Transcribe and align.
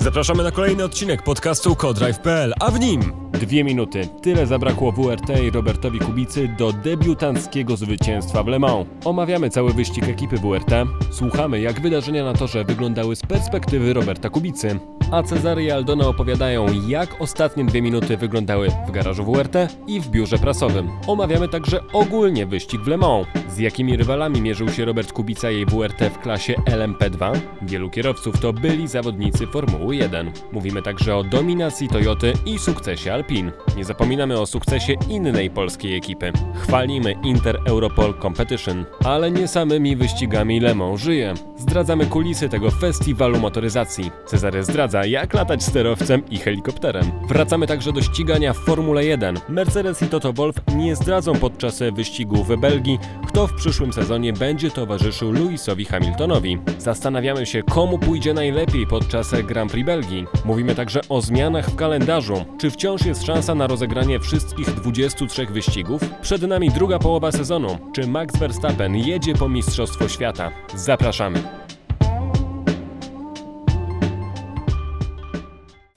Zapraszamy 0.00 0.42
na 0.42 0.50
kolejny 0.50 0.84
odcinek 0.84 1.22
podcastu 1.22 1.76
Codrive.pl, 1.76 2.54
a 2.60 2.70
w 2.70 2.80
nim 2.80 3.19
dwie 3.32 3.64
minuty. 3.64 4.08
Tyle 4.22 4.46
zabrakło 4.46 4.92
WRT 4.92 5.42
i 5.42 5.50
Robertowi 5.50 5.98
Kubicy 5.98 6.48
do 6.58 6.72
debiutanckiego 6.72 7.76
zwycięstwa 7.76 8.42
w 8.42 8.46
Le 8.46 8.58
Mans. 8.58 8.86
Omawiamy 9.04 9.50
cały 9.50 9.72
wyścig 9.72 10.08
ekipy 10.08 10.36
WRT, 10.36 10.72
słuchamy 11.10 11.60
jak 11.60 11.80
wydarzenia 11.80 12.24
na 12.24 12.32
torze 12.32 12.64
wyglądały 12.64 13.16
z 13.16 13.22
perspektywy 13.22 13.92
Roberta 13.92 14.30
Kubicy 14.30 14.80
a 15.10 15.22
Cezary 15.22 15.64
i 15.64 15.70
Aldona 15.70 16.08
opowiadają, 16.08 16.66
jak 16.88 17.20
ostatnie 17.20 17.64
dwie 17.64 17.82
minuty 17.82 18.16
wyglądały 18.16 18.68
w 18.88 18.90
garażu 18.90 19.24
WRT 19.24 19.54
i 19.86 20.00
w 20.00 20.08
biurze 20.08 20.38
prasowym. 20.38 20.90
Omawiamy 21.06 21.48
także 21.48 21.80
ogólnie 21.92 22.46
wyścig 22.46 22.80
w 22.80 22.86
Le 22.86 22.96
Mans, 22.96 23.26
z 23.48 23.58
jakimi 23.58 23.96
rywalami 23.96 24.42
mierzył 24.42 24.68
się 24.68 24.84
Robert 24.84 25.12
Kubica 25.12 25.50
i 25.50 25.66
WRT 25.66 26.10
w 26.10 26.18
klasie 26.18 26.54
LMP2. 26.54 27.40
Wielu 27.62 27.90
kierowców 27.90 28.40
to 28.40 28.52
byli 28.52 28.88
zawodnicy 28.88 29.46
Formuły 29.46 29.96
1. 29.96 30.32
Mówimy 30.52 30.82
także 30.82 31.16
o 31.16 31.24
dominacji 31.24 31.88
Toyoty 31.88 32.32
i 32.46 32.58
sukcesie 32.58 33.14
Alpin. 33.20 33.52
Nie 33.76 33.84
zapominamy 33.84 34.40
o 34.40 34.46
sukcesie 34.46 34.94
innej 35.08 35.50
polskiej 35.50 35.96
ekipy. 35.96 36.32
Chwalimy 36.54 37.14
Inter 37.24 37.58
Europol 37.66 38.14
Competition, 38.22 38.84
ale 39.04 39.30
nie 39.30 39.48
samymi 39.48 39.96
wyścigami 39.96 40.60
Le 40.60 40.74
Mans 40.74 41.00
żyje. 41.00 41.34
Zdradzamy 41.56 42.06
kulisy 42.06 42.48
tego 42.48 42.70
festiwalu 42.70 43.40
motoryzacji. 43.40 44.10
Cezary 44.26 44.64
zdradza 44.64 45.06
jak 45.06 45.34
latać 45.34 45.62
sterowcem 45.62 46.22
i 46.30 46.38
helikopterem. 46.38 47.04
Wracamy 47.28 47.66
także 47.66 47.92
do 47.92 48.02
ścigania 48.02 48.52
w 48.52 48.56
Formule 48.56 49.04
1. 49.04 49.38
Mercedes 49.48 50.02
i 50.02 50.06
Toto 50.06 50.32
Wolff 50.32 50.60
nie 50.76 50.96
zdradzą 50.96 51.34
podczas 51.34 51.82
wyścigu 51.92 52.44
w 52.44 52.60
Belgii, 52.60 52.98
kto 53.26 53.46
w 53.46 53.54
przyszłym 53.54 53.92
sezonie 53.92 54.32
będzie 54.32 54.70
towarzyszył 54.70 55.32
Lewisowi 55.32 55.84
Hamiltonowi. 55.84 56.58
Zastanawiamy 56.78 57.46
się, 57.46 57.62
komu 57.62 57.98
pójdzie 57.98 58.34
najlepiej 58.34 58.86
podczas 58.86 59.34
Grand 59.42 59.72
Prix 59.72 59.86
Belgii. 59.86 60.26
Mówimy 60.44 60.74
także 60.74 61.00
o 61.08 61.20
zmianach 61.20 61.70
w 61.70 61.76
kalendarzu. 61.76 62.44
Czy 62.58 62.70
wciąż 62.70 63.06
jest 63.06 63.09
szansa 63.14 63.54
na 63.54 63.66
rozegranie 63.66 64.20
wszystkich 64.20 64.74
23 64.74 65.46
wyścigów? 65.46 66.02
Przed 66.22 66.42
nami 66.42 66.70
druga 66.70 66.98
połowa 66.98 67.32
sezonu. 67.32 67.78
Czy 67.92 68.06
Max 68.06 68.36
Verstappen 68.36 68.96
jedzie 68.96 69.34
po 69.34 69.48
Mistrzostwo 69.48 70.08
Świata? 70.08 70.50
Zapraszamy. 70.74 71.42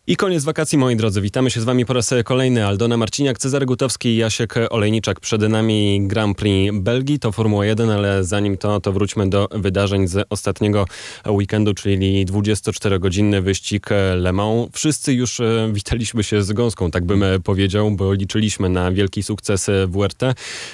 I 0.07 0.15
koniec 0.15 0.43
wakacji, 0.43 0.77
moi 0.77 0.95
drodzy. 0.95 1.21
Witamy 1.21 1.51
się 1.51 1.61
z 1.61 1.63
wami 1.63 1.85
po 1.85 1.93
raz 1.93 2.13
kolejny. 2.25 2.65
Aldona 2.65 2.97
Marciniak, 2.97 3.37
Cezary 3.37 3.65
Gutowski 3.65 4.09
i 4.09 4.17
Jasiek 4.17 4.53
Olejniczak. 4.69 5.19
Przed 5.19 5.41
nami 5.41 6.07
Grand 6.07 6.37
Prix 6.37 6.77
Belgii, 6.77 7.19
to 7.19 7.31
Formuła 7.31 7.65
1, 7.65 7.89
ale 7.89 8.23
zanim 8.23 8.57
to, 8.57 8.79
to 8.79 8.91
wróćmy 8.91 9.29
do 9.29 9.47
wydarzeń 9.51 10.07
z 10.07 10.27
ostatniego 10.29 10.85
weekendu, 11.27 11.73
czyli 11.73 12.25
24-godzinny 12.25 13.41
wyścig 13.41 13.89
Le 14.15 14.33
Mans. 14.33 14.69
Wszyscy 14.73 15.13
już 15.13 15.39
e, 15.39 15.69
witaliśmy 15.73 16.23
się 16.23 16.43
z 16.43 16.53
gąską, 16.53 16.91
tak 16.91 17.05
bym 17.05 17.23
powiedział, 17.43 17.91
bo 17.91 18.13
liczyliśmy 18.13 18.69
na 18.69 18.91
wielki 18.91 19.23
sukces 19.23 19.69
WRT. 19.87 20.23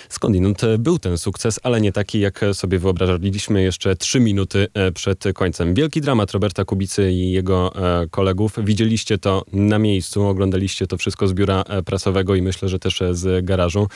Skądinąd 0.09 0.61
był 0.79 0.99
ten 0.99 1.17
sukces, 1.17 1.59
ale 1.63 1.81
nie 1.81 1.91
taki, 1.91 2.19
jak 2.19 2.41
sobie 2.53 2.79
wyobrażaliśmy 2.79 3.61
jeszcze 3.63 3.95
3 3.95 4.19
minuty 4.19 4.67
e, 4.73 4.91
przed 4.91 5.23
końcem. 5.33 5.73
Wielki 5.73 6.01
dramat 6.01 6.31
Roberta 6.31 6.65
Kubicy 6.65 7.11
i 7.11 7.31
jego 7.31 7.73
e, 7.75 8.07
kolegów. 8.07 8.53
Widzieliście 8.63 9.18
to 9.19 9.45
na 9.53 9.79
miejscu, 9.79 10.27
oglądaliście 10.27 10.87
to 10.87 10.97
wszystko 10.97 11.27
z 11.27 11.33
biura 11.33 11.63
e, 11.67 11.83
prasowego 11.83 12.35
i 12.35 12.41
myślę, 12.41 12.69
że 12.69 12.79
też 12.79 13.01
e, 13.01 13.15
z 13.15 13.45
garażu. 13.45 13.87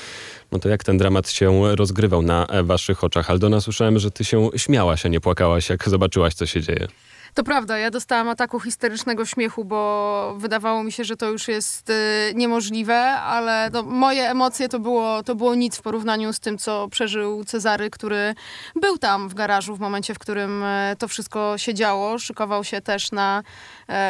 No 0.51 0.59
to 0.59 0.69
jak 0.69 0.83
ten 0.83 0.97
dramat 0.97 1.29
się 1.29 1.75
rozgrywał 1.75 2.21
na 2.21 2.45
e, 2.45 2.63
waszych 2.63 3.03
oczach? 3.03 3.29
Aldona, 3.29 3.61
słyszałem, 3.61 3.99
że 3.99 4.11
ty 4.11 4.25
się 4.25 4.49
śmiałaś, 4.55 5.05
a 5.05 5.09
nie 5.09 5.19
płakałaś, 5.19 5.69
jak 5.69 5.89
zobaczyłaś, 5.89 6.33
co 6.33 6.45
się 6.45 6.61
dzieje. 6.61 6.87
To 7.33 7.43
prawda, 7.43 7.77
ja 7.77 7.91
dostałam 7.91 8.29
ataku 8.29 8.59
historycznego 8.59 9.25
śmiechu, 9.25 9.65
bo 9.65 10.35
wydawało 10.37 10.83
mi 10.83 10.91
się, 10.91 11.03
że 11.03 11.17
to 11.17 11.29
już 11.29 11.47
jest 11.47 11.89
y, 11.89 11.93
niemożliwe, 12.35 13.11
ale 13.11 13.69
moje 13.85 14.29
emocje 14.29 14.69
to 14.69 14.79
było, 14.79 15.23
to 15.23 15.35
było 15.35 15.55
nic 15.55 15.77
w 15.77 15.81
porównaniu 15.81 16.33
z 16.33 16.39
tym, 16.39 16.57
co 16.57 16.87
przeżył 16.87 17.43
Cezary, 17.43 17.89
który 17.89 18.35
był 18.75 18.97
tam 18.97 19.29
w 19.29 19.33
garażu 19.33 19.75
w 19.75 19.79
momencie, 19.79 20.13
w 20.13 20.19
którym 20.19 20.63
y, 20.63 20.95
to 20.99 21.07
wszystko 21.07 21.57
się 21.57 21.73
działo. 21.73 22.19
Szykował 22.19 22.63
się 22.63 22.81
też 22.81 23.11
na, 23.11 23.43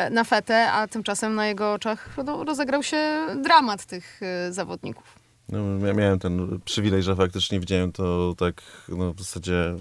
y, 0.07 0.09
na 0.09 0.23
fetę, 0.23 0.71
a 0.71 0.87
tymczasem 0.87 1.35
na 1.35 1.47
jego 1.47 1.73
oczach 1.73 2.09
no, 2.25 2.43
rozegrał 2.43 2.83
się 2.83 3.27
dramat 3.35 3.85
tych 3.85 4.19
y, 4.49 4.53
zawodników. 4.53 5.22
No, 5.49 5.87
ja 5.87 5.93
miałem 5.93 6.19
ten 6.19 6.59
przywilej, 6.65 7.03
że 7.03 7.15
faktycznie 7.15 7.59
widziałem 7.59 7.91
to 7.91 8.35
tak 8.37 8.61
no, 8.89 9.13
w 9.13 9.19
zasadzie 9.19 9.75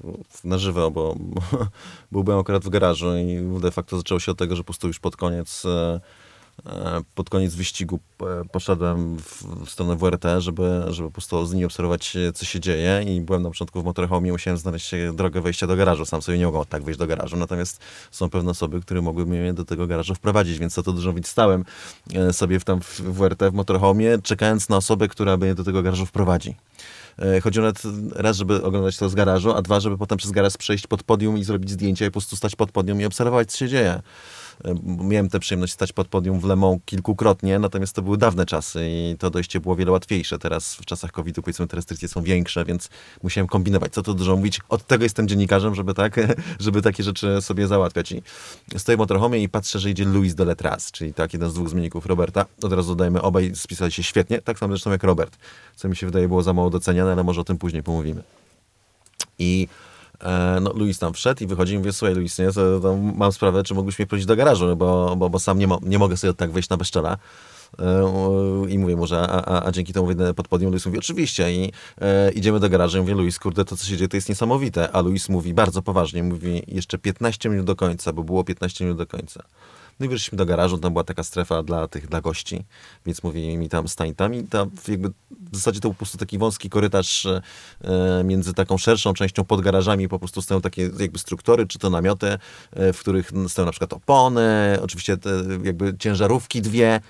na 0.45 0.59
żywo, 0.59 0.91
bo, 0.91 1.17
bo 2.13 2.23
byłem 2.23 2.41
akurat 2.41 2.65
w 2.65 2.69
garażu 2.69 3.17
i 3.17 3.61
de 3.61 3.71
facto 3.71 3.97
zaczęło 3.97 4.21
się 4.21 4.33
od 4.33 4.39
tego, 4.39 4.57
że 4.57 4.63
po 4.63 4.67
prostu 4.67 4.89
już 4.89 4.99
pod 4.99 5.17
koniec 5.17 5.65
e, 5.65 6.01
pod 7.15 7.31
koniec 7.31 7.55
wyścigu 7.55 8.01
e, 8.21 8.45
poszedłem 8.53 9.17
w 9.67 9.71
stronę 9.71 9.97
WRT, 9.97 10.25
żeby, 10.39 10.83
żeby 10.89 11.09
po 11.09 11.13
prostu 11.13 11.47
z 11.47 11.53
nimi 11.53 11.65
obserwować, 11.65 12.17
co 12.35 12.45
się 12.45 12.61
dzieje 12.61 13.05
i 13.07 13.21
byłem 13.21 13.43
na 13.43 13.49
początku 13.49 13.83
w 13.83 13.85
motorhome 13.85 14.33
musiałem 14.33 14.59
znaleźć 14.59 14.91
drogę 15.15 15.41
wejścia 15.41 15.67
do 15.67 15.77
garażu. 15.77 16.07
Sam 16.07 16.23
sobie 16.23 16.39
nie 16.39 16.47
mogłem 16.47 16.65
tak 16.65 16.83
wejść 16.83 16.99
do 16.99 17.07
garażu, 17.07 17.37
natomiast 17.37 17.81
są 18.11 18.31
pewne 18.31 18.51
osoby, 18.51 18.81
które 18.81 19.03
mogły 19.03 19.27
mnie 19.27 19.55
do 19.55 19.65
tego 19.65 19.87
garażu 19.87 20.15
wprowadzić, 20.15 20.59
więc 20.59 20.75
co 20.75 20.83
to 20.83 20.93
dużo 20.93 21.13
widz 21.13 21.29
stałem 21.29 21.65
e, 22.15 22.33
sobie 22.33 22.61
w, 22.61 22.65
tam 22.65 22.81
w 22.81 23.01
WRT, 23.01 23.51
w 23.51 23.53
motorhome, 23.53 24.05
czekając 24.23 24.69
na 24.69 24.77
osobę, 24.77 25.09
która 25.09 25.37
mnie 25.37 25.55
do 25.55 25.65
tego 25.65 25.83
garażu 25.83 26.07
wprowadzi. 26.07 26.55
Chodziło 27.43 27.67
nawet 27.67 27.83
raz, 28.15 28.37
żeby 28.37 28.63
oglądać 28.63 28.97
to 28.97 29.09
z 29.09 29.15
garażu, 29.15 29.53
a 29.53 29.63
dwa, 29.63 29.81
żeby 29.81 29.99
potem 29.99 30.19
przez 30.19 30.31
garaż 30.31 30.57
przejść 30.57 30.87
pod 30.87 31.03
podium 31.03 31.39
i 31.39 31.45
zrobić 31.45 31.71
zdjęcia 31.71 32.05
i 32.05 32.09
po 32.09 32.13
prostu 32.13 32.37
stać 32.37 32.57
pod 32.57 32.73
podium 32.73 33.01
i 33.01 33.05
obserwować, 33.05 33.53
co 33.53 33.59
się 33.59 33.69
dzieje. 33.69 34.03
Miałem 34.85 35.29
tę 35.29 35.39
przyjemność 35.39 35.73
stać 35.73 35.93
pod 35.93 36.09
podium 36.09 36.41
w 36.41 36.45
Le 36.45 36.57
Mans 36.57 36.81
kilkukrotnie, 36.85 37.59
natomiast 37.59 37.95
to 37.95 38.03
były 38.03 38.19
dawne 38.19 38.47
czasy 38.47 38.81
i 38.89 39.17
to 39.19 39.31
dojście 39.31 39.61
było 39.61 39.77
wiele 39.77 39.93
łatwiejsze. 39.93 40.39
Teraz 40.39 40.75
w 40.75 40.85
czasach 40.85 41.13
COVID-u 41.13 41.43
powiedzmy 41.43 41.67
te 41.67 41.77
restrykcje 41.77 42.09
są 42.09 42.23
większe, 42.23 42.65
więc 42.65 42.89
musiałem 43.23 43.49
kombinować. 43.49 43.93
Co 43.93 44.03
to 44.03 44.15
dużo 44.15 44.37
mówić? 44.37 44.61
Od 44.69 44.87
tego 44.87 45.05
jestem 45.05 45.29
dziennikarzem, 45.29 45.75
żeby 45.75 45.95
tak, 45.95 46.21
żeby 46.61 46.83
takie 46.83 47.03
rzeczy 47.03 47.43
sobie 47.43 47.67
załatwiać. 47.67 48.13
I 48.13 48.23
stoję 48.77 48.97
w 48.97 48.99
motorhomie 48.99 49.43
i 49.43 49.49
patrzę, 49.49 49.79
że 49.79 49.91
idzie 49.91 50.05
Luis 50.05 50.35
de 50.35 50.45
Letras, 50.45 50.91
czyli 50.93 51.15
tak 51.15 51.33
jeden 51.33 51.51
z 51.51 51.55
dwóch 51.55 51.69
zmienników 51.69 52.07
Roberta. 52.07 52.47
Od 52.63 52.73
razu 52.73 52.89
dodajemy, 52.89 53.23
obaj 53.23 53.53
spisali 53.55 53.93
się 53.93 54.03
świetnie, 54.03 54.43
tak 54.43 54.59
samo 54.59 54.73
zresztą 54.73 54.91
jak 54.91 55.03
Robert, 55.03 55.37
co 55.77 55.89
mi 55.89 55.97
się 55.97 56.07
wydaje 56.07 56.29
było 56.29 56.43
za 56.43 56.53
mało 56.53 56.71
doceniane, 56.71 57.13
ale 57.13 57.25
może 57.25 57.41
o 57.41 57.45
tym 57.45 57.59
później 57.59 57.83
pomówimy. 57.83 58.23
I 59.39 59.69
E, 59.69 59.92
no, 60.61 60.73
Luis 60.73 60.99
tam 60.99 61.13
wszedł 61.13 61.45
i 61.45 61.47
wychodzi 61.47 61.75
i 61.75 61.79
mówię, 61.79 61.93
słuchaj 61.93 62.15
Luis, 62.15 62.39
nie, 62.39 62.53
to, 62.53 62.81
to 62.81 62.97
mam 62.97 63.33
sprawę, 63.33 63.63
czy 63.63 63.75
mógłbyś 63.75 63.99
mnie 63.99 64.07
prosić 64.07 64.27
do 64.27 64.37
garażu, 64.37 64.77
bo, 64.77 65.17
bo, 65.17 65.31
bo 65.31 65.39
sam 65.39 65.59
nie, 65.59 65.67
mo 65.67 65.79
nie 65.83 65.99
mogę 65.99 66.17
sobie 66.17 66.35
tak 66.35 66.51
wejść 66.51 66.69
na 66.69 66.77
bezczela. 66.77 67.19
E, 67.79 68.11
I 68.69 68.79
mówię 68.79 68.97
mu, 68.97 69.07
że 69.07 69.21
a, 69.21 69.45
a, 69.45 69.67
a, 69.67 69.73
dzięki 69.73 69.93
temu 69.93 70.07
wyjdę 70.07 70.35
pod 70.35 70.49
podium. 70.49 70.71
Luis 70.71 70.87
mówi, 70.87 70.99
oczywiście. 70.99 71.53
I 71.53 71.73
e, 72.01 72.31
idziemy 72.31 72.61
do 72.61 72.69
garażu. 72.69 72.99
I 72.99 73.01
mówię, 73.01 73.15
Luis, 73.15 73.39
kurde, 73.39 73.65
to 73.65 73.77
co 73.77 73.87
się 73.87 73.97
dzieje, 73.97 74.09
to 74.09 74.17
jest 74.17 74.29
niesamowite. 74.29 74.93
A 74.93 75.01
Luis 75.01 75.29
mówi 75.29 75.55
bardzo 75.55 75.83
poważnie, 75.83 76.23
mówi, 76.23 76.63
jeszcze 76.69 76.99
15 76.99 77.49
minut 77.49 77.67
do 77.67 77.77
końca, 77.77 78.13
bo 78.13 78.23
było 78.23 78.45
15 78.45 78.85
minut 78.85 78.99
do 78.99 79.07
końca. 79.07 79.43
No 80.01 80.07
i 80.07 80.09
weszliśmy 80.09 80.39
do 80.39 80.47
garażu, 80.47 80.79
tam 80.79 80.93
była 80.93 81.05
taka 81.05 81.23
strefa 81.23 81.63
dla 81.63 81.89
tych, 81.89 82.09
dla 82.09 82.21
gości, 82.21 82.65
więc 83.07 83.23
mówili 83.23 83.57
mi 83.57 83.69
tam 83.69 83.89
stań 83.89 84.15
tam 84.15 84.35
i 84.35 84.45
tam 84.45 84.71
jakby 84.89 85.11
w 85.53 85.57
zasadzie 85.57 85.81
to 85.81 85.89
po 85.89 85.95
prostu 85.95 86.19
taki 86.19 86.39
wąski 86.39 86.71
korytarz 86.71 87.27
e, 87.27 87.43
między 88.25 88.55
taką 88.55 88.79
szerszą 88.79 89.15
częścią 89.15 89.45
pod 89.45 89.61
garażami, 89.61 90.09
po 90.09 90.19
prostu 90.19 90.43
stoją 90.43 90.61
takie 90.61 90.91
jakby 90.99 91.19
struktury, 91.19 91.67
czy 91.67 91.79
to 91.79 91.91
namioty, 91.91 92.39
e, 92.73 92.93
w 92.93 93.01
których 93.01 93.33
stoją 93.49 93.67
na 93.67 93.73
przykład 93.73 93.93
opony, 93.93 94.79
oczywiście 94.83 95.17
te 95.17 95.31
jakby 95.65 95.99
ciężarówki 95.99 96.63
dwie, 96.63 97.01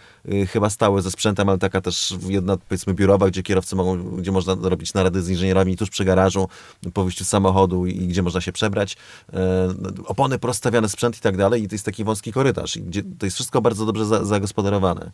chyba 0.49 0.71
stały 0.71 1.03
ze 1.03 1.11
sprzętem, 1.11 1.49
ale 1.49 1.59
taka 1.59 1.81
też 1.81 2.15
jedna 2.29 2.57
powiedzmy 2.57 2.95
biurowa, 2.95 3.29
gdzie 3.29 3.43
kierowcy 3.43 3.77
mogą, 3.77 4.03
gdzie 4.17 4.33
można 4.33 4.57
robić 4.63 4.95
narady 4.95 5.23
z 5.23 5.29
inżynierami 5.29 5.77
tuż 5.77 5.91
przy 5.91 6.05
garażu, 6.05 6.49
po 6.95 7.05
wyjściu 7.05 7.25
z 7.25 7.29
samochodu 7.29 7.87
i, 7.87 8.07
gdzie 8.07 8.23
można 8.23 8.41
się 8.41 8.53
przebrać. 8.53 8.97
E, 9.33 9.69
opony 10.05 10.39
prostawiane 10.39 10.89
sprzęt 10.89 11.19
i 11.19 11.21
tak 11.21 11.37
dalej 11.37 11.63
i 11.63 11.69
to 11.69 11.75
jest 11.75 11.85
taki 11.85 12.05
wąski 12.05 12.33
korytarz 12.33 12.79
gdzie 12.79 13.03
to 13.19 13.27
jest 13.27 13.37
wszystko 13.37 13.63
bardzo 13.63 13.87
dobrze 13.87 14.07
za, 14.07 14.25
zagospodarowane. 14.25 15.11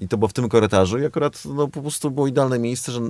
I 0.00 0.08
to 0.08 0.18
było 0.18 0.28
w 0.28 0.32
tym 0.32 0.48
korytarzu 0.48 0.98
i 0.98 1.04
akurat 1.04 1.42
no, 1.44 1.68
po 1.68 1.80
prostu 1.82 2.10
było 2.10 2.26
idealne 2.26 2.58
miejsce, 2.58 2.92
że 2.92 3.00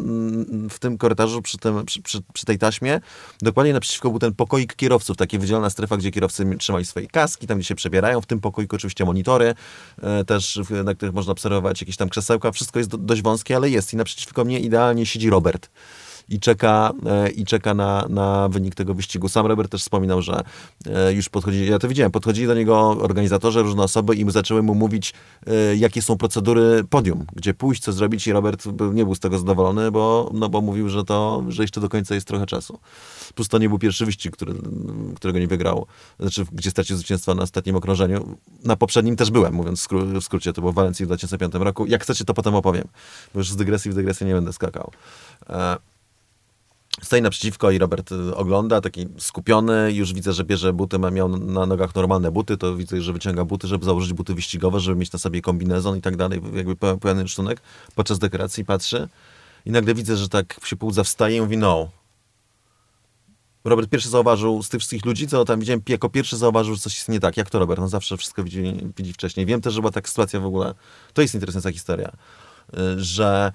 w 0.71 0.79
tym 0.79 0.99
korytarzu 0.99 1.43
przy, 1.43 1.59
tym, 1.59 1.85
przy, 1.85 2.03
przy, 2.03 2.23
przy, 2.33 2.47
tej 2.47 2.59
taśmie 2.59 3.01
dokładnie 3.43 3.73
naprzeciwko 3.73 4.11
był 4.11 4.19
ten 4.19 4.35
pokoik 4.35 4.77
kierowców, 4.77 5.17
taka 5.17 5.39
wydzielona 5.39 5.71
strefa, 5.71 5.97
gdzie 5.97 6.11
kierowcy 6.11 6.57
trzymali 6.59 6.85
swoje 6.85 7.07
kaski, 7.07 7.47
tam 7.47 7.59
gdzie 7.59 7.69
się 7.69 7.75
przebierają. 7.75 8.21
W 8.21 8.27
tym 8.27 8.41
pokoiku 8.41 8.77
oczywiście 8.77 9.05
monitory 9.05 9.55
e, 10.03 10.25
też, 10.25 10.61
na 10.85 10.95
których 10.95 11.15
można 11.15 11.33
obserwować 11.33 11.81
jakieś 11.81 11.97
tam 11.97 12.09
krzesełka. 12.09 12.53
Wszystko 12.53 12.79
jest 12.79 12.91
do, 12.91 12.99
dość 12.99 13.23
wąskie, 13.23 13.57
ale 13.57 13.71
jest. 13.71 13.93
I 13.93 13.97
naprzeciwko 13.97 14.45
mnie 14.45 14.61
idealnie 14.61 15.07
siedzi 15.07 15.31
Robert. 15.31 15.71
I 16.29 16.41
czeka, 16.41 16.93
e, 17.07 17.31
i 17.31 17.45
czeka 17.45 17.75
na, 17.75 18.07
na 18.09 18.49
wynik 18.49 18.75
tego 18.75 18.95
wyścigu. 18.95 19.29
Sam 19.29 19.47
Robert 19.47 19.71
też 19.71 19.83
wspominał, 19.83 20.23
że 20.23 20.45
e, 20.87 21.13
już 21.13 21.29
podchodzi, 21.29 21.67
ja 21.67 21.79
to 21.79 21.89
widziałem, 21.89 22.13
podchodzili 22.13 22.47
do 22.47 22.55
niego 22.55 22.91
organizatorzy, 22.91 23.63
różne 23.63 23.83
osoby 23.83 24.15
i 24.15 24.31
zaczęły 24.31 24.63
mu 24.63 24.75
mówić, 24.75 25.15
e, 25.47 25.77
jakie 25.77 26.03
są 26.03 26.17
procedury 26.17 26.85
podium, 26.91 27.27
gdzie 27.37 27.55
pójść, 27.55 27.83
co 27.83 27.93
zrobić 27.93 28.27
i 28.27 28.33
Robert 28.33 28.65
nie 28.93 29.05
był 29.05 29.15
z 29.15 29.21
tego 29.21 29.39
zadowolony, 29.39 29.91
bo, 29.91 30.31
no 30.35 30.49
bo 30.49 30.61
mówił, 30.61 30.89
że 30.89 31.05
to, 31.05 31.45
że 31.49 31.63
jeszcze 31.63 31.81
do 31.81 31.89
końca 31.89 32.15
jest 32.15 32.27
trochę 32.27 32.47
czasu. 32.47 32.79
Plus 33.35 33.49
to 33.49 33.59
nie 33.59 33.69
był 33.69 33.79
pierwszy 33.79 34.07
wyścig, 34.07 34.33
który, 34.33 34.55
którego 35.17 35.39
nie 35.39 35.47
wygrał, 35.47 35.87
znaczy 36.21 36.45
gdzie 36.53 36.71
stracił 36.71 36.97
zwycięstwo 36.97 37.35
na 37.35 37.43
ostatnim 37.43 37.77
okrążeniu. 37.77 38.39
Na 38.65 38.77
poprzednim 38.77 39.17
też 39.17 39.31
byłem, 39.31 39.55
mówiąc 39.55 39.89
w 40.21 40.25
skrócie, 40.25 40.53
to 40.53 40.61
było 40.61 40.73
w 40.73 40.75
Walencji 40.75 41.05
w 41.05 41.09
2005 41.09 41.55
roku. 41.55 41.87
Jak 41.87 42.03
chcecie, 42.03 42.25
to 42.25 42.35
potem 42.35 42.55
opowiem, 42.55 42.89
bo 43.35 43.41
już 43.41 43.51
z 43.51 43.57
dygresji 43.57 43.91
w 43.91 43.95
dygresję 43.95 44.27
nie 44.27 44.35
będę 44.35 44.53
skakał. 44.53 44.91
Stoi 47.03 47.23
naprzeciwko 47.23 47.71
i 47.71 47.79
Robert 47.79 48.13
y, 48.13 48.37
ogląda, 48.37 48.81
taki 48.81 49.07
skupiony, 49.19 49.93
już 49.93 50.13
widzę, 50.13 50.33
że 50.33 50.45
bierze 50.45 50.73
buty, 50.73 50.99
miał 50.99 51.29
na 51.29 51.67
nogach 51.67 51.95
normalne 51.95 52.31
buty, 52.31 52.57
to 52.57 52.77
widzę, 52.77 53.03
że 53.03 53.13
wyciąga 53.13 53.45
buty, 53.45 53.67
żeby 53.67 53.85
założyć 53.85 54.13
buty 54.13 54.35
wyścigowe, 54.35 54.81
żeby 54.81 54.97
mieć 54.97 55.13
na 55.13 55.19
sobie 55.19 55.43
kombinezon 55.43 55.97
i 55.97 56.01
tak 56.01 56.17
dalej, 56.17 56.41
jakby 56.55 56.77
pełen 56.77 57.21
rysunek. 57.21 57.61
Podczas 57.95 58.19
dekoracji 58.19 58.65
patrzy 58.65 59.09
i 59.67 59.71
nagle 59.71 59.95
widzę, 59.95 60.17
że 60.17 60.29
tak 60.29 60.61
się 60.65 60.77
półdza 60.77 61.05
wstaje 61.05 61.37
i 61.37 61.41
mówi 61.41 61.57
no. 61.57 61.89
Robert 63.65 63.91
pierwszy 63.91 64.09
zauważył 64.09 64.63
z 64.63 64.69
tych 64.69 64.81
wszystkich 64.81 65.05
ludzi, 65.05 65.29
co 65.29 65.45
tam 65.45 65.61
widziałem, 65.61 65.83
jako 65.89 66.09
pierwszy 66.09 66.37
zauważył, 66.37 66.75
że 66.75 66.81
coś 66.81 66.97
jest 66.97 67.09
nie 67.09 67.21
tak. 67.21 67.37
Jak 67.37 67.51
to 67.51 67.59
Robert? 67.59 67.81
On 67.81 67.89
zawsze 67.89 68.17
wszystko 68.17 68.45
widzi, 68.45 68.63
widzi 68.97 69.13
wcześniej. 69.13 69.47
Wiem 69.47 69.61
też, 69.61 69.75
że 69.75 69.81
była 69.81 69.93
taka 69.93 70.09
sytuacja 70.09 70.41
w 70.41 70.47
ogóle, 70.47 70.75
to 71.13 71.23
jest 71.23 71.35
interesująca 71.35 71.73
historia, 71.73 72.13
y, 72.79 73.05
że 73.05 73.53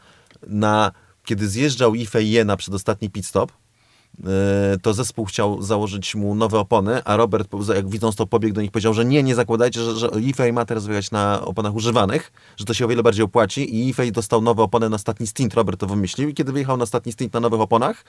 na 0.48 0.92
kiedy 1.30 1.50
zjeżdżał 1.50 1.96
Ife 1.96 2.46
na 2.46 2.58
przedostatni 2.58 3.10
pit 3.10 3.26
stop, 3.26 3.52
e, 3.52 4.78
to 4.81 4.94
zespół 4.94 5.26
chciał 5.26 5.62
założyć 5.62 6.16
mu 6.16 6.36
nowe 6.36 6.60
opony, 6.60 7.04
a 7.04 7.16
Robert, 7.18 7.50
jak 7.76 7.90
widząc 7.90 8.16
to, 8.16 8.28
pobiegł 8.28 8.56
do 8.56 8.62
nich 8.62 8.72
powiedział, 8.72 8.94
że 8.94 9.06
nie, 9.06 9.24
nie 9.24 9.36
zakładajcie, 9.36 9.84
że, 9.84 9.96
że 9.96 10.10
Ifej 10.22 10.54
ma 10.54 10.66
teraz 10.66 10.86
wyjechać 10.86 11.12
na 11.12 11.42
oponach 11.42 11.76
używanych, 11.76 12.31
że 12.58 12.66
to 12.66 12.74
się 12.74 12.86
o 12.86 12.88
wiele 12.88 13.04
bardziej 13.04 13.26
opłaci 13.26 13.76
i 13.76 13.90
Ifej 13.90 14.12
dostał 14.12 14.42
nowe 14.42 14.64
opony 14.64 14.90
na 14.90 14.96
ostatni 14.96 15.28
stint, 15.28 15.54
Robert 15.54 15.80
to 15.80 15.88
wymyślił 15.88 16.30
i 16.30 16.34
kiedy 16.34 16.52
wyjechał 16.52 16.78
na 16.78 16.84
ostatni 16.84 17.12
stint 17.12 17.34
na 17.34 17.40
nowych 17.40 17.62
oponach, 17.62 18.06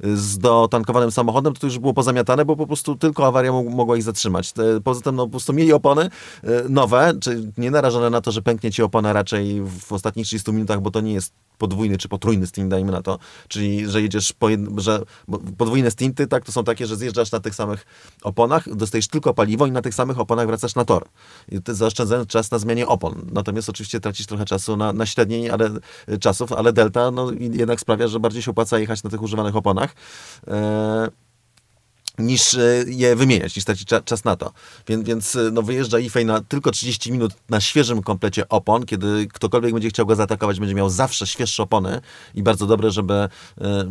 z 0.00 0.38
dotankowanym 0.38 1.10
samochodem, 1.10 1.54
to 1.54 1.66
już 1.66 1.78
było 1.78 1.94
pozamiatane, 1.94 2.44
bo 2.44 2.56
po 2.56 2.66
prostu 2.66 2.96
tylko 2.96 3.26
awaria 3.26 3.52
mogła 3.52 3.96
ich 3.96 4.02
zatrzymać. 4.02 4.52
Poza 4.84 5.00
tym 5.00 5.16
no, 5.16 5.24
po 5.24 5.30
prostu 5.30 5.52
mieli 5.52 5.72
opony 5.72 6.02
e, 6.02 6.10
nowe, 6.68 7.12
czy 7.20 7.52
nie 7.58 7.70
narażone 7.70 8.10
na 8.10 8.20
to, 8.20 8.32
że 8.32 8.42
pęknie 8.42 8.70
ci 8.70 8.82
opona 8.82 9.12
raczej 9.12 9.62
w 9.62 9.92
ostatnich 9.92 10.26
30 10.26 10.52
minutach, 10.52 10.80
bo 10.80 10.90
to 10.90 11.00
nie 11.00 11.12
jest 11.12 11.32
podwójny 11.62 11.98
czy 11.98 12.08
potrójny 12.08 12.46
stint, 12.46 12.70
dajmy 12.70 12.92
na 12.92 13.02
to. 13.02 13.18
Czyli, 13.48 13.90
że 13.90 14.02
jedziesz 14.02 14.32
po 14.32 14.48
jed... 14.48 14.60
że 14.76 15.02
podwójne 15.58 15.90
stinty, 15.90 16.26
tak, 16.26 16.44
to 16.44 16.52
są 16.52 16.64
takie, 16.64 16.86
że 16.86 16.96
zjeżdżasz 16.96 17.32
na 17.32 17.40
tych 17.40 17.54
samych 17.54 17.86
oponach, 18.22 18.74
dostajesz 18.74 19.08
tylko 19.08 19.34
paliwo 19.34 19.66
i 19.66 19.72
na 19.72 19.82
tych 19.82 19.94
samych 19.94 20.18
oponach 20.18 20.46
wracasz 20.46 20.74
na 20.74 20.84
tor. 20.84 21.04
I 21.48 21.62
ty 21.62 21.74
zaoszczędzając 21.74 22.28
czas 22.28 22.50
na 22.50 22.58
zmianie 22.58 22.86
opon. 22.86 23.26
Natomiast 23.32 23.68
oczywiście 23.68 24.00
tracisz 24.00 24.26
trochę 24.26 24.44
czasu 24.44 24.76
na, 24.76 24.92
na 24.92 25.06
średniej 25.06 25.50
ale, 25.50 25.70
czasów, 26.20 26.52
ale 26.52 26.72
delta 26.72 27.10
no, 27.10 27.30
jednak 27.38 27.80
sprawia, 27.80 28.08
że 28.08 28.20
bardziej 28.20 28.42
się 28.42 28.50
opłaca 28.50 28.78
jechać 28.78 29.02
na 29.02 29.10
tych 29.10 29.22
używanych 29.22 29.56
oponach. 29.56 29.94
E, 30.48 31.21
niż 32.18 32.54
e, 32.54 32.84
je 32.86 33.16
wymieniać, 33.16 33.56
niż 33.56 33.62
stracić 33.62 33.88
czas 34.04 34.24
na 34.24 34.36
to. 34.36 34.52
Więc, 34.88 35.06
więc 35.06 35.36
e, 35.36 35.50
no, 35.52 35.62
wyjeżdża 35.62 35.98
Ifej 35.98 36.26
na 36.26 36.40
tylko 36.40 36.70
30 36.70 37.12
minut 37.12 37.32
na 37.50 37.60
świeżym 37.60 38.02
komplecie 38.02 38.48
opon, 38.48 38.86
kiedy 38.86 39.26
ktokolwiek 39.26 39.72
będzie 39.72 39.88
chciał 39.88 40.06
go 40.06 40.14
zaatakować, 40.14 40.60
będzie 40.60 40.74
miał 40.74 40.90
zawsze 40.90 41.26
świeższe 41.26 41.62
opony 41.62 42.00
i 42.34 42.42
bardzo 42.42 42.66
dobre, 42.66 42.90
żeby, 42.90 43.28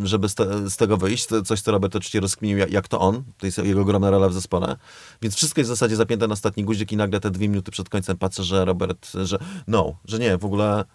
żeby 0.03 0.29
z, 0.29 0.35
te, 0.35 0.69
z 0.69 0.77
tego 0.77 0.97
wyjść. 0.97 1.27
Coś, 1.45 1.61
co 1.61 1.71
Robert 1.71 1.95
oczywiście 1.95 2.19
rozkminił, 2.19 2.57
jak, 2.57 2.87
to 2.87 2.99
on. 2.99 3.23
To 3.37 3.45
jest 3.45 3.57
jego 3.57 3.81
ogromna 3.81 4.09
rola 4.09 4.29
w 4.29 4.33
zespole. 4.33 4.75
Więc 5.21 5.35
wszystko 5.35 5.61
jest 5.61 5.69
w 5.69 5.73
zasadzie 5.73 5.95
zapięte 5.95 6.27
na 6.27 6.33
ostatni 6.33 6.63
guzik 6.63 6.91
i 6.91 6.97
nagle 6.97 7.19
te 7.19 7.31
dwie 7.31 7.49
minuty 7.49 7.71
przed 7.71 7.89
końcem 7.89 8.17
patrzę, 8.17 8.43
że 8.43 8.65
Robert, 8.65 9.11
że 9.23 9.39
no, 9.67 9.95
że 10.05 10.19
nie, 10.19 10.37
w 10.37 10.45
ogóle 10.45 10.85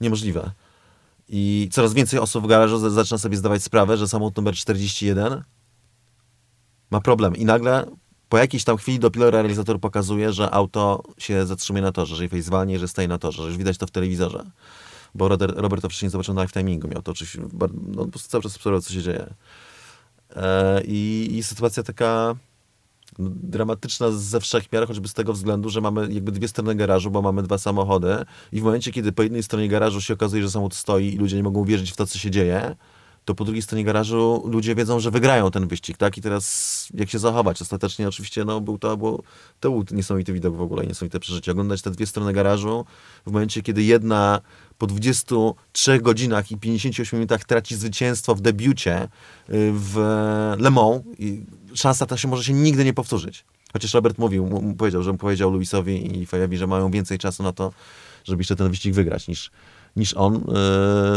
niemożliwe. 0.00 0.50
I 1.28 1.68
coraz 1.72 1.94
więcej 1.94 2.20
osób 2.20 2.44
w 2.44 2.46
garażu 2.46 2.90
zaczyna 2.90 3.18
sobie 3.18 3.36
zdawać 3.36 3.62
sprawę, 3.62 3.96
że 3.96 4.08
samochód 4.08 4.36
numer 4.36 4.54
41 4.54 5.42
ma 6.90 7.00
problem. 7.00 7.36
I 7.36 7.44
nagle 7.44 7.86
po 8.28 8.38
jakiejś 8.38 8.64
tam 8.64 8.76
chwili 8.76 8.98
dopiero 8.98 9.30
realizator 9.30 9.80
pokazuje, 9.80 10.32
że 10.32 10.50
auto 10.50 11.02
się 11.18 11.46
zatrzymuje 11.46 11.82
na 11.82 11.92
torze, 11.92 12.16
że 12.16 12.24
jej 12.24 12.42
zwalnia, 12.42 12.78
że 12.78 12.88
staje 12.88 13.08
na 13.08 13.18
torze, 13.18 13.42
że 13.42 13.48
już 13.48 13.56
widać 13.56 13.78
to 13.78 13.86
w 13.86 13.90
telewizorze. 13.90 14.44
Bo 15.14 15.28
Robert 15.38 15.82
to 15.82 15.88
wcześniej 15.88 16.10
zobaczył 16.10 16.34
na 16.34 16.40
live 16.40 16.52
timingu, 16.52 16.88
miał 16.88 17.02
to 17.02 17.12
oczywiście, 17.12 17.40
no, 17.86 18.04
po 18.04 18.10
prostu 18.10 18.28
cały 18.28 18.42
czas 18.42 18.56
obserwował, 18.56 18.82
co 18.82 18.92
się 18.92 19.02
dzieje. 19.02 19.34
E, 20.36 20.82
i, 20.84 21.28
I 21.32 21.42
sytuacja 21.42 21.82
taka 21.82 22.34
dramatyczna 23.18 24.10
ze 24.10 24.40
wszech 24.40 24.72
miar, 24.72 24.86
choćby 24.86 25.08
z 25.08 25.14
tego 25.14 25.32
względu, 25.32 25.70
że 25.70 25.80
mamy 25.80 26.12
jakby 26.12 26.32
dwie 26.32 26.48
strony 26.48 26.74
garażu, 26.74 27.10
bo 27.10 27.22
mamy 27.22 27.42
dwa 27.42 27.58
samochody 27.58 28.16
i 28.52 28.60
w 28.60 28.64
momencie, 28.64 28.92
kiedy 28.92 29.12
po 29.12 29.22
jednej 29.22 29.42
stronie 29.42 29.68
garażu 29.68 30.00
się 30.00 30.14
okazuje, 30.14 30.42
że 30.42 30.50
samochód 30.50 30.74
stoi 30.74 31.14
i 31.14 31.16
ludzie 31.16 31.36
nie 31.36 31.42
mogą 31.42 31.64
wierzyć 31.64 31.92
w 31.92 31.96
to, 31.96 32.06
co 32.06 32.18
się 32.18 32.30
dzieje, 32.30 32.76
to 33.24 33.34
po 33.34 33.44
drugiej 33.44 33.62
stronie 33.62 33.84
garażu 33.84 34.42
ludzie 34.46 34.74
wiedzą, 34.74 35.00
że 35.00 35.10
wygrają 35.10 35.50
ten 35.50 35.68
wyścig, 35.68 35.96
tak? 35.96 36.18
I 36.18 36.20
teraz 36.20 36.88
jak 36.94 37.10
się 37.10 37.18
zachować? 37.18 37.62
Ostatecznie 37.62 38.08
oczywiście, 38.08 38.44
no, 38.44 38.60
był 38.60 38.78
to, 38.78 38.96
bo 38.96 39.22
to 39.60 39.70
był 39.70 39.84
niesamowity 39.90 40.32
widok 40.32 40.56
w 40.56 40.60
ogóle, 40.60 40.86
niesamowite 40.86 41.20
przeżycie. 41.20 41.52
Oglądać 41.52 41.82
te 41.82 41.90
dwie 41.90 42.06
strony 42.06 42.32
garażu 42.32 42.84
w 43.26 43.30
momencie, 43.30 43.62
kiedy 43.62 43.82
jedna 43.82 44.40
po 44.78 44.86
23 44.86 46.00
godzinach 46.00 46.50
i 46.50 46.56
58 46.56 47.18
minutach 47.18 47.44
traci 47.44 47.76
zwycięstwo 47.76 48.34
w 48.34 48.40
debiucie 48.40 49.02
y, 49.02 49.08
w 49.74 49.96
Le 50.58 50.70
Mans 50.70 51.02
i 51.18 51.42
szansa 51.74 52.06
ta 52.06 52.16
się 52.16 52.28
może 52.28 52.44
się 52.44 52.52
nigdy 52.52 52.84
nie 52.84 52.94
powtórzyć. 52.94 53.44
Chociaż 53.72 53.94
Robert 53.94 54.18
mówił, 54.18 54.74
powiedział, 54.78 55.02
że 55.02 55.14
powiedział 55.14 55.50
Luisowi 55.50 56.20
i 56.20 56.26
Fajowi, 56.26 56.56
że 56.56 56.66
mają 56.66 56.90
więcej 56.90 57.18
czasu 57.18 57.42
na 57.42 57.52
to, 57.52 57.72
żeby 58.24 58.40
jeszcze 58.40 58.56
ten 58.56 58.68
wyścig 58.68 58.94
wygrać 58.94 59.28
niż, 59.28 59.50
niż 59.96 60.14
on. 60.14 60.36
Y, 60.36 60.42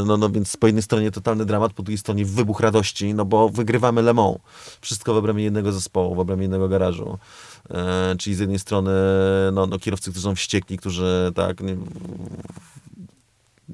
no, 0.05 0.17
no 0.17 0.29
więc 0.29 0.57
po 0.57 0.67
jednej 0.67 0.83
stronie 0.83 1.11
totalny 1.11 1.45
dramat, 1.45 1.73
po 1.73 1.83
drugiej 1.83 1.97
stronie 1.97 2.25
wybuch 2.25 2.59
radości, 2.59 3.13
no 3.13 3.25
bo 3.25 3.49
wygrywamy 3.49 4.01
Le 4.01 4.13
Mans. 4.13 4.37
Wszystko 4.81 5.13
w 5.13 5.17
obrębie 5.17 5.43
jednego 5.43 5.71
zespołu, 5.71 6.15
w 6.15 6.19
obrębie 6.19 6.43
jednego 6.43 6.69
garażu. 6.69 7.17
Y, 8.13 8.17
czyli 8.17 8.35
z 8.35 8.39
jednej 8.39 8.59
strony 8.59 8.91
no, 9.53 9.67
no, 9.67 9.79
kierowcy, 9.79 10.11
którzy 10.11 10.23
są 10.23 10.35
wściekli, 10.35 10.77
którzy 10.77 11.31
tak 11.35 11.61
nie, 11.61 11.77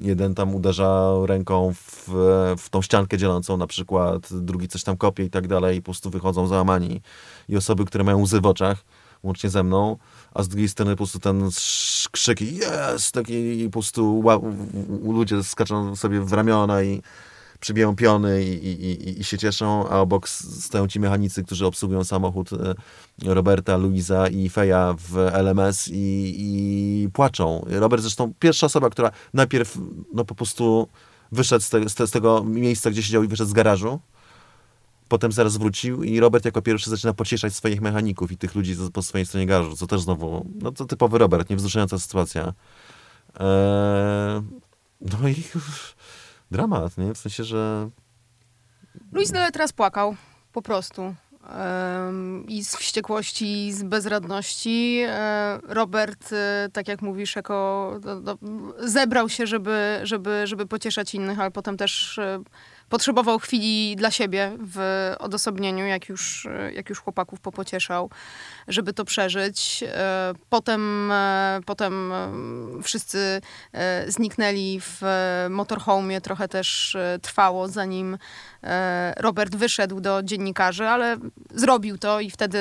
jeden 0.00 0.34
tam 0.34 0.54
uderza 0.54 1.12
ręką 1.26 1.74
w, 1.74 2.08
w 2.58 2.70
tą 2.70 2.82
ściankę 2.82 3.18
dzielącą 3.18 3.56
na 3.56 3.66
przykład, 3.66 4.28
drugi 4.32 4.68
coś 4.68 4.82
tam 4.82 4.96
kopie 4.96 5.24
i 5.24 5.30
tak 5.30 5.48
dalej 5.48 5.76
i 5.76 5.80
po 5.80 5.84
prostu 5.84 6.10
wychodzą 6.10 6.46
załamani. 6.46 7.00
I 7.48 7.56
osoby, 7.56 7.84
które 7.84 8.04
mają 8.04 8.20
łzy 8.20 8.40
w 8.40 8.46
oczach, 8.46 8.84
łącznie 9.22 9.50
ze 9.50 9.62
mną, 9.62 9.96
a 10.34 10.42
z 10.42 10.48
drugiej 10.48 10.68
strony 10.68 10.92
po 10.92 10.96
prostu 10.96 11.18
ten 11.18 11.48
krzyk 12.10 12.40
jest, 12.40 13.12
taki 13.12 13.64
po 13.64 13.72
prostu 13.72 14.24
ludzie 15.02 15.42
skaczą 15.42 15.96
sobie 15.96 16.20
w 16.20 16.32
ramiona 16.32 16.82
i 16.82 17.02
przybiją 17.60 17.96
piony 17.96 18.44
i, 18.44 18.66
i, 18.66 19.20
i, 19.20 19.24
się 19.24 19.38
cieszą, 19.38 19.88
a 19.88 20.00
obok 20.00 20.28
stoją 20.28 20.88
ci 20.88 21.00
mechanicy, 21.00 21.44
którzy 21.44 21.66
obsługują 21.66 22.04
samochód 22.04 22.52
e, 22.52 22.74
Roberta, 23.34 23.76
Luisa 23.76 24.28
i 24.28 24.48
Feja 24.48 24.94
w 24.98 25.16
LMS 25.16 25.88
i, 25.88 26.34
i 26.38 27.08
płaczą. 27.12 27.64
Robert 27.68 28.02
zresztą 28.02 28.32
pierwsza 28.38 28.66
osoba, 28.66 28.90
która 28.90 29.10
najpierw 29.34 29.78
no 30.14 30.24
po 30.24 30.34
prostu 30.34 30.88
wyszedł 31.32 31.64
z, 31.64 31.70
te, 31.70 31.88
z, 31.88 31.94
te, 31.94 32.06
z 32.06 32.10
tego 32.10 32.44
miejsca, 32.44 32.90
gdzie 32.90 33.02
siedział 33.02 33.22
i 33.22 33.28
wyszedł 33.28 33.50
z 33.50 33.52
garażu, 33.52 34.00
potem 35.08 35.32
zaraz 35.32 35.56
wrócił 35.56 36.02
i 36.02 36.20
Robert 36.20 36.44
jako 36.44 36.62
pierwszy 36.62 36.90
zaczyna 36.90 37.14
pocieszać 37.14 37.54
swoich 37.54 37.80
mechaników 37.80 38.32
i 38.32 38.36
tych 38.36 38.54
ludzi 38.54 38.76
po 38.92 39.02
swojej 39.02 39.26
stronie 39.26 39.46
garażu, 39.46 39.76
co 39.76 39.86
też 39.86 40.00
znowu, 40.00 40.46
no 40.62 40.72
to 40.72 40.84
typowy 40.84 41.18
Robert, 41.18 41.50
niewzruszająca 41.50 41.98
sytuacja. 41.98 42.52
Eee, 43.40 44.42
no 45.00 45.28
i 45.28 45.34
dramat, 46.50 46.98
nie? 46.98 47.14
W 47.14 47.18
sensie, 47.18 47.44
że... 47.44 47.90
Luis 49.12 49.32
Nele 49.32 49.52
teraz 49.52 49.72
płakał, 49.72 50.16
po 50.52 50.62
prostu. 50.62 51.14
I 52.48 52.64
z 52.64 52.76
wściekłości, 52.76 53.66
i 53.66 53.72
z 53.72 53.82
bezradności. 53.82 55.02
E, 55.06 55.58
Robert, 55.62 56.32
e, 56.32 56.68
tak 56.72 56.88
jak 56.88 57.02
mówisz, 57.02 57.36
jako, 57.36 57.90
no, 58.04 58.20
no, 58.20 58.38
zebrał 58.78 59.28
się, 59.28 59.46
żeby, 59.46 60.00
żeby, 60.02 60.46
żeby 60.46 60.66
pocieszać 60.66 61.14
innych, 61.14 61.40
ale 61.40 61.50
potem 61.50 61.76
też 61.76 62.18
e, 62.18 62.40
potrzebował 62.94 63.38
chwili 63.38 63.96
dla 63.96 64.10
siebie 64.10 64.52
w 64.60 65.12
odosobnieniu, 65.18 65.86
jak 65.86 66.08
już, 66.08 66.48
jak 66.74 66.88
już 66.88 67.00
chłopaków 67.00 67.40
popocieszał, 67.40 68.10
żeby 68.68 68.92
to 68.92 69.04
przeżyć. 69.04 69.84
E, 69.86 70.32
potem, 70.50 71.12
e, 71.12 71.60
potem 71.66 72.12
e, 72.12 72.32
wszyscy 72.82 73.40
zniknęli 74.06 74.80
w 74.80 75.02
motorhomie, 75.50 76.20
trochę 76.20 76.48
też 76.48 76.96
trwało, 77.22 77.68
zanim 77.68 78.18
Robert 79.16 79.56
wyszedł 79.56 80.00
do 80.00 80.22
dziennikarzy, 80.22 80.88
ale 80.88 81.16
zrobił 81.54 81.98
to 81.98 82.20
i 82.20 82.30
wtedy 82.30 82.58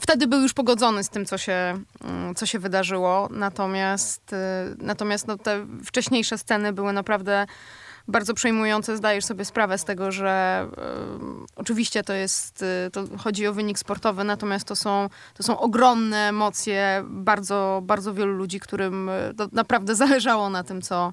wtedy 0.00 0.26
był 0.26 0.40
już 0.40 0.52
pogodzony 0.52 1.04
z 1.04 1.08
tym, 1.08 1.26
co 1.26 1.38
się, 1.38 1.82
mm, 2.04 2.34
co 2.34 2.46
się 2.46 2.58
wydarzyło. 2.58 3.28
Natomiast, 3.30 4.34
natomiast 4.78 5.26
no, 5.26 5.38
te 5.38 5.66
wcześniejsze 5.84 6.38
sceny 6.38 6.72
były 6.72 6.92
naprawdę 6.92 7.46
bardzo 8.08 8.34
przejmujące. 8.34 8.96
Zdajesz 8.96 9.24
sobie 9.24 9.44
sprawę 9.44 9.78
z 9.78 9.84
tego, 9.84 10.12
że 10.12 10.66
y, 10.66 11.46
oczywiście 11.56 12.02
to 12.02 12.12
jest, 12.12 12.62
y, 12.62 12.90
to 12.90 13.04
chodzi 13.18 13.46
o 13.46 13.52
wynik 13.52 13.78
sportowy, 13.78 14.24
natomiast 14.24 14.68
to 14.68 14.76
są, 14.76 15.08
to 15.34 15.42
są 15.42 15.58
ogromne 15.58 16.16
emocje 16.28 17.04
bardzo, 17.08 17.82
bardzo 17.84 18.14
wielu 18.14 18.32
ludzi, 18.32 18.60
którym 18.60 19.08
y, 19.08 19.34
naprawdę 19.52 19.94
zależało 20.04 20.50
na 20.50 20.64
tym, 20.64 20.82
co, 20.82 21.12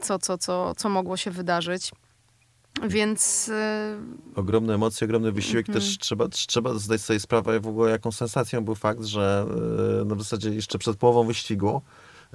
co, 0.00 0.18
co, 0.18 0.38
co, 0.38 0.74
co 0.74 0.88
mogło 0.88 1.16
się 1.16 1.30
wydarzyć. 1.30 1.92
Więc. 2.88 3.50
Ogromne 4.36 4.74
emocje, 4.74 5.04
ogromny 5.04 5.32
wysiłek. 5.32 5.68
Mm 5.68 5.80
-hmm. 5.80 5.84
Też 5.84 5.98
trzeba, 5.98 6.28
trzeba 6.28 6.74
zdać 6.74 7.00
sobie 7.00 7.20
sprawę 7.20 7.60
w 7.60 7.66
ogóle, 7.66 7.90
jaką 7.90 8.12
sensacją 8.12 8.64
był 8.64 8.74
fakt, 8.74 9.04
że 9.04 9.46
no 10.06 10.16
w 10.16 10.18
zasadzie 10.18 10.50
jeszcze 10.50 10.78
przed 10.78 10.96
połową 10.96 11.24
wyścigu 11.26 11.82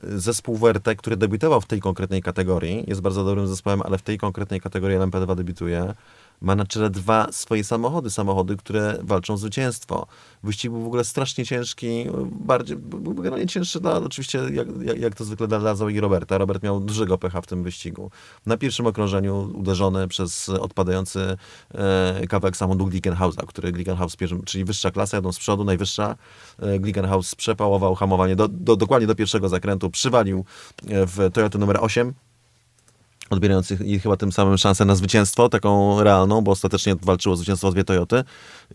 zespół 0.04 0.58
WRT, 0.58 0.96
który 0.98 1.18
debiutował 1.18 1.62
w 1.62 1.66
tej 1.66 1.80
konkretnej 1.80 2.22
kategorii, 2.22 2.84
jest 2.88 3.02
bardzo 3.02 3.24
dobrym 3.24 3.48
zespołem, 3.48 3.82
ale 3.82 3.98
w 3.98 4.02
tej 4.02 4.18
konkretnej 4.18 4.62
kategorii 4.62 4.98
LMP2 4.98 5.36
debiutuje, 5.36 5.94
ma 6.42 6.56
na 6.56 6.66
czele 6.66 6.90
dwa 6.90 7.32
swoje 7.32 7.64
samochody, 7.64 8.10
samochody, 8.10 8.58
które 8.58 8.98
walczą 9.02 9.34
o 9.34 9.38
zwycięstwo. 9.38 10.08
Wyścig 10.44 10.72
był 10.72 10.82
w 10.82 10.86
ogóle 10.86 11.04
strasznie 11.04 11.46
ciężki, 11.46 12.06
bardziej, 12.32 12.78
był 12.78 13.14
generalnie 13.14 13.48
cięższy 13.48 13.80
dla, 13.80 13.98
oczywiście 13.98 14.40
jak, 14.54 14.68
jak, 14.82 15.00
jak 15.00 15.16
to 15.16 15.26
zwykle 15.26 15.48
dla 15.48 15.58
Lazo 15.58 15.90
i 15.90 16.00
Roberta. 16.00 16.38
Robert 16.38 16.64
miał 16.64 16.80
dużego 16.80 17.18
pecha 17.18 17.42
w 17.42 17.48
tym 17.48 17.64
wyścigu. 17.64 18.12
Na 18.46 18.58
pierwszym 18.58 18.88
okrążeniu 18.88 19.52
uderzony 19.54 20.08
przez 20.08 20.50
odpadający 20.50 21.38
e, 21.74 22.28
kawałek 22.28 22.58
samochodu 22.58 22.86
Glickenhausa, 22.86 23.42
który 23.48 23.72
Glickenhaus, 23.72 24.16
czyli 24.46 24.66
wyższa 24.66 24.92
klasa, 24.92 25.18
jadą 25.18 25.32
z 25.32 25.40
przodu, 25.40 25.64
najwyższa. 25.64 26.16
E, 26.60 26.80
Glickenhaus 26.80 27.36
przepałował 27.36 27.96
hamowanie 27.96 28.36
do, 28.36 28.48
do, 28.48 28.76
dokładnie 28.76 29.08
do 29.08 29.16
pierwszego 29.16 29.50
zakrętu, 29.50 29.90
przywalił 29.90 30.46
e, 30.88 31.06
w 31.06 31.30
Toyota 31.34 31.58
numer 31.58 31.78
8, 31.82 32.14
odbierających 33.30 33.82
i 33.82 34.00
chyba 34.00 34.18
tym 34.18 34.32
samym 34.32 34.58
szansę 34.58 34.86
na 34.86 34.96
zwycięstwo, 34.96 35.50
taką 35.50 36.04
realną, 36.04 36.42
bo 36.42 36.52
ostatecznie 36.52 36.96
walczyło 37.02 37.36
zwycięstwo 37.36 37.72
dwie 37.72 37.84
Toyoty. 37.84 38.24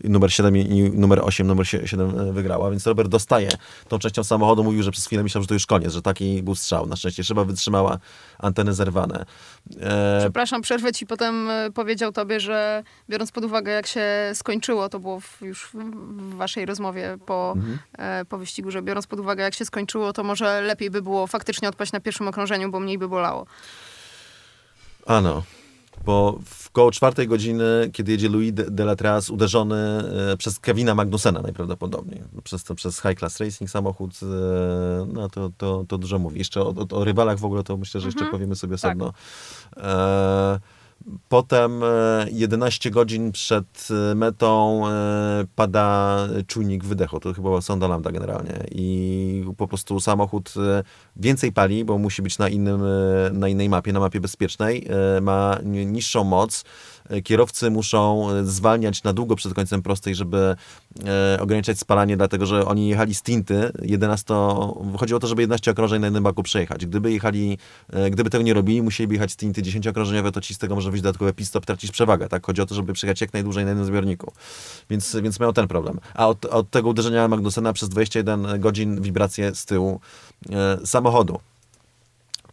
Numer 0.03 0.33
7 0.33 0.57
i 0.57 0.91
numer 0.93 1.19
8, 1.23 1.47
numer 1.47 1.67
7 1.67 2.19
e, 2.19 2.33
wygrała, 2.33 2.71
więc 2.71 2.87
Robert 2.87 3.09
dostaje 3.09 3.49
tą 3.87 3.99
częścią 3.99 4.23
samochodu. 4.23 4.63
Mówił, 4.63 4.83
że 4.83 4.91
przez 4.91 5.05
chwilę 5.05 5.23
myślał, 5.23 5.41
że 5.41 5.47
to 5.47 5.53
już 5.53 5.65
koniec, 5.65 5.93
że 5.93 6.01
taki 6.01 6.43
był 6.43 6.55
strzał. 6.55 6.85
Na 6.85 6.95
szczęście 6.95 7.23
szyba 7.23 7.43
wytrzymała, 7.43 7.99
anteny 8.39 8.73
zerwane. 8.73 9.25
E... 9.81 10.19
Przepraszam, 10.19 10.61
przerwę 10.61 10.93
ci, 10.93 11.05
potem 11.07 11.49
e, 11.49 11.71
powiedział 11.71 12.11
tobie, 12.11 12.39
że 12.39 12.83
biorąc 13.09 13.31
pod 13.31 13.43
uwagę, 13.43 13.71
jak 13.71 13.87
się 13.87 14.05
skończyło, 14.33 14.89
to 14.89 14.99
było 14.99 15.19
w, 15.19 15.41
już 15.41 15.69
w 15.73 16.35
waszej 16.35 16.65
rozmowie 16.65 17.17
po, 17.25 17.53
mhm. 17.55 17.79
e, 17.97 18.25
po 18.25 18.37
wyścigu, 18.37 18.71
że 18.71 18.81
biorąc 18.81 19.07
pod 19.07 19.19
uwagę, 19.19 19.43
jak 19.43 19.53
się 19.53 19.65
skończyło, 19.65 20.13
to 20.13 20.23
może 20.23 20.61
lepiej 20.61 20.89
by 20.89 21.01
było 21.01 21.27
faktycznie 21.27 21.69
odpaść 21.69 21.91
na 21.91 21.99
pierwszym 21.99 22.27
okrążeniu, 22.27 22.71
bo 22.71 22.79
mniej 22.79 22.97
by 22.97 23.07
bolało. 23.07 23.45
Ano, 25.05 25.43
bo 26.05 26.39
w 26.45 26.71
koło 26.71 26.91
czwartej 26.91 27.27
godziny, 27.27 27.89
kiedy 27.93 28.11
jedzie 28.11 28.29
Louis 28.29 28.53
Delatras 28.53 29.29
uderzony 29.29 29.75
e, 30.33 30.37
przez 30.37 30.59
Kevina 30.59 30.95
Magnusena 30.95 31.41
najprawdopodobniej, 31.41 32.23
przez, 32.43 32.63
przez 32.75 33.01
High 33.01 33.19
Class 33.19 33.39
Racing 33.39 33.69
samochód, 33.69 34.19
e, 34.23 34.25
no 35.13 35.29
to, 35.29 35.51
to, 35.57 35.85
to 35.87 35.97
dużo 35.97 36.19
mówi. 36.19 36.37
Jeszcze 36.37 36.61
o, 36.61 36.73
o, 36.89 36.97
o 36.97 37.03
rywalach 37.03 37.39
w 37.39 37.45
ogóle 37.45 37.63
to 37.63 37.77
myślę, 37.77 38.01
że 38.01 38.07
jeszcze 38.07 38.19
mhm. 38.19 38.31
powiemy 38.31 38.55
sobie 38.55 38.77
tak. 38.77 38.91
osobno. 38.91 39.13
E, 39.77 40.59
Potem 41.29 41.81
11 42.31 42.89
e, 42.89 42.91
godzin 42.91 43.31
przed 43.31 43.87
e, 44.11 44.15
metą 44.15 44.81
e, 44.87 44.91
pada 45.55 46.17
czujnik 46.47 46.85
wydechu. 46.85 47.19
To 47.19 47.33
chyba 47.33 47.49
była 47.49 47.61
sonda 47.61 47.87
lambda 47.87 48.11
generalnie. 48.11 48.63
I 48.71 49.45
po 49.57 49.67
prostu 49.67 49.99
samochód 49.99 50.53
więcej 51.15 51.51
pali, 51.51 51.85
bo 51.85 51.97
musi 51.97 52.21
być 52.21 52.37
na, 52.37 52.49
innym, 52.49 52.81
na 53.33 53.47
innej 53.47 53.69
mapie, 53.69 53.93
na 53.93 53.99
mapie 53.99 54.19
bezpiecznej. 54.19 54.87
Ma 55.21 55.57
niższą 55.63 56.23
moc 56.23 56.63
kierowcy 57.23 57.71
muszą 57.71 58.29
e, 58.31 58.45
zwalniać 58.45 59.03
na 59.03 59.13
długo 59.13 59.35
przed 59.35 59.53
końcem 59.53 59.81
prostej, 59.81 60.15
żeby 60.15 60.55
e, 61.05 61.41
ograniczać 61.41 61.79
spalanie, 61.79 62.17
dlatego 62.17 62.45
że 62.45 62.65
oni 62.65 62.87
jechali 62.87 63.15
z 63.15 63.23
Tinty 63.23 63.71
11, 63.81 64.33
chodziło 64.97 65.17
o 65.17 65.19
to, 65.19 65.27
żeby 65.27 65.41
11 65.41 65.71
okrążeń 65.71 66.01
na 66.01 66.07
jednym 66.07 66.23
baku 66.23 66.43
przejechać. 66.43 66.85
Gdyby 66.85 67.11
jechali, 67.11 67.57
gdyby 68.11 68.29
tego 68.29 68.43
nie 68.43 68.53
robili, 68.53 68.81
musieliby 68.81 69.13
jechać 69.13 69.31
z 69.31 69.35
Tinty 69.35 69.61
10 69.61 69.87
okrążeniowe, 69.87 70.31
to 70.31 70.41
ci 70.41 70.53
z 70.53 70.57
tego 70.57 70.75
może 70.75 70.91
być 70.91 71.01
dodatkowe 71.01 71.33
pit 71.33 71.47
stop, 71.47 71.65
tracić 71.65 71.91
przewagę, 71.91 72.29
tak? 72.29 72.45
Chodzi 72.45 72.61
o 72.61 72.65
to, 72.65 72.75
żeby 72.75 72.93
przejechać 72.93 73.21
jak 73.21 73.33
najdłużej 73.33 73.63
na 73.63 73.69
jednym 73.69 73.87
zbiorniku. 73.87 74.33
Więc, 74.89 75.15
więc 75.23 75.39
miał 75.39 75.53
ten 75.53 75.67
problem. 75.67 75.99
A 76.13 76.27
od, 76.27 76.45
od 76.45 76.69
tego 76.69 76.89
uderzenia 76.89 77.27
Magnusena 77.27 77.73
przez 77.73 77.89
21 77.89 78.59
godzin 78.59 79.01
wibracje 79.01 79.55
z 79.55 79.65
tyłu 79.65 79.99
e, 80.49 80.85
samochodu 80.85 81.39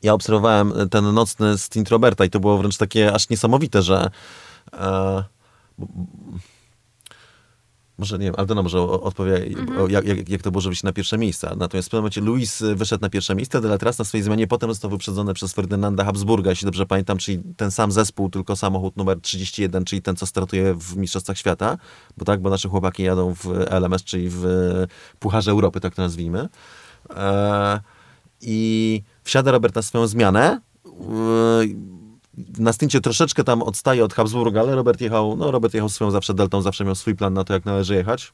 ja 0.02 0.14
obserwowałem 0.14 0.72
ten 0.90 1.14
nocny 1.14 1.58
stint 1.58 1.88
Roberta 1.88 2.24
i 2.24 2.30
to 2.30 2.40
było 2.40 2.58
wręcz 2.58 2.76
takie 2.76 3.14
aż 3.14 3.28
niesamowite, 3.28 3.82
że 3.82 4.10
e, 4.72 5.24
może 7.98 8.18
nie 8.18 8.24
wiem, 8.24 8.34
Aldona 8.36 8.62
może 8.62 8.80
odpowie, 8.80 9.36
mhm. 9.36 9.90
jak, 9.90 10.06
jak, 10.06 10.28
jak, 10.28 10.42
to 10.42 10.50
było, 10.50 10.60
żeby 10.60 10.76
się 10.76 10.86
na 10.86 10.92
pierwsze 10.92 11.18
miejsca. 11.18 11.54
Natomiast 11.56 11.88
w 11.88 11.90
pewnym 11.90 12.02
momencie 12.02 12.20
Luis 12.20 12.62
wyszedł 12.74 13.02
na 13.02 13.10
pierwsze 13.10 13.34
miejsce, 13.34 13.58
ale 13.58 13.78
teraz 13.78 13.98
na 13.98 14.04
swojej 14.04 14.24
zmianie 14.24 14.46
potem 14.46 14.70
został 14.70 14.90
wyprzedzony 14.90 15.34
przez 15.34 15.52
Ferdynanda 15.52 16.04
Habsburga, 16.04 16.50
jeśli 16.50 16.64
dobrze 16.64 16.86
pamiętam, 16.86 17.18
czyli 17.18 17.42
ten 17.56 17.70
sam 17.70 17.92
zespół, 17.92 18.30
tylko 18.30 18.56
samochód 18.56 18.96
numer 18.96 19.20
31, 19.20 19.84
czyli 19.84 20.02
ten, 20.02 20.16
co 20.16 20.26
startuje 20.26 20.74
w 20.74 20.96
Mistrzostwach 20.96 21.38
Świata, 21.38 21.78
bo 22.16 22.24
tak, 22.24 22.40
bo 22.40 22.50
nasze 22.50 22.68
chłopaki 22.68 23.02
jadą 23.02 23.34
w 23.34 23.46
LMS, 23.70 24.04
czyli 24.04 24.28
w 24.30 24.44
Pucharze 25.18 25.50
Europy, 25.50 25.80
tak 25.80 25.94
to 25.94 26.02
nazwijmy. 26.02 26.48
E, 27.16 27.80
I 28.40 29.02
wsiada 29.28 29.50
Robert 29.50 29.74
na 29.74 29.82
swoją 29.82 30.06
zmianę. 30.06 30.60
Na 32.58 32.72
styncie 32.72 33.00
troszeczkę 33.00 33.44
tam 33.44 33.62
odstaje 33.62 34.04
od 34.04 34.14
Habsburga, 34.14 34.60
ale 34.60 34.74
Robert 34.74 35.00
jechał, 35.00 35.36
no 35.36 35.50
Robert 35.50 35.74
jechał 35.74 35.88
swoją 35.88 36.10
zawsze 36.10 36.34
deltą, 36.34 36.62
zawsze 36.62 36.84
miał 36.84 36.94
swój 36.94 37.14
plan 37.14 37.34
na 37.34 37.44
to, 37.44 37.52
jak 37.52 37.64
należy 37.64 37.94
jechać. 37.94 38.32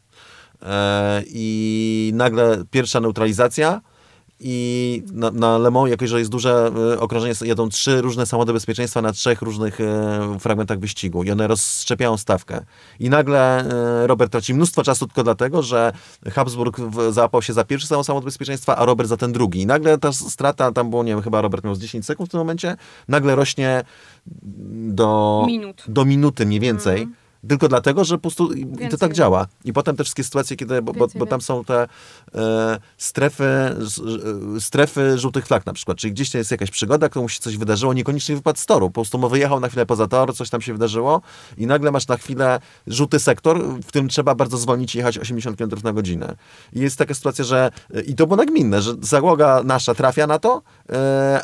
E, 0.62 1.22
I 1.26 2.12
nagle 2.14 2.64
pierwsza 2.70 3.00
neutralizacja, 3.00 3.80
i 4.40 5.02
na, 5.12 5.30
na 5.30 5.58
Le 5.58 5.70
Mans, 5.70 5.90
jako 5.90 6.06
że 6.06 6.18
jest 6.18 6.30
duże 6.30 6.70
e, 6.92 7.00
okrążenie, 7.00 7.34
jadą 7.44 7.68
trzy 7.68 8.00
różne 8.00 8.26
samochody 8.26 8.52
bezpieczeństwa 8.52 9.02
na 9.02 9.12
trzech 9.12 9.42
różnych 9.42 9.80
e, 9.80 10.36
fragmentach 10.40 10.78
wyścigu 10.78 11.24
i 11.24 11.30
one 11.30 11.46
rozszczepiają 11.46 12.16
stawkę. 12.16 12.64
I 13.00 13.10
nagle 13.10 13.64
e, 13.64 14.06
Robert 14.06 14.32
traci 14.32 14.54
mnóstwo 14.54 14.82
czasu 14.82 15.06
tylko 15.06 15.22
dlatego, 15.24 15.62
że 15.62 15.92
Habsburg 16.32 16.80
w, 16.80 17.12
załapał 17.12 17.42
się 17.42 17.52
za 17.52 17.64
pierwszy 17.64 17.86
samochód 17.86 18.24
bezpieczeństwa, 18.24 18.76
a 18.76 18.84
Robert 18.84 19.08
za 19.08 19.16
ten 19.16 19.32
drugi. 19.32 19.60
I 19.60 19.66
nagle 19.66 19.98
ta 19.98 20.12
strata, 20.12 20.72
tam 20.72 20.90
było, 20.90 21.04
nie 21.04 21.12
wiem, 21.12 21.22
chyba 21.22 21.40
Robert 21.40 21.64
miał 21.64 21.74
z 21.74 21.78
10 21.78 22.06
sekund 22.06 22.28
w 22.28 22.30
tym 22.30 22.38
momencie, 22.38 22.76
nagle 23.08 23.34
rośnie 23.34 23.84
do, 24.72 25.44
Minut. 25.46 25.84
do 25.88 26.04
minuty 26.04 26.46
mniej 26.46 26.60
więcej. 26.60 27.02
Mm 27.02 27.23
tylko 27.48 27.68
dlatego, 27.68 28.04
że 28.04 28.14
po 28.14 28.20
prostu 28.20 28.52
i 28.52 28.88
to 28.90 28.96
tak 28.96 29.12
działa. 29.12 29.46
I 29.64 29.72
potem 29.72 29.96
te 29.96 30.04
wszystkie 30.04 30.24
sytuacje, 30.24 30.56
kiedy, 30.56 30.82
bo, 30.82 30.92
bo, 30.92 31.06
bo 31.14 31.26
tam 31.26 31.40
są 31.40 31.64
te 31.64 31.88
e, 32.34 32.78
strefy, 32.98 33.44
e, 33.44 34.60
strefy 34.60 35.18
żółtych 35.18 35.46
flag 35.46 35.66
na 35.66 35.72
przykład, 35.72 35.98
czyli 35.98 36.12
gdzieś 36.12 36.34
jest 36.34 36.50
jakaś 36.50 36.70
przygoda, 36.70 37.08
komuś 37.08 37.34
się 37.34 37.40
coś 37.40 37.56
wydarzyło, 37.56 37.94
niekoniecznie 37.94 38.36
wypadł 38.36 38.58
z 38.58 38.66
toru, 38.66 38.90
po 38.90 38.94
prostu 38.94 39.28
wyjechał 39.28 39.60
na 39.60 39.68
chwilę 39.68 39.86
poza 39.86 40.06
tor, 40.06 40.36
coś 40.36 40.50
tam 40.50 40.60
się 40.60 40.72
wydarzyło 40.72 41.20
i 41.58 41.66
nagle 41.66 41.90
masz 41.90 42.08
na 42.08 42.16
chwilę 42.16 42.60
żółty 42.86 43.18
sektor, 43.18 43.62
w 43.62 43.86
którym 43.86 44.08
trzeba 44.08 44.34
bardzo 44.34 44.58
zwolnić 44.58 44.94
i 44.94 44.98
jechać 44.98 45.18
80 45.18 45.58
km 45.58 45.70
na 45.84 45.92
godzinę. 45.92 46.36
I 46.72 46.80
jest 46.80 46.98
taka 46.98 47.14
sytuacja, 47.14 47.44
że 47.44 47.70
i 48.06 48.14
to 48.14 48.26
było 48.26 48.36
nagminne, 48.36 48.82
że 48.82 48.94
załoga 49.00 49.62
nasza 49.64 49.94
trafia 49.94 50.26
na 50.26 50.38
to, 50.38 50.62
e, 50.83 50.83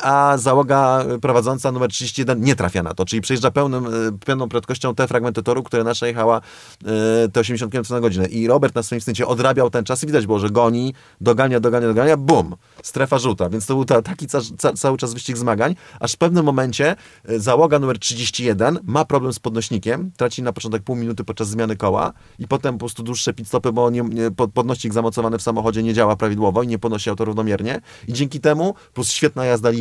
a 0.01 0.37
załoga 0.37 1.05
prowadząca 1.21 1.71
numer 1.71 1.89
31 1.89 2.41
nie 2.41 2.55
trafia 2.55 2.83
na 2.83 2.93
to, 2.93 3.05
czyli 3.05 3.21
przejeżdża 3.21 3.51
pełnym, 3.51 3.85
e, 3.85 3.89
pełną 4.25 4.49
prędkością 4.49 4.95
te 4.95 5.07
fragmenty 5.07 5.43
toru, 5.43 5.63
które 5.63 5.83
nasza 5.83 6.07
jechała 6.07 6.37
e, 6.37 7.29
te 7.29 7.39
80 7.39 7.71
km 7.71 7.85
na 7.89 7.99
godzinę. 7.99 8.25
I 8.25 8.47
Robert 8.47 8.75
na 8.75 8.83
swoim 8.83 8.97
instynkcie 8.97 9.27
odrabiał 9.27 9.69
ten 9.69 9.83
czas 9.83 10.03
i 10.03 10.07
widać 10.07 10.25
było, 10.25 10.39
że 10.39 10.49
goni, 10.49 10.93
dogania, 11.21 11.59
dogania, 11.59 11.87
dogania, 11.87 12.17
bum, 12.17 12.55
strefa 12.83 13.19
żółta. 13.19 13.49
Więc 13.49 13.65
to 13.65 13.73
był 13.73 13.85
ta, 13.85 14.01
taki 14.01 14.27
ca, 14.27 14.39
ca, 14.57 14.73
cały 14.73 14.97
czas 14.97 15.13
wyścig 15.13 15.37
zmagań, 15.37 15.75
aż 15.99 16.13
w 16.13 16.17
pewnym 16.17 16.45
momencie 16.45 16.95
e, 17.25 17.39
załoga 17.39 17.79
numer 17.79 17.99
31 17.99 18.79
ma 18.83 19.05
problem 19.05 19.33
z 19.33 19.39
podnośnikiem, 19.39 20.11
traci 20.17 20.43
na 20.43 20.53
początek 20.53 20.83
pół 20.83 20.95
minuty 20.95 21.23
podczas 21.23 21.49
zmiany 21.49 21.75
koła 21.75 22.13
i 22.39 22.47
potem 22.47 22.75
po 22.75 22.79
prostu 22.79 23.03
dłuższe 23.03 23.33
pit 23.33 23.47
stopy, 23.47 23.71
bo 23.71 23.89
nie, 23.89 24.01
nie, 24.01 24.31
podnośnik 24.31 24.93
zamocowany 24.93 25.37
w 25.37 25.41
samochodzie 25.41 25.83
nie 25.83 25.93
działa 25.93 26.15
prawidłowo 26.15 26.63
i 26.63 26.67
nie 26.67 26.79
podnosi 26.79 27.09
auto 27.09 27.25
równomiernie 27.25 27.81
i 28.07 28.13
dzięki 28.13 28.39
temu, 28.39 28.75
plus 28.93 29.11
świetna 29.11 29.45
jazda 29.45 29.71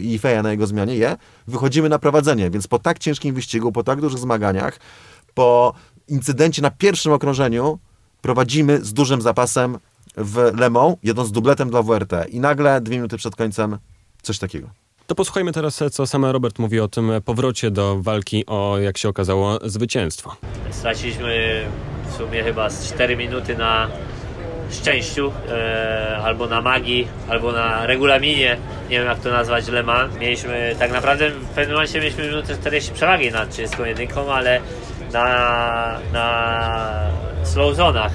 i 0.00 0.18
Feja 0.18 0.42
na 0.42 0.50
jego 0.50 0.66
zmianie 0.66 0.96
je, 0.96 1.16
wychodzimy 1.46 1.88
na 1.88 1.98
prowadzenie, 1.98 2.50
więc 2.50 2.66
po 2.66 2.78
tak 2.78 2.98
ciężkim 2.98 3.34
wyścigu, 3.34 3.72
po 3.72 3.82
tak 3.82 4.00
dużych 4.00 4.18
zmaganiach, 4.18 4.78
po 5.34 5.72
incydencie 6.08 6.62
na 6.62 6.70
pierwszym 6.70 7.12
okrążeniu 7.12 7.78
prowadzimy 8.22 8.84
z 8.84 8.92
dużym 8.92 9.22
zapasem 9.22 9.78
w 10.16 10.58
Le 10.58 10.70
Mans, 10.70 10.96
jedąc 11.02 11.28
z 11.28 11.32
dubletem 11.32 11.70
dla 11.70 11.82
WRT 11.82 12.12
i 12.28 12.40
nagle 12.40 12.80
dwie 12.80 12.96
minuty 12.96 13.16
przed 13.16 13.36
końcem 13.36 13.78
coś 14.22 14.38
takiego. 14.38 14.68
To 15.06 15.14
posłuchajmy 15.14 15.52
teraz, 15.52 15.82
co 15.92 16.06
sam 16.06 16.24
Robert 16.24 16.58
mówi 16.58 16.80
o 16.80 16.88
tym 16.88 17.10
powrocie 17.24 17.70
do 17.70 18.02
walki 18.02 18.46
o, 18.46 18.78
jak 18.78 18.98
się 18.98 19.08
okazało, 19.08 19.58
zwycięstwo. 19.64 20.36
Straciliśmy 20.70 21.62
w 22.10 22.14
sumie 22.14 22.42
chyba 22.42 22.68
4 22.70 23.16
minuty 23.16 23.56
na 23.56 23.88
szczęściu, 24.70 25.32
e, 25.48 26.18
albo 26.24 26.46
na 26.46 26.62
magii, 26.62 27.08
albo 27.28 27.52
na 27.52 27.86
regulaminie, 27.86 28.56
nie 28.90 28.98
wiem 28.98 29.06
jak 29.06 29.18
to 29.18 29.30
nazwać, 29.30 29.68
Le 29.68 29.82
Mans. 29.82 30.16
Mieliśmy, 30.16 30.76
tak 30.78 30.92
naprawdę 30.92 31.30
w 31.30 31.46
pewnym 31.46 31.74
momencie 31.74 32.00
mieliśmy 32.00 32.24
minutę 32.26 32.54
40 32.54 32.92
przewagi 32.92 33.30
nad 33.30 33.50
31, 33.50 34.08
ale 34.30 34.60
na, 35.12 35.98
na 36.12 37.10
slow 37.44 37.76
zonach, 37.76 38.12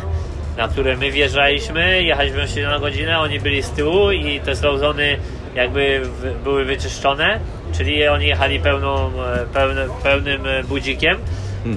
na 0.58 0.67
które 0.67 0.98
my 0.98 1.12
wjeżdżaliśmy, 1.12 2.03
jechaliśmy 2.03 2.41
8 2.41 2.63
na 2.63 2.79
godzinę, 2.79 3.20
oni 3.20 3.39
byli 3.39 3.63
z 3.63 3.70
tyłu 3.70 4.12
i 4.12 4.39
te 4.39 4.55
slow 4.55 4.79
zony 4.79 5.17
jakby 5.55 6.01
w, 6.03 6.43
były 6.43 6.65
wyczyszczone, 6.65 7.39
czyli 7.77 8.08
oni 8.08 8.27
jechali 8.27 8.60
pełną, 8.60 9.08
e, 9.08 9.46
pełny, 9.53 9.81
pełnym 10.03 10.46
e, 10.46 10.63
budzikiem 10.63 11.17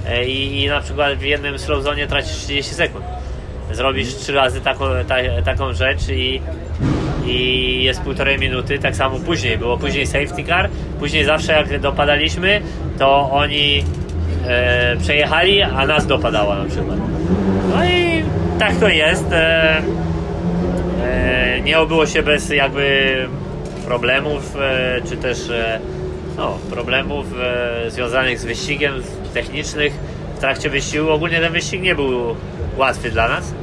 e, 0.07 0.25
i, 0.25 0.63
i 0.63 0.67
na 0.67 0.81
przykład 0.81 1.17
w 1.17 1.21
jednym 1.21 1.59
slow 1.59 1.83
zone 1.83 2.07
tracisz 2.07 2.37
30 2.37 2.73
sekund. 2.73 3.05
Zrobisz 3.71 4.15
trzy 4.15 4.33
razy 4.33 4.61
taką, 4.61 4.85
ta, 5.07 5.15
taką 5.45 5.73
rzecz 5.73 6.09
i, 6.09 6.41
i 7.25 7.83
jest 7.83 8.01
półtorej 8.01 8.39
minuty, 8.39 8.79
tak 8.79 8.95
samo 8.95 9.19
później 9.19 9.57
było, 9.57 9.77
później 9.77 10.07
safety 10.07 10.43
car, 10.43 10.69
później 10.99 11.25
zawsze 11.25 11.53
jak 11.53 11.79
dopadaliśmy, 11.79 12.61
to 12.99 13.31
oni 13.31 13.83
e, 14.47 14.97
przejechali, 14.97 15.61
a 15.61 15.85
nas 15.85 16.07
dopadała 16.07 16.55
na 16.55 16.65
przykład. 16.65 16.97
No 17.69 17.85
i 17.85 18.04
tak 18.59 18.75
to 18.75 18.87
jest. 18.87 19.31
E, 19.31 19.81
e, 21.03 21.61
nie 21.61 21.79
obyło 21.79 22.05
się 22.05 22.23
bez 22.23 22.49
jakby 22.49 23.17
problemów, 23.85 24.55
e, 24.59 25.01
czy 25.09 25.17
też 25.17 25.49
e, 25.49 25.79
no, 26.37 26.57
problemów 26.69 27.25
e, 27.41 27.91
związanych 27.91 28.39
z 28.39 28.45
wyścigiem, 28.45 28.93
technicznych 29.33 29.93
w 30.35 30.39
trakcie 30.39 30.69
wyścigu. 30.69 31.09
Ogólnie 31.09 31.39
ten 31.39 31.53
wyścig 31.53 31.81
nie 31.81 31.95
był 31.95 32.35
łatwy 32.77 33.11
dla 33.11 33.27
nas. 33.27 33.53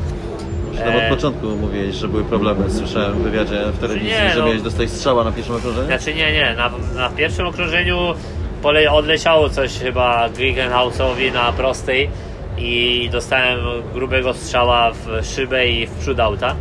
Nawet 0.84 1.02
od 1.02 1.16
początku 1.16 1.46
mówiłeś, 1.46 1.94
że 1.94 2.08
były 2.08 2.24
problemy. 2.24 2.70
Słyszałem 2.70 3.12
w 3.12 3.22
wywiadzie 3.22 3.64
w 3.72 3.78
telewizji, 3.78 4.08
Nie, 4.08 4.30
że 4.30 4.38
no. 4.38 4.46
miałeś 4.46 4.62
dostać 4.62 4.90
strzała 4.90 5.24
na 5.24 5.32
pierwszym 5.32 5.56
okrążeniu. 5.56 5.86
Znaczy 5.86 6.14
nie, 6.14 6.32
nie, 6.32 6.54
na, 6.56 6.70
na 6.94 7.10
pierwszym 7.10 7.46
okrążeniu 7.46 8.14
pole 8.62 8.90
odleciało 8.90 9.50
coś 9.50 9.78
chyba 9.78 10.28
Griggenhausowi 10.28 11.32
na 11.32 11.52
prostej 11.52 12.10
i 12.58 13.08
dostałem 13.12 13.58
grubego 13.94 14.34
strzała 14.34 14.90
w 14.90 15.26
szybę 15.26 15.68
i 15.68 15.86
w 15.86 15.90
przód 15.90 16.20
auta. 16.20 16.56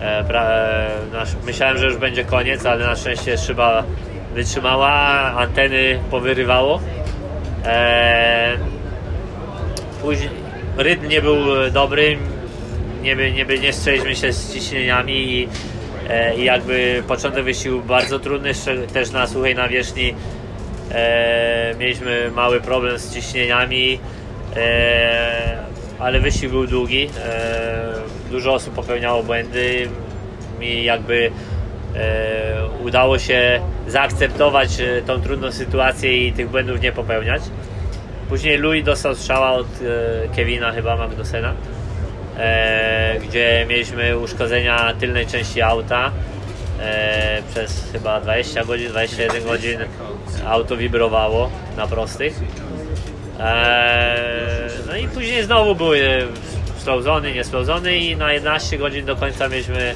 E, 0.00 0.34
e, 0.34 1.24
myślałem, 1.46 1.78
że 1.78 1.86
już 1.86 1.96
będzie 1.96 2.24
koniec, 2.24 2.66
ale 2.66 2.86
na 2.86 2.96
szczęście 2.96 3.38
szyba 3.38 3.84
wytrzymała, 4.34 4.90
anteny 5.36 6.00
powyrywało. 6.10 6.80
E, 7.64 8.58
później 10.02 10.30
rytm 10.76 11.08
nie 11.08 11.22
był 11.22 11.36
dobry, 11.72 12.18
nie, 13.02 13.16
nie, 13.16 13.44
nie 13.44 13.72
strzeliśmy 13.72 14.16
się 14.16 14.32
z 14.32 14.52
ciśnieniami 14.54 15.12
i, 15.12 15.48
i 16.36 16.44
jakby 16.44 17.02
początek 17.08 17.44
był 17.64 17.82
bardzo 17.82 18.18
trudny, 18.18 18.52
też 18.92 19.10
na 19.10 19.26
suchej 19.26 19.54
nawierzchni 19.54 20.14
mieliśmy 21.78 22.30
mały 22.34 22.60
problem 22.60 22.98
z 22.98 23.14
ciśnieniami, 23.14 23.98
ale 25.98 26.20
wyścig 26.20 26.50
był 26.50 26.66
długi, 26.66 27.10
e, 27.24 27.92
dużo 28.30 28.54
osób 28.54 28.74
popełniało 28.74 29.22
błędy, 29.22 29.88
mi 30.58 30.84
jakby 30.84 31.30
e, 31.96 32.66
udało 32.84 33.18
się 33.18 33.60
zaakceptować 33.88 34.80
e, 34.80 35.02
tą 35.02 35.20
trudną 35.20 35.52
sytuację 35.52 36.26
i 36.26 36.32
tych 36.32 36.50
błędów 36.50 36.80
nie 36.80 36.92
popełniać. 36.92 37.42
Później 38.28 38.58
Louis 38.58 38.84
dostał 38.84 39.14
strzała 39.14 39.50
od 39.50 39.66
e, 39.66 40.36
Kevina 40.36 40.72
chyba 40.72 40.96
Magnusena, 40.96 41.54
gdzie 43.22 43.66
mieliśmy 43.68 44.18
uszkodzenia 44.18 44.94
tylnej 45.00 45.26
części 45.26 45.62
auta. 45.62 46.10
Przez 47.50 47.88
chyba 47.92 48.20
20 48.20 48.64
godzin, 48.64 48.88
21 48.88 49.44
godzin 49.44 49.78
auto 50.46 50.76
wibrowało 50.76 51.50
na 51.76 51.86
prostych. 51.86 52.40
E, 53.40 54.68
no 54.86 54.96
i 54.96 55.08
później 55.08 55.42
znowu 55.42 55.74
były 55.74 56.26
slowzony, 56.78 57.34
nieslowzony 57.34 57.96
i 57.96 58.16
na 58.16 58.32
11 58.32 58.78
godzin 58.78 59.06
do 59.06 59.16
końca 59.16 59.48
mieliśmy 59.48 59.94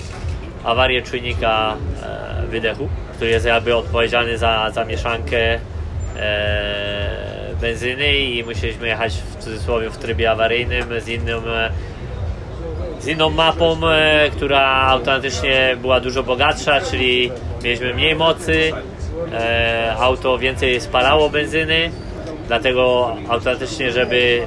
awarię 0.64 1.02
czujnika 1.02 1.76
e, 2.02 2.46
wydechu, 2.46 2.88
który 3.14 3.30
jest 3.30 3.46
jakby 3.46 3.76
odpowiedzialny 3.76 4.38
za, 4.38 4.70
za 4.70 4.84
mieszankę 4.84 5.58
e, 6.16 7.52
benzyny 7.60 8.16
i 8.18 8.44
musieliśmy 8.44 8.86
jechać 8.86 9.14
w 9.14 9.44
cudzysłowie 9.44 9.90
w 9.90 9.98
trybie 9.98 10.30
awaryjnym 10.30 11.00
z 11.00 11.08
innym 11.08 11.40
e, 11.48 11.70
z 13.00 13.06
inną 13.06 13.30
mapą, 13.30 13.88
e, 13.88 14.30
która 14.30 14.86
automatycznie 14.86 15.76
była 15.80 16.00
dużo 16.00 16.22
bogatsza, 16.22 16.80
czyli 16.80 17.30
mieliśmy 17.64 17.94
mniej 17.94 18.14
mocy, 18.14 18.72
e, 19.32 19.94
auto 19.98 20.38
więcej 20.38 20.80
spalało 20.80 21.30
benzyny, 21.30 21.90
dlatego 22.46 23.16
automatycznie, 23.28 23.92
żeby 23.92 24.42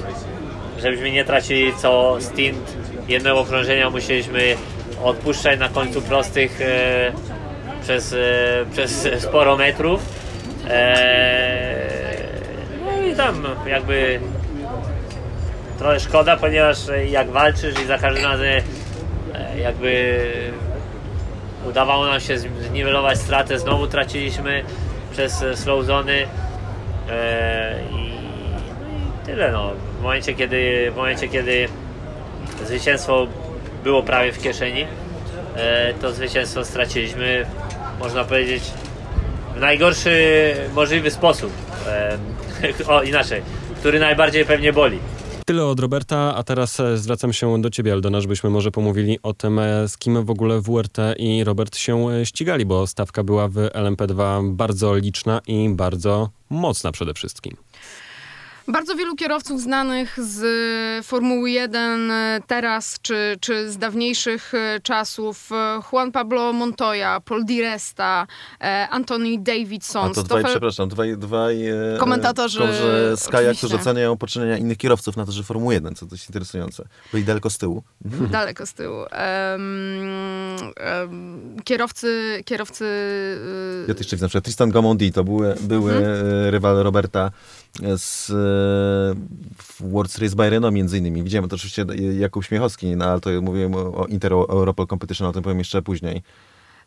żebyśmy 0.80 1.12
nie 1.12 1.26
tracili 1.26 1.74
co 1.76 2.18
stint 2.20 2.78
jednego 3.08 3.40
okrążenia, 3.40 3.90
musieliśmy 3.90 4.56
odpuszczać 5.04 5.60
na 5.60 5.70
końcu 5.70 6.02
prostych 6.02 6.62
e, 6.62 7.12
przez, 7.82 8.14
e, 8.14 8.18
przez 8.72 9.08
sporo 9.24 9.58
metrów. 9.58 10.02
E, 10.70 11.88
no 12.86 13.02
i 13.02 13.16
tam 13.16 13.44
jakby 13.68 14.20
trochę 15.78 16.00
szkoda, 16.00 16.38
ponieważ 16.38 16.78
jak 17.10 17.30
walczysz 17.30 17.80
i 17.84 17.86
za 17.86 17.98
każdym 17.98 18.24
razem 18.24 18.48
e, 18.48 19.60
jakby 19.60 20.20
udawało 21.70 22.06
nam 22.06 22.20
się 22.20 22.38
zniwelować 22.38 23.18
stratę, 23.18 23.60
znowu 23.60 23.88
traciliśmy 23.88 24.64
przez 25.12 25.46
slow 25.56 25.86
zony 25.86 26.28
i, 27.92 28.10
no 28.82 28.88
i 28.90 29.26
tyle 29.26 29.52
no. 29.52 29.72
W 30.00 30.02
momencie 30.02 30.34
kiedy, 30.34 30.92
w 30.92 30.96
momencie 30.96 31.28
kiedy 31.28 31.68
zwycięstwo 32.66 33.28
było 33.84 34.04
prawie 34.04 34.32
w 34.32 34.42
kieszeni, 34.42 34.86
e, 35.56 35.94
to 35.94 36.12
zwycięstwo 36.12 36.66
straciliśmy, 36.66 37.46
można 38.00 38.24
powiedzieć, 38.24 38.64
w 39.56 39.60
najgorszy 39.60 40.56
możliwy 40.74 41.12
sposób. 41.12 41.52
E, 41.88 42.18
o, 42.94 43.04
inaczej, 43.04 43.42
który 43.80 44.00
najbardziej 44.00 44.46
pewnie 44.46 44.74
boli. 44.74 45.00
Tyle 45.46 45.66
od 45.66 45.80
Roberta, 45.80 46.36
a 46.36 46.44
teraz 46.44 46.80
e, 46.80 46.98
zwracam 46.98 47.34
się 47.34 47.62
do 47.62 47.70
ciebie, 47.70 47.94
Aldona, 47.94 48.22
żebyśmy 48.22 48.50
może 48.50 48.72
pomówili 48.72 49.20
o 49.24 49.34
tym, 49.34 49.60
e, 49.60 49.88
z 49.88 49.98
kim 49.98 50.26
w 50.26 50.30
ogóle 50.30 50.62
WRT 50.62 50.98
i 51.18 51.44
Robert 51.44 51.78
się 51.78 52.10
e, 52.10 52.26
ścigali, 52.26 52.66
bo 52.66 52.88
stawka 52.88 53.24
była 53.24 53.48
w 53.48 53.54
LMP2 53.54 54.50
bardzo 54.52 54.96
liczna 54.96 55.42
i 55.48 55.70
bardzo 55.70 56.30
mocna 56.50 56.92
przede 56.92 57.14
wszystkim. 57.14 57.58
Bardzo 58.68 58.96
wielu 58.96 59.16
kierowców 59.16 59.62
znanych 59.62 60.20
z 60.24 61.06
Formuły 61.06 61.52
1 61.52 62.12
e, 62.12 62.40
teraz, 62.48 62.98
czy, 63.02 63.38
czy 63.42 63.72
z 63.72 63.78
dawniejszych 63.78 64.54
e, 64.54 64.80
czasów. 64.84 65.50
e, 65.52 65.80
Juan 65.92 66.12
Pablo 66.12 66.54
Montoya, 66.54 67.20
Paul 67.26 67.46
Di 67.46 67.62
Resta, 67.62 68.28
Anthony 68.90 69.38
Davidson. 69.40 70.12
A 70.12 70.14
to 70.14 70.24
dwaj, 70.24 70.44
Stoffel- 70.44 70.50
przepraszam, 70.52 70.90
dwaj, 70.90 71.18
dwaj 71.18 71.68
e, 71.68 71.76
Komentatorzy, 72.00 72.60
Sky'a, 73.16 73.58
którzy 73.58 73.76
oceniają 73.76 74.18
poczynienia 74.18 74.58
innych 74.58 74.78
kierowców 74.78 75.18
na 75.18 75.26
torze 75.26 75.44
Formuły 75.44 75.74
1, 75.74 75.96
co 75.96 76.06
dość 76.06 76.28
interesujące. 76.30 76.88
Byli 77.12 77.24
daleko 77.24 77.50
z 77.50 77.58
tyłu. 77.58 77.84
Daleko 78.32 78.66
z 78.66 78.74
tyłu. 78.74 78.98
Em, 79.12 80.58
em, 80.78 81.58
kierowcy, 81.64 82.42
kierowcy 82.46 82.86
y, 82.86 83.86
Ja 83.88 83.94
też 83.94 84.00
jeszcze 84.00 84.16
widzę, 84.16 84.26
na 84.26 84.30
przykład 84.30 84.44
Tristan 84.44 84.70
Gamondi, 84.72 85.12
to 85.12 85.24
były, 85.24 85.56
były 85.62 85.92
Mhm. 85.96 86.50
rywal 86.50 86.76
Roberta 86.84 87.32
z 87.98 88.30
e, 88.30 89.86
World 89.90 90.12
Series 90.12 90.34
by 90.34 90.50
Renault 90.50 90.76
między 90.76 90.98
innymi. 90.98 91.24
Widziałem 91.24 91.50
to 91.50 91.56
oczywiście 91.56 91.86
Jakub 92.20 92.46
Śmiechowski, 92.46 92.96
no, 92.96 93.06
ale 93.06 93.22
to 93.22 93.30
mówiłem 93.42 93.76
o, 93.76 94.06
Inter 94.10 94.34
Europol 94.34 94.88
Competition, 94.88 95.28
o 95.28 95.34
tym 95.34 95.44
powiem 95.44 95.60
jeszcze 95.60 95.82
później. 95.82 96.24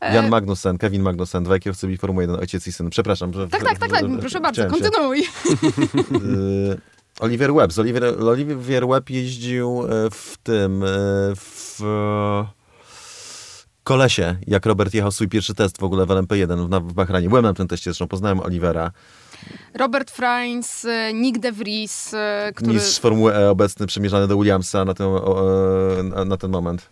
E, 0.01 0.15
Jan 0.15 0.29
Magnussen, 0.29 0.79
Kevin 0.79 1.03
Magnussen, 1.03 1.45
dwaj 1.45 1.61
kierowcy 1.61 1.87
byli 1.87 1.99
Formuły 1.99 2.23
1, 2.23 2.37
ojciec 2.37 2.67
i 2.67 2.73
syn. 2.73 2.91
Przepraszam. 2.91 3.33
Że, 3.35 3.49
Tak, 3.49 3.65
tak, 3.65 3.79
tak, 3.79 3.91
tak, 3.91 4.05
proszę 4.21 4.41
bardzo, 4.41 4.67
kontynuuj. 4.67 5.21
Y, 5.21 6.79
Oliver 7.21 7.55
Webb. 7.55 7.73
Z 7.73 7.79
Oliver, 7.79 8.05
Oliver 8.23 8.89
Webb 8.89 9.11
jeździł 9.11 9.83
e, 9.83 10.11
w 10.11 10.37
tym, 10.43 10.83
e, 10.83 10.87
w 11.37 11.81
e, 11.83 12.47
kolesie, 13.85 14.37
jak 14.47 14.67
Robert 14.67 14.95
jechał 14.95 15.13
swój 15.13 15.29
pierwszy 15.29 15.55
test 15.55 15.79
w 15.79 15.85
ogóle 15.85 16.07
w 16.07 16.09
LMP1 16.09 16.69
w, 16.69 16.89
w 16.89 16.93
Bahrajnie. 16.93 17.29
Byłem 17.29 17.45
na 17.45 17.55
tym 17.55 17.69
teście, 17.69 17.91
zresztą 17.91 18.09
poznałem 18.09 18.41
Olivera. 18.41 18.91
Robert 19.75 20.11
Frains, 20.11 20.85
e, 20.85 21.13
Nick 21.15 21.39
De 21.39 21.53
Vries, 21.53 22.15
e, 22.15 22.53
który... 22.55 22.73
Mistrz 22.73 23.01
Formuły 23.01 23.35
E 23.35 23.51
obecny 23.51 23.87
przymierzany 23.87 24.27
do 24.27 24.37
Williamsa 24.37 24.85
na 24.85 24.95
ten, 24.95 25.07
e, 25.07 26.25
na, 26.25 26.37
ten 26.37 26.51
moment. 26.51 26.89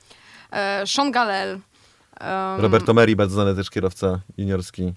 Sean 0.86 1.10
Gallel. 1.12 1.60
em, 2.20 2.60
Roberto 2.60 2.94
Meri, 2.94 3.16
bardzo 3.16 3.34
znany 3.34 3.54
też 3.54 3.70
kierowca 3.70 4.20
juniorski. 4.36 4.92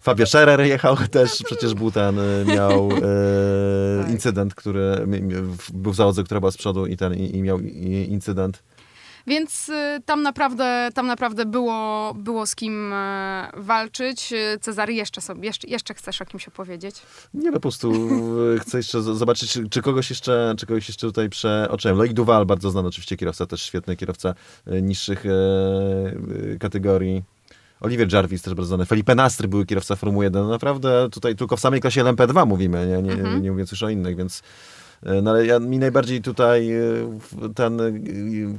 Fabio 0.00 0.26
Scherer 0.26 0.60
jechał 0.60 0.96
też, 0.96 1.42
przecież 1.44 1.74
był 1.74 1.90
ten, 1.90 2.16
miał 2.46 2.90
e, 2.92 4.02
Tak. 4.02 4.10
incydent, 4.10 4.54
który 4.54 5.06
był 5.72 5.92
w 5.92 5.96
załodze, 5.96 6.24
która 6.24 6.40
była 6.40 6.52
z 6.52 6.56
przodu 6.56 6.86
i 6.86 6.96
ten, 6.96 7.14
i, 7.14 7.36
i 7.36 7.42
miał 7.42 7.60
incydent. 8.08 8.62
Więc 9.26 9.68
y, 9.68 10.02
tam 10.06 10.22
naprawdę, 10.22 10.88
tam 10.94 11.06
naprawdę 11.06 11.46
było, 11.46 12.12
było 12.14 12.46
z 12.46 12.54
kim 12.54 12.92
e, 12.92 13.50
walczyć. 13.56 14.32
Y, 14.32 14.58
Cezary, 14.60 14.94
jeszcze 14.94 15.20
sobie, 15.20 15.46
jeszcze, 15.46 15.68
jeszcze 15.68 15.94
chcesz 15.94 16.22
o 16.22 16.24
kimś 16.26 16.48
opowiedzieć? 16.48 17.02
Nie, 17.34 17.46
no 17.50 17.52
po 17.52 17.60
prostu 17.60 17.92
e, 18.56 18.58
chcę 18.58 18.76
jeszcze 18.76 19.02
zobaczyć, 19.02 19.52
czy, 19.52 19.68
czy 19.68 19.82
kogoś 19.82 20.10
jeszcze, 20.10 20.54
czy 20.58 20.66
kogoś 20.66 20.88
jeszcze 20.88 21.06
tutaj 21.06 21.28
przeoczyłem. 21.28 21.96
Loic 21.98 22.12
Duval, 22.12 22.46
bardzo 22.46 22.70
znany 22.70 22.88
oczywiście 22.88 23.16
kierowca, 23.16 23.46
też 23.46 23.62
świetny 23.62 23.96
kierowca 23.96 24.34
e, 24.66 24.82
niższych 24.82 25.24
kategorii. 26.60 27.22
Oliver 27.80 28.12
Jarvis 28.12 28.42
też 28.42 28.54
bardzo 28.54 28.68
znany. 28.68 28.86
Felipe 28.86 29.14
Nastry 29.14 29.48
był 29.48 29.66
kierowca 29.66 29.96
Formuły 29.96 30.24
1. 30.24 30.42
No 30.42 30.48
naprawdę 30.48 31.08
tutaj 31.10 31.36
tylko 31.36 31.56
w 31.56 31.60
samej 31.60 31.80
klasie 31.80 32.04
LMP2 32.04 32.46
mówimy, 32.46 32.86
nie, 32.86 33.02
nie, 33.02 33.12
Mhm. 33.12 33.42
nie 33.42 33.50
mówiąc 33.50 33.70
już 33.70 33.82
o 33.82 33.88
innych, 33.88 34.16
więc 34.16 34.42
no 35.22 35.30
ale 35.30 35.46
ja, 35.46 35.58
mi 35.58 35.78
najbardziej 35.78 36.22
tutaj 36.22 36.72
e, 36.72 36.80
ten 37.54 37.80
e, 37.80 37.92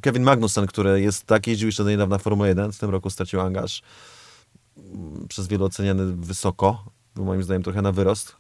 Kevin 0.01 0.23
Magnussen, 0.23 0.67
który 0.67 1.01
jest 1.01 1.25
tak, 1.25 1.47
jeździł 1.47 1.67
jeszcze 1.67 1.84
do 1.84 1.89
niedawna 1.89 2.17
w 2.17 2.21
Formule 2.21 2.49
1, 2.49 2.71
w 2.71 2.79
tym 2.79 2.89
roku 2.89 3.10
stracił 3.10 3.41
angaż. 3.41 3.82
Mm, 4.77 5.27
Przez 5.27 5.47
wielu 5.47 5.65
oceniany 5.65 6.13
wysoko, 6.15 6.84
był 7.15 7.25
moim 7.25 7.43
zdaniem 7.43 7.63
trochę 7.63 7.82
na 7.82 7.91
wyrost. 7.91 8.36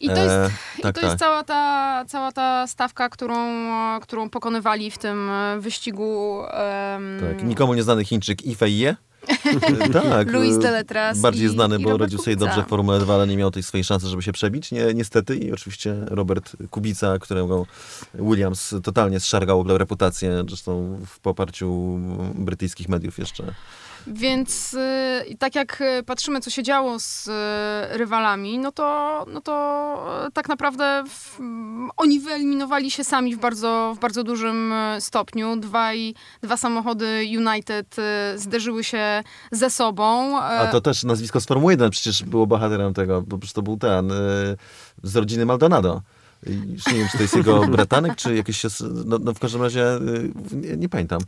I 0.00 0.06
to 0.08 0.16
jest, 0.24 0.34
E, 0.34 0.50
i 0.78 0.82
tak, 0.82 0.94
to 0.94 1.00
tak. 1.00 1.10
jest 1.10 1.18
cała, 1.18 1.44
ta, 1.44 2.04
cała 2.08 2.32
ta 2.32 2.66
stawka, 2.66 3.08
którą, 3.08 3.36
e, 3.36 4.00
którą 4.02 4.30
pokonywali 4.30 4.90
w 4.90 4.98
tym 4.98 5.30
e, 5.30 5.60
wyścigu. 5.60 6.42
em, 6.50 7.20
Tak, 7.20 7.44
nikomu 7.44 7.74
nieznany 7.74 8.04
Chińczyk 8.04 8.46
Ifeije. 8.46 8.96
Tak. 9.92 10.32
Luis 10.32 10.56
e, 10.56 10.58
Deletras 10.58 11.20
Bardziej 11.20 11.46
i- 11.46 11.50
znany, 11.50 11.78
bo 11.78 11.96
rodził 11.96 12.18
sobie 12.18 12.36
dobrze 12.36 12.62
w 12.62 12.66
Formule 12.66 12.98
2, 12.98 13.14
ale 13.14 13.26
nie 13.26 13.36
miał 13.36 13.50
tej 13.50 13.62
swojej 13.62 13.84
szansy, 13.84 14.08
żeby 14.08 14.22
się 14.22 14.32
przebić. 14.32 14.72
Nie, 14.72 14.94
niestety. 14.94 15.36
I 15.36 15.52
oczywiście 15.52 15.96
Robert 16.06 16.56
Kubica, 16.70 17.18
którego 17.18 17.66
Williams 18.14 18.74
totalnie 18.82 19.20
zszargał 19.20 19.78
reputację, 19.78 20.44
zresztą 20.48 20.98
w 21.06 21.18
poparciu 21.20 21.98
brytyjskich 22.34 22.88
mediów 22.88 23.18
jeszcze. 23.18 23.54
Więc 24.06 24.74
y, 24.74 25.24
i 25.28 25.36
tak 25.36 25.54
jak 25.54 25.80
y, 25.80 26.02
patrzymy, 26.02 26.40
co 26.40 26.50
się 26.50 26.62
działo 26.62 26.98
z 26.98 27.28
y, 27.28 27.98
rywalami, 27.98 28.58
no 28.58 28.72
to, 28.72 29.24
no 29.32 29.40
to 29.40 30.06
tak 30.32 30.48
naprawdę 30.48 31.04
w, 31.08 31.40
mm, 31.40 31.90
oni 31.96 32.20
wyeliminowali 32.20 32.90
się 32.90 33.04
sami 33.04 33.36
w 33.36 33.38
bardzo, 33.38 33.94
w 33.96 34.00
bardzo 34.00 34.24
dużym 34.24 34.74
stopniu. 35.00 35.56
Dwaj, 35.56 36.14
dwa 36.42 36.56
samochody 36.56 37.24
United 37.38 37.96
zderzyły 38.36 38.84
się 38.84 39.22
ze 39.52 39.70
sobą. 39.70 40.38
A 40.38 40.66
to 40.66 40.80
też 40.80 41.04
nazwisko 41.04 41.40
z 41.40 41.46
Formuły 41.46 41.72
1 41.72 41.90
przecież 41.90 42.22
było 42.24 42.46
bohaterem 42.46 42.94
tego, 42.94 43.22
bo 43.22 43.38
przecież 43.38 43.52
to 43.52 43.62
był 43.62 43.76
ten, 43.76 44.12
z 45.02 45.16
rodziny 45.16 45.46
Maldonado. 45.46 46.02
Już 46.46 46.86
nie 46.86 46.94
wiem, 46.94 47.08
czy 47.10 47.16
to 47.16 47.22
jest 47.22 47.36
jego 47.36 47.66
bratanek, 47.76 48.16
czy 48.16 48.34
jakieś 48.36 48.56
siostry, 48.58 48.88
no, 49.04 49.18
no 49.18 49.34
w 49.34 49.38
każdym 49.38 49.62
razie 49.62 49.96
y, 49.96 50.32
nie, 50.52 50.76
nie 50.76 50.88
pamiętam. 50.88 51.20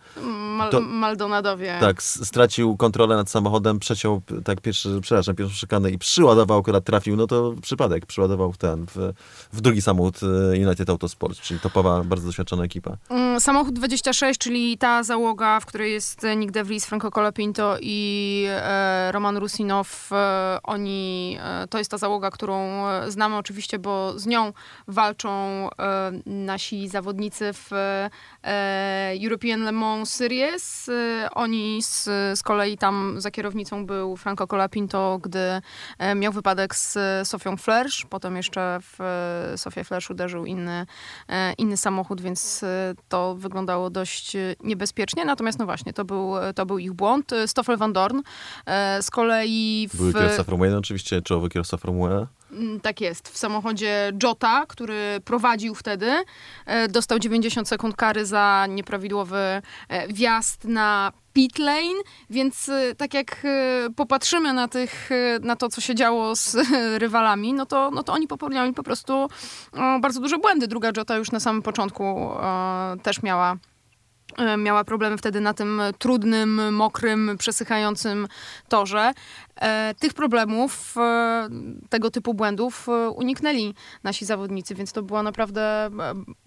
Mal, 0.56 0.70
to- 0.70 0.80
Maldonadowie. 0.80 1.76
Tak, 1.80 2.02
stracił 2.02 2.76
kontrolę 2.76 3.16
nad 3.16 3.30
samochodem, 3.30 3.78
przeciął, 3.78 4.22
tak 4.44 4.60
pierwszy, 4.60 4.98
przepraszam, 5.02 5.34
pierwszą 5.36 5.54
szykanę 5.54 5.90
i 5.90 5.98
przyładował, 5.98 6.58
akurat 6.58 6.84
trafił, 6.84 7.16
no 7.16 7.26
to 7.26 7.54
przypadek, 7.62 8.06
przyładował 8.06 8.52
w 8.52 8.58
ten, 8.58 8.86
w, 8.86 9.12
w 9.52 9.60
drugi 9.60 9.82
samochód 9.82 10.20
e, 10.22 10.66
United 10.66 10.90
Autosport, 10.90 11.40
czyli 11.40 11.60
topowa, 11.60 12.04
bardzo 12.04 12.26
doświadczona 12.26 12.64
ekipa. 12.64 12.96
Mm, 13.10 13.40
Samochód 13.40 13.74
26, 13.74 14.40
czyli 14.40 14.78
ta 14.78 15.02
załoga, 15.02 15.60
w 15.60 15.66
której 15.66 15.92
jest 15.92 16.24
e, 16.24 16.36
Nick 16.36 16.52
De 16.52 16.64
Vries, 16.64 16.86
Franco 16.86 17.10
Colapinto 17.10 17.76
i 17.80 18.44
e, 18.48 19.12
Roman 19.12 19.36
Rusinow, 19.36 20.10
e, 20.12 20.58
oni, 20.62 21.38
e, 21.42 21.66
to 21.68 21.78
jest 21.78 21.90
ta 21.90 21.98
załoga, 21.98 22.30
którą 22.30 22.86
e, 22.88 23.10
znamy 23.10 23.36
oczywiście, 23.36 23.78
bo 23.78 24.18
z 24.18 24.26
nią 24.26 24.52
walczą 24.98 25.68
e, 25.70 26.12
nasi 26.26 26.88
zawodnicy 26.88 27.52
w 27.52 27.70
e, 27.72 28.10
European 29.24 29.62
Le 29.62 29.72
Mans 29.72 30.10
Series. 30.10 30.88
E, 30.88 31.28
oni 31.34 31.82
z, 31.82 32.04
z 32.38 32.42
kolei 32.42 32.78
tam 32.78 33.20
za 33.20 33.30
kierownicą 33.30 33.86
był 33.86 34.16
Franco 34.16 34.46
Colapinto, 34.46 35.18
gdy 35.22 35.38
miał 36.16 36.32
wypadek 36.32 36.74
z 36.74 36.98
Sofią 37.28 37.56
Flersz, 37.56 38.06
potem 38.10 38.36
jeszcze 38.36 38.78
w 38.82 38.98
Sofię 39.56 39.84
Flersz 39.84 40.10
uderzył 40.10 40.46
inny 40.46 40.86
inny 41.58 41.76
samochód, 41.76 42.20
więc 42.20 42.64
to 43.08 43.34
wyglądało 43.34 43.90
dość 43.90 44.36
niebezpiecznie. 44.64 45.24
Natomiast 45.24 45.58
no 45.58 45.64
właśnie, 45.64 45.92
to 45.92 46.04
był, 46.04 46.32
to 46.54 46.66
był 46.66 46.78
ich 46.78 46.92
błąd. 46.92 47.30
Stoffel 47.46 47.76
van 47.76 47.92
Dorn 47.92 48.20
z 49.00 49.10
kolei 49.10 49.88
w, 49.92 49.96
Były 49.96 50.12
kierowca 50.12 50.44
Formuły 50.44 50.66
1 50.66 50.78
oczywiście, 50.78 51.22
czołowy 51.22 51.48
kierowca 51.48 51.76
Formuły 51.76 52.26
Tak 52.82 53.00
jest. 53.00 53.28
W 53.28 53.38
samochodzie 53.38 54.12
Jota, 54.22 54.66
który 54.68 55.20
prowadził 55.24 55.74
wtedy, 55.74 56.12
e, 56.66 56.88
dostał 56.88 57.18
90 57.18 57.68
sekund 57.68 57.96
kary 57.96 58.26
za 58.26 58.66
nieprawidłowy 58.68 59.62
e, 59.88 60.08
wjazd 60.08 60.64
na 60.64 61.12
pit 61.32 61.58
lane, 61.58 62.02
więc 62.30 62.68
e, 62.68 62.94
tak 62.94 63.14
jak 63.14 63.46
popatrzymy 63.96 64.52
na, 64.52 64.68
tych, 64.68 65.10
na 65.42 65.56
to, 65.56 65.68
co 65.68 65.80
się 65.80 65.94
działo 65.94 66.36
z 66.36 66.56
rywalami, 67.02 67.54
no 67.54 67.66
to, 67.66 67.90
no 67.90 68.02
to 68.02 68.12
oni 68.12 68.26
popełniali 68.28 68.72
po 68.72 68.82
prostu 68.82 69.28
bardzo 70.00 70.20
duże 70.20 70.38
błędy. 70.38 70.68
Druga 70.68 70.90
Jota 70.96 71.16
już 71.16 71.30
na 71.30 71.40
samym 71.40 71.62
początku 71.62 72.30
też 73.02 73.22
miała 73.22 73.56
miała 74.58 74.84
problemy 74.84 75.18
wtedy 75.18 75.40
na 75.40 75.54
tym 75.54 75.80
trudnym, 75.98 76.74
mokrym, 76.74 77.30
przesychającym 77.38 78.28
torze. 78.68 79.12
E, 79.56 79.94
Tych 79.98 80.14
problemów, 80.14 80.94
e, 80.96 81.48
tego 81.88 82.10
typu 82.10 82.34
błędów 82.34 82.88
e, 82.88 83.10
uniknęli 83.10 83.74
nasi 84.04 84.24
zawodnicy, 84.24 84.74
więc 84.74 84.92
to 84.92 85.02
było 85.02 85.22
naprawdę 85.22 85.86
e, 85.86 85.90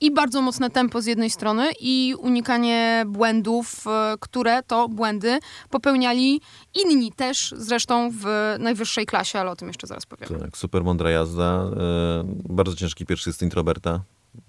i 0.02 0.12
bardzo 0.12 0.42
mocne 0.42 0.70
tempo 0.70 1.02
z 1.02 1.06
jednej 1.06 1.30
strony 1.30 1.70
i 1.80 2.16
unikanie 2.20 3.04
błędów, 3.08 3.88
e, 3.88 4.16
które 4.20 4.64
to 4.64 4.90
błędy 4.90 5.40
popełniali 5.70 6.42
inni 6.84 7.12
też, 7.12 7.54
zresztą 7.58 8.10
w 8.12 8.26
najwyższej 8.60 9.06
klasie, 9.06 9.40
ale 9.40 9.52
o 9.52 9.56
tym 9.56 9.68
jeszcze 9.68 9.88
zaraz 9.88 10.06
powiem. 10.06 10.40
Tak, 10.40 10.58
super 10.58 10.84
mądra 10.84 11.10
jazda. 11.12 11.44
E, 11.44 12.24
bardzo 12.50 12.76
ciężki 12.76 13.06
pierwszy 13.06 13.34
stint 13.34 13.54
Roberta. 13.54 14.00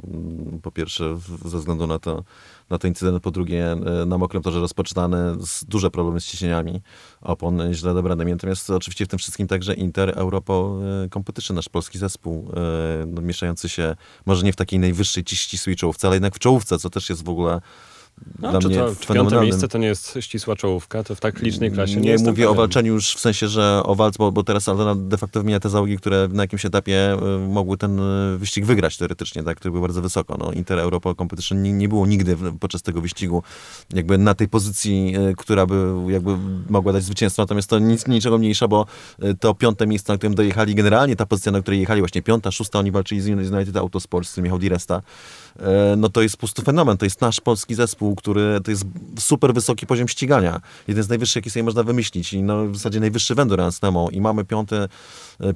Mm, 0.05 0.61
Po 0.63 0.71
pierwsze 0.71 1.19
ze 1.45 1.59
względu 1.59 1.87
na 1.87 1.99
to, 1.99 2.25
na 2.73 2.79
ten 2.79 2.89
incydent, 2.89 3.23
po 3.23 3.31
drugie 3.31 3.73
e, 3.73 4.07
na 4.07 4.19
mokrym 4.19 4.43
torze 4.43 4.61
rozpoczynany, 4.61 5.17
z 5.47 5.65
duże 5.65 5.91
problemy 5.91 6.21
z 6.21 6.25
ciśnieniami 6.27 6.81
opon, 7.21 7.61
e, 7.61 7.75
źle 7.75 7.95
dobranymi. 7.95 8.33
Natomiast 8.33 8.71
oczywiście 8.71 9.05
w 9.05 9.09
tym 9.09 9.19
wszystkim 9.19 9.47
także 9.47 9.75
Inter 9.75 10.19
Europo 10.19 10.79
e, 11.05 11.09
Competition, 11.09 11.57
nasz 11.57 11.69
polski 11.69 11.99
zespół, 11.99 12.51
e, 12.57 13.07
no, 13.07 13.23
mieszający 13.23 13.69
się 13.69 13.97
może 14.27 14.45
nie 14.45 14.53
w 14.53 14.57
takiej 14.57 14.79
najwyższej 14.79 15.25
ci- 15.25 15.77
czołówce, 15.77 16.07
ale 16.07 16.17
jednak 16.17 16.35
w 16.35 16.39
czołówce, 16.39 16.79
co 16.79 16.91
też 16.91 17.11
jest 17.11 17.25
w 17.25 17.29
ogóle 17.29 17.61
No, 18.43 18.51
dla 18.51 18.61
czy 18.61 18.69
mnie 18.69 18.79
to 19.07 19.15
piąte 19.15 19.41
miejsce 19.41 19.69
to 19.69 19.79
nie 19.79 19.87
jest 19.87 20.19
ścisła 20.21 20.57
czołówka, 20.57 21.05
to 21.05 21.15
w 21.15 21.21
tak 21.21 21.43
licznej 21.43 21.73
klasie 21.73 22.01
nie, 22.01 22.15
Nie, 22.15 22.25
mówię 22.25 22.51
o 22.51 22.55
walczeniu 22.55 22.93
już 22.93 23.15
w 23.15 23.21
sensie, 23.21 23.49
że 23.49 23.83
o 23.85 23.95
walce, 23.95 24.17
bo, 24.19 24.33
bo 24.33 24.43
teraz 24.43 24.69
Aldona 24.69 24.95
de 24.95 25.17
facto 25.17 25.41
wymienia 25.41 25.61
te 25.61 25.69
załogi, 25.69 25.97
które 25.97 26.29
na 26.33 26.43
jakimś 26.43 26.65
etapie 26.65 27.17
y, 27.45 27.49
mogły 27.49 27.77
ten 27.77 28.01
y, 28.01 28.39
wyścig 28.39 28.65
wygrać 28.65 28.97
teoretycznie, 28.97 29.43
tak, 29.43 29.57
który 29.57 29.73
był 29.73 29.81
bardzo 29.81 30.03
wysoko. 30.03 30.37
No, 30.39 30.53
Inter 30.53 30.79
Europa 30.79 31.15
Competition 31.15 31.63
nie, 31.63 31.73
nie 31.73 31.89
było 31.89 32.07
nigdy 32.07 32.37
podczas 32.61 32.83
tego 32.83 33.01
wyścigu 33.01 33.43
jakby 33.93 34.19
na 34.19 34.35
tej 34.35 34.49
pozycji, 34.49 35.15
y, 35.31 35.35
która 35.37 35.67
by 35.67 35.95
jakby 36.09 36.37
mogła 36.69 36.93
dać 36.93 37.05
zwycięstwo, 37.05 37.43
natomiast 37.43 37.71
to 37.71 37.79
nic, 37.79 38.07
niczego 38.07 38.39
mniejsza, 38.39 38.69
bo 38.69 38.87
to 39.41 39.55
piąte 39.55 39.87
miejsce, 39.87 40.13
na 40.13 40.17
którym 40.17 40.35
dojechali, 40.35 40.75
generalnie 40.75 41.17
ta 41.17 41.27
pozycja, 41.27 41.53
na 41.53 41.61
której 41.61 41.81
jechali, 41.81 42.01
właśnie 42.01 42.23
piąta, 42.23 42.51
szósta, 42.51 42.79
oni 42.79 42.91
walczyli 42.91 43.21
z 43.21 43.29
United 43.29 43.77
Autosport, 43.77 44.29
z 44.29 44.31
którym 44.31 44.45
jechał 44.45 44.59
Di 44.59 44.69
Resta, 44.69 45.03
no 45.97 46.09
to 46.09 46.23
jest 46.23 46.37
po 46.37 46.41
prostu 46.41 46.63
fenomen. 46.63 46.99
To 46.99 47.07
jest 47.07 47.21
nasz 47.21 47.41
polski 47.41 47.75
zespół, 47.75 48.15
który 48.15 48.61
to 48.65 48.71
jest 48.71 48.85
super 49.19 49.55
wysoki 49.55 49.87
poziom 49.87 50.09
ścigania. 50.09 50.61
Jeden 50.89 51.05
z 51.05 51.09
najwyższych, 51.09 51.37
jaki 51.37 51.51
sobie 51.51 51.63
można 51.63 51.83
wymyślić. 51.83 52.33
I 52.33 52.43
no, 52.43 52.67
w 52.67 52.77
zasadzie 52.77 53.01
najwyższy 53.01 53.35
Endurance 53.39 53.79
Nemo. 53.83 54.09
I 54.11 54.21
mamy 54.21 54.45
piąte, 54.45 54.77
e, 54.77 54.89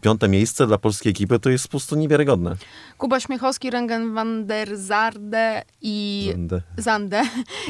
piąte 0.03 0.29
miejsce 0.29 0.67
dla 0.67 0.79
polskiej 0.79 1.11
ekipy. 1.11 1.39
To 1.39 1.51
jest 1.51 1.65
po 1.65 1.71
prostu 1.71 1.97
niewiarygodne. 1.97 2.57
Kuba 2.99 3.21
Śmiechowski, 3.21 3.71
Rengen 3.71 4.15
van 4.15 4.47
der 4.47 4.77
Zarde 4.79 5.63
i 5.83 6.29
Będę- 6.33 6.61
Zande 6.77 7.23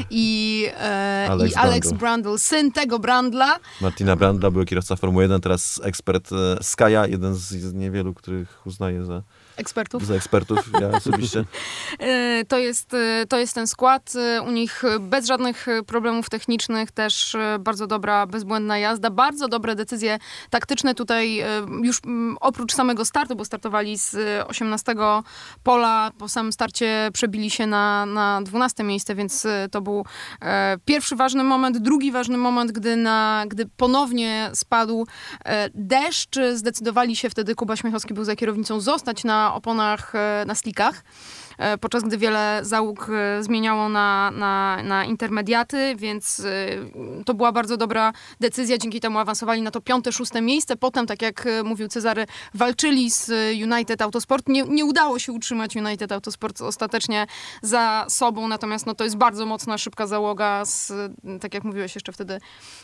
i, 0.09 0.67
e, 0.79 1.27
Alex 1.29 1.53
i 1.53 1.55
Alex 1.55 1.91
Brandl. 1.91 2.37
Syn 2.37 2.71
tego 2.71 2.99
Brandla. 2.99 3.59
Martina 3.81 4.15
Brandla 4.15 4.51
był 4.51 4.65
kierowca 4.65 4.95
Formuły 4.95 5.23
1, 5.23 5.41
teraz 5.41 5.81
ekspert 5.83 6.29
e, 6.31 6.63
Skaja, 6.63 7.07
jeden 7.07 7.35
z, 7.35 7.73
niewielu, 7.73 8.13
których 8.13 8.61
uznaję 8.67 9.05
za, 9.05 9.21
Ekspertów. 9.57 10.05
za 10.05 10.15
ekspertów, 10.15 10.69
ja 10.81 10.87
osobiście. 10.97 11.45
E, 11.99 12.45
To 12.47 12.57
jest, 12.57 12.93
e, 12.93 13.25
to 13.29 13.37
jest 13.39 13.55
ten 13.55 13.67
skład. 13.67 14.13
E, 14.15 14.41
U 14.41 14.51
nich 14.51 14.83
e, 14.83 14.99
bez 14.99 15.25
żadnych 15.27 15.67
e, 15.67 15.83
problemów 15.83 16.29
technicznych, 16.29 16.91
też 16.91 17.35
e, 17.35 17.57
bardzo 17.59 17.87
dobra, 17.87 18.25
bezbłędna 18.27 18.77
jazda, 18.77 19.09
bardzo 19.09 19.47
dobre 19.47 19.75
decyzje 19.75 20.17
taktyczne 20.49 20.95
tutaj 20.95 21.39
e, 21.39 21.47
już 21.83 21.99
oprócz 22.39 22.73
samego 22.73 23.05
startu, 23.05 23.35
bo 23.35 23.45
startowali 23.45 23.97
z 23.97 24.15
e, 24.15 24.47
18 24.47 24.95
pola, 25.63 26.11
po 26.17 26.29
samym 26.29 26.51
starcie 26.51 27.09
przebili 27.13 27.49
się 27.49 27.67
na, 27.67 28.05
na 28.05 28.41
12 28.41 28.83
miejsce, 28.83 29.15
więc 29.15 29.45
e, 29.45 29.67
to 29.71 29.81
był 29.81 30.05
e, 30.41 30.77
pierwszy 30.85 31.15
ważny 31.15 31.43
moment. 31.43 31.77
Drugi 31.77 32.11
ważny 32.11 32.37
moment, 32.37 32.71
gdy, 32.71 32.95
na, 32.95 33.43
gdy 33.47 33.65
ponownie 33.77 34.49
spadł 34.53 35.07
e, 35.45 35.69
deszcz, 35.73 36.35
zdecydowali 36.53 37.15
się 37.15 37.29
wtedy, 37.29 37.55
Kuba 37.55 37.75
Śmiechowski 37.75 38.13
był 38.13 38.23
za 38.23 38.35
kierownicą, 38.35 38.79
zostać 38.79 39.23
na 39.23 39.53
oponach, 39.53 40.15
e, 40.15 40.43
na 40.47 40.55
slikach. 40.55 41.03
E, 41.57 41.77
podczas 41.77 42.03
gdy 42.03 42.17
wiele 42.17 42.59
załóg 42.61 43.09
e, 43.09 43.43
zmieniało 43.43 43.89
na, 43.89 44.31
na, 44.31 44.83
na 44.83 45.05
intermediaty, 45.05 45.95
więc 45.95 46.39
e, 46.39 47.23
to 47.25 47.33
była 47.33 47.51
bardzo 47.51 47.77
dobra 47.77 48.13
decyzja. 48.39 48.77
Dzięki 48.77 48.99
temu 48.99 49.19
awansowali 49.19 49.61
na 49.61 49.71
to 49.71 49.81
piąte, 49.81 50.11
szóste 50.11 50.41
miejsce. 50.41 50.75
Potem, 50.75 51.07
tak 51.07 51.21
jak 51.21 51.47
mówił 51.63 51.87
Cezary, 51.87 52.25
walczyli 52.53 53.11
z 53.11 53.31
United 53.63 54.01
Autosport. 54.01 54.49
Nie, 54.49 54.63
nie 54.63 54.85
udało 54.85 55.19
się 55.19 55.31
utrzymać 55.31 55.75
United 55.75 56.11
Autosport 56.11 56.61
ostatecznie 56.61 57.27
za 57.61 58.05
sobą, 58.09 58.47
natomiast 58.47 58.85
no, 58.85 58.95
to 58.95 59.03
jest 59.03 59.17
bardzo 59.17 59.45
mocna, 59.45 59.77
szybka 59.77 60.07
załoga 60.07 60.65
z, 60.65 60.93
tak 61.41 61.53
jak 61.53 61.63
mówiłeś 61.63 61.95
jeszcze 61.95 62.11
wtedy, 62.11 62.39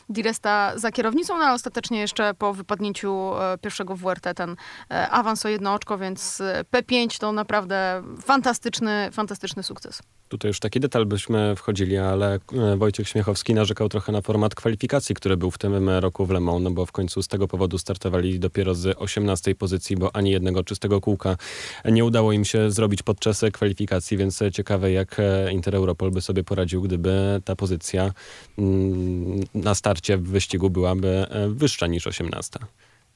Diresta 0.10 0.74
za 0.76 0.92
kierownicą, 0.92 1.38
no 1.38 1.44
ale 1.44 1.54
ostatecznie 1.54 2.00
jeszcze 2.00 2.34
po 2.34 2.54
wypadnięciu 2.54 3.32
pierwszego 3.62 3.96
WRT 3.96 4.34
ten 4.36 4.56
awans 4.90 5.46
o 5.46 5.50
jedno 5.50 5.74
oczko, 5.74 5.98
więc 5.98 6.42
e, 6.42 6.64
P5 6.72 7.20
to 7.20 7.32
naprawdę 7.32 8.04
fantastyczny, 8.64 9.12
fantastyczny 9.12 9.64
sukces. 9.64 10.02
Tutaj 10.30 10.50
już 10.50 10.60
taki 10.60 10.80
detal 10.80 11.06
byśmy 11.06 11.56
wchodzili, 11.56 11.98
ale 11.98 12.40
e, 12.54 12.78
Wojciech 12.78 13.10
Śmiechowski 13.10 13.54
narzekał 13.54 13.90
trochę 13.90 14.12
na 14.12 14.22
format 14.22 14.56
kwalifikacji, 14.56 15.16
który 15.16 15.38
był 15.38 15.52
w 15.52 15.58
tym 15.58 15.90
roku 15.90 16.26
w 16.26 16.30
Le 16.30 16.40
Mans, 16.40 16.64
no 16.64 16.72
bo 16.72 16.86
w 16.86 16.92
końcu 16.92 17.24
z 17.24 17.28
tego 17.28 17.48
powodu 17.48 17.78
startowali 17.78 18.40
dopiero 18.40 18.76
z 18.76 18.98
18 18.98 19.56
pozycji, 19.56 19.96
bo 19.96 20.16
ani 20.16 20.32
jednego 20.32 20.64
czystego 20.64 21.02
kółka 21.02 21.38
nie 21.86 22.06
udało 22.06 22.32
im 22.32 22.46
się 22.46 22.72
zrobić 22.72 23.04
podczas 23.04 23.42
kwalifikacji, 23.54 24.18
więc 24.18 24.40
ciekawe 24.54 24.92
jak 24.92 25.20
e, 25.20 25.54
Inter 25.54 25.76
Europol 25.76 26.12
by 26.12 26.22
sobie 26.22 26.44
poradził, 26.44 26.82
gdyby 26.82 27.42
ta 27.46 27.56
pozycja 27.56 28.14
mm, 28.58 29.44
na 29.54 29.76
starcie 29.76 30.18
w 30.18 30.24
wyścigu 30.24 30.70
byłaby 30.70 31.08
e, 31.08 31.50
wyższa 31.50 31.88
niż 31.88 32.08
18. 32.08 32.60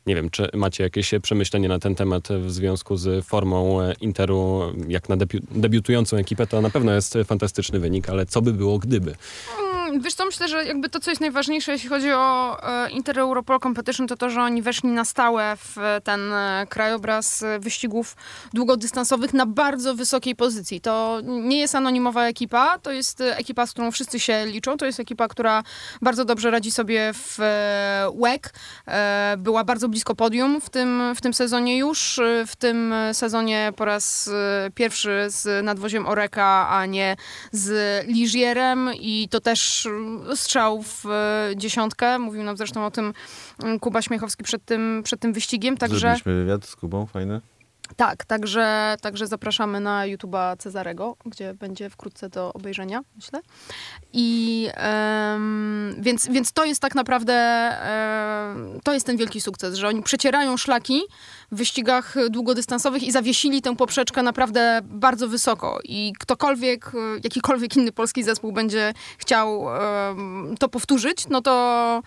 Nie 0.07 0.15
wiem, 0.15 0.29
czy 0.29 0.49
macie 0.53 0.83
jakieś 0.83 1.11
przemyślenie 1.21 1.67
na 1.69 1.79
ten 1.79 1.95
temat 1.95 2.27
w 2.27 2.51
związku 2.51 2.97
z 2.97 3.25
formą 3.25 3.81
e, 3.81 3.93
Interu, 4.01 4.61
jak 4.87 5.09
na 5.09 5.17
debiu- 5.17 5.41
debiutującą 5.51 6.17
ekipę, 6.17 6.47
to 6.47 6.61
na 6.61 6.69
pewno 6.69 6.91
jest 6.91 7.17
fantastyczny 7.25 7.79
wynik, 7.79 8.09
ale 8.09 8.25
co 8.25 8.41
by 8.41 8.53
było 8.53 8.79
gdyby? 8.79 9.15
Mm, 9.59 10.01
Wiesz 10.01 10.13
co, 10.13 10.25
myślę, 10.25 10.47
że 10.47 10.65
jakby 10.65 10.89
to, 10.89 10.99
co 10.99 11.11
jest 11.11 11.21
najważniejsze, 11.21 11.71
jeśli 11.71 11.89
chodzi 11.89 12.11
o 12.11 12.57
e, 12.85 12.89
Inter 12.89 13.19
Europol 13.19 13.59
Competition, 13.59 14.07
to 14.07 14.17
to, 14.17 14.29
że 14.29 14.41
oni 14.41 14.61
weszli 14.61 14.89
na 14.89 15.05
stałe 15.05 15.57
w 15.57 15.77
e, 15.77 16.01
ten 16.01 16.21
krajobraz 16.69 17.43
wyścigów 17.59 18.15
długodystansowych 18.53 19.33
na 19.33 19.45
bardzo 19.45 19.95
wysokiej 19.95 20.35
pozycji. 20.35 20.81
To 20.81 21.21
nie 21.23 21.59
jest 21.59 21.75
anonimowa 21.75 22.27
ekipa, 22.27 22.79
to 22.79 22.91
jest 22.91 23.21
ekipa, 23.21 23.67
z 23.67 23.71
którą 23.71 23.91
wszyscy 23.91 24.19
się 24.19 24.45
liczą, 24.45 24.77
to 24.77 24.85
jest 24.85 24.99
ekipa, 24.99 25.27
która 25.27 25.63
bardzo 26.01 26.25
dobrze 26.25 26.51
radzi 26.51 26.71
sobie 26.71 27.13
w 27.13 27.37
WEC. 28.21 28.41
Była 29.37 29.63
bardzo 29.63 29.89
podium 30.05 30.62
w 30.62 30.69
tym, 30.69 31.15
w 31.15 31.21
tym 31.21 31.33
sezonie 31.33 31.77
już. 31.77 32.19
W 32.47 32.55
tym 32.55 32.93
sezonie 33.13 33.73
po 33.75 33.86
raz 33.86 34.27
e, 34.27 34.71
pierwszy 34.75 35.25
z 35.27 35.65
nadwoziem 35.65 36.05
Oreka, 36.05 36.69
a 36.69 36.86
nie 36.86 37.15
z 37.51 38.07
Ligierem 38.07 38.89
i 38.99 39.27
to 39.31 39.39
też 39.39 39.88
strzał 40.36 40.81
w 40.81 41.05
e, 41.05 41.51
dziesiątkę. 41.55 42.19
Mówił 42.19 42.43
nam 42.43 42.57
zresztą 42.57 42.86
o 42.86 42.91
tym 42.91 43.13
mm, 43.63 43.79
Kuba 43.79 44.01
Śmiechowski 44.01 44.43
przed 44.43 44.65
tym, 44.65 45.01
przed 45.03 45.19
tym 45.19 45.33
wyścigiem, 45.33 45.77
także 45.77 45.99
Zrobiliśmy 45.99 46.36
wywiad 46.36 46.65
z 46.65 46.75
Kubą, 46.75 47.05
fajny. 47.05 47.41
Tak, 47.95 48.26
także, 48.26 48.95
także 49.02 49.28
zapraszamy 49.28 49.80
na 49.80 50.04
YouTube'a 50.04 50.58
Cezarego, 50.58 51.15
gdzie 51.26 51.54
będzie 51.54 51.89
wkrótce 51.89 52.30
do 52.30 52.54
obejrzenia, 52.54 53.02
myślę. 53.15 53.39
I 54.13 54.69
em, 54.73 55.95
więc, 56.00 56.28
więc 56.28 56.52
to 56.52 56.65
jest 56.65 56.82
tak 56.82 56.95
naprawdę 56.95 57.34
em, 57.34 58.80
to 58.84 58.93
jest 58.93 59.06
ten 59.06 59.17
wielki 59.17 59.41
sukces, 59.41 59.76
że 59.76 59.88
oni 59.88 60.04
przecierają 60.04 60.58
szlaki 60.58 61.02
w 61.51 61.57
wyścigach 61.57 62.15
długodystansowych 62.29 63.03
i 63.03 63.12
zawiesili 63.12 63.62
tę 63.62 63.75
poprzeczkę 63.75 64.23
naprawdę 64.23 64.81
bardzo 64.83 65.27
wysoko. 65.27 65.79
I 65.83 66.13
ktokolwiek, 66.19 66.91
e, 66.95 66.97
jakikolwiek 67.23 67.77
inny 67.77 67.91
polski 67.91 68.23
zespół 68.23 68.51
będzie 68.51 68.93
chciał 69.17 69.75
em, 69.75 70.55
to 70.60 70.69
powtórzyć, 70.69 71.27
no 71.29 71.41
to 71.41 72.01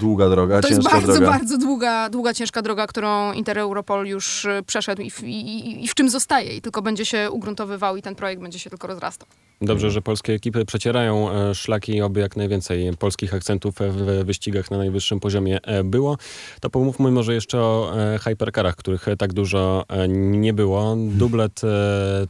Długa 0.00 0.28
droga, 0.28 0.60
to 0.60 0.68
jest 0.68 0.82
bardzo, 0.82 1.12
droga. 1.12 1.30
bardzo 1.30 1.58
długa, 1.58 2.10
długa, 2.10 2.34
ciężka 2.34 2.62
droga, 2.62 2.86
którą 2.86 3.32
Inter 3.32 3.58
Europol 3.58 4.06
już 4.06 4.44
e, 4.44 4.62
przeszedł 4.66 5.02
i 5.02 5.10
w, 5.10 5.22
i, 5.22 5.84
i, 5.84 5.88
w 5.88 5.94
czym 5.94 6.10
zostaje. 6.10 6.56
I 6.56 6.62
tylko 6.62 6.82
będzie 6.82 7.04
się 7.04 7.30
ugruntowywał 7.30 7.96
i 7.96 8.02
ten 8.02 8.14
projekt 8.14 8.42
będzie 8.42 8.58
się 8.58 8.70
tylko 8.70 8.86
rozrastał. 8.86 9.28
Dobrze, 9.60 9.90
że 9.90 10.02
polskie 10.02 10.32
ekipy 10.32 10.64
przecierają 10.64 11.30
e, 11.30 11.54
szlaki, 11.54 12.02
oby 12.02 12.20
jak 12.20 12.36
najwięcej 12.36 12.96
polskich 12.98 13.34
akcentów 13.34 13.74
w 13.80 14.24
wyścigach 14.24 14.70
na 14.70 14.78
najwyższym 14.78 15.20
poziomie 15.20 15.58
było. 15.84 16.18
To 16.60 16.70
pomówmy 16.70 17.10
może 17.10 17.34
jeszcze 17.34 17.58
o 17.60 17.92
hypercarach, 18.20 18.76
których 18.86 19.18
tak 19.18 19.32
dużo 19.32 19.84
e, 19.88 20.08
nie 20.08 20.52
było. 20.52 20.96
Dublet 20.96 21.64
e, 21.64 21.68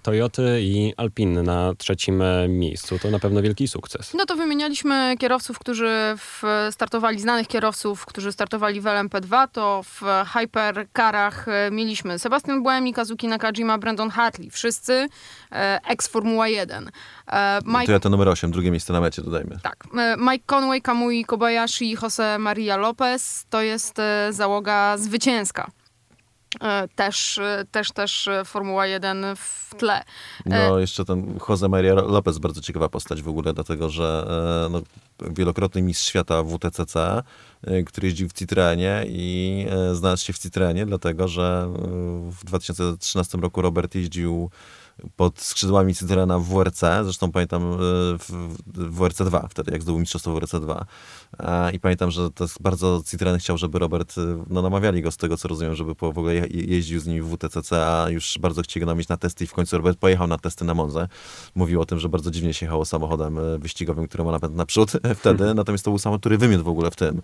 Toyoty 0.03 0.59
i 0.63 0.95
Alpine 0.97 1.43
na 1.43 1.75
trzecim 1.79 2.23
e, 2.23 2.49
miejscu. 2.49 2.99
To 2.99 3.11
na 3.11 3.19
pewno 3.19 3.43
wielki 3.43 3.69
sukces. 3.69 4.15
No 4.15 4.27
to 4.27 4.37
wymienialiśmy 4.37 5.15
kierowców, 5.19 5.59
którzy 5.59 5.89
w, 6.17 6.43
startowali, 6.71 7.21
znanych 7.21 7.49
kierowców, 7.49 8.07
którzy 8.07 8.33
startowali 8.33 8.81
w 8.81 8.85
LMP2, 8.85 9.49
to 9.53 9.83
w 9.83 10.03
hypercarach 10.33 11.47
mieliśmy 11.71 12.19
Sebastian 12.19 12.63
Buemi, 12.63 12.93
Kazuki 12.93 13.29
Nakajima, 13.29 13.79
Brandon 13.79 14.11
Hartley, 14.11 14.51
wszyscy 14.51 15.09
ex-Formuła 15.89 16.49
1. 16.49 16.91
E, 17.33 17.61
Mike 17.67 17.87
To 17.87 17.93
ja 17.93 18.01
to 18.01 18.11
numer 18.11 18.29
8, 18.29 18.51
drugie 18.51 18.71
miejsce 18.71 18.93
na 18.93 19.01
mecie 19.01 19.23
dodajmy. 19.23 19.59
Tak. 19.63 19.85
Mike 20.19 20.45
Conway, 20.47 20.83
Kamui 20.83 21.25
Kobayashi 21.25 21.93
i 21.93 21.97
Jose 22.03 22.39
Maria 22.39 22.77
Lopez 22.77 23.47
to 23.51 23.63
jest 23.63 23.97
załoga 24.31 24.99
zwycięska. 24.99 25.71
E, 26.61 26.89
Też, 26.89 27.39
e, 27.39 27.65
też, 27.71 27.93
też 27.93 28.29
e, 28.29 28.45
Formuła 28.45 28.87
1 28.87 29.27
w 29.37 29.75
tle. 29.79 30.03
No, 30.47 30.79
jeszcze 30.79 31.05
ten 31.05 31.39
Jose 31.49 31.69
Maria 31.69 31.95
Lopez, 31.95 32.39
bardzo 32.39 32.61
ciekawa 32.61 32.89
postać 32.89 33.23
w 33.23 33.29
ogóle, 33.29 33.53
dlatego 33.55 33.91
że 33.91 34.27
e, 34.67 34.71
no, 34.71 34.83
wielokrotny 35.31 35.83
mistrz 35.83 36.09
świata 36.09 36.43
WTCC, 36.43 37.23
e, 37.63 37.83
który 37.83 38.09
jeździł 38.09 38.29
w 38.29 38.33
Citroenie 38.33 39.05
i 39.09 39.67
e, 39.71 39.95
znalazł 39.95 40.25
się 40.25 40.33
w 40.33 40.39
Citroenie, 40.39 40.87
dlatego 40.87 41.29
że 41.29 41.69
e, 41.69 41.79
w 42.31 42.45
2013 42.45 43.39
roku 43.39 43.63
Robert 43.63 43.95
jeździł 43.95 44.51
pod 45.17 45.41
skrzydłami 45.41 45.95
Citroena 45.95 46.39
w 46.39 46.45
WRC, 46.45 46.81
zresztą 47.05 47.33
pamiętam 47.33 47.63
e, 47.63 47.77
w 48.19 48.31
WRC 48.75 49.23
2, 49.25 49.49
wtedy 49.51 49.73
jak 49.73 49.83
zdobył 49.83 50.01
mistrzostwo 50.01 50.33
WRC 50.33 50.61
2. 50.61 50.87
I 51.73 51.81
pamiętam, 51.81 52.11
że 52.11 52.31
to 52.31 52.45
jest 52.45 52.63
bardzo 52.63 53.03
Citroen 53.07 53.39
chciał, 53.39 53.59
żeby 53.59 53.79
Robert, 53.79 54.19
e, 54.19 54.45
no 54.51 54.63
namawiali 54.63 55.03
go 55.03 55.11
z 55.11 55.17
tego, 55.17 55.37
co 55.37 55.49
rozumiem, 55.49 55.75
żeby 55.75 55.95
po, 55.95 56.13
w 56.13 56.19
ogóle 56.19 56.35
je, 56.35 56.47
jeździł 56.51 57.01
z 57.01 57.07
nimi 57.07 57.23
w 57.23 57.35
WTCC, 57.35 57.87
a 57.87 58.11
już 58.11 58.39
bardzo 58.41 58.63
chcieli 58.63 58.87
go 58.87 58.93
namieć 58.93 59.09
na 59.09 59.17
testy 59.17 59.45
i 59.45 59.47
w 59.47 59.53
końcu 59.53 59.77
Robert 59.77 59.99
pojechał 59.99 60.27
na 60.27 60.39
testy 60.39 60.65
na 60.65 60.75
Monzę. 60.75 61.09
Mówił 61.55 61.81
o 61.81 61.87
tym, 61.87 61.99
że 61.99 62.09
bardzo 62.09 62.31
dziwnie 62.31 62.55
się 62.55 62.67
jechało 62.67 62.85
samochodem 62.85 63.39
e, 63.39 63.59
wyścigowym, 63.59 64.09
który 64.09 64.25
ma 64.25 64.33
napęd 64.33 64.57
naprzód 64.57 64.93
wtedy, 65.21 65.55
natomiast 65.55 65.85
to 65.85 65.91
był 65.91 65.99
samochód, 65.99 66.23
który 66.23 66.39
wymiótł 66.39 66.65
w 66.65 66.69
ogóle 66.69 66.91
w 66.91 66.97
tym, 66.97 67.23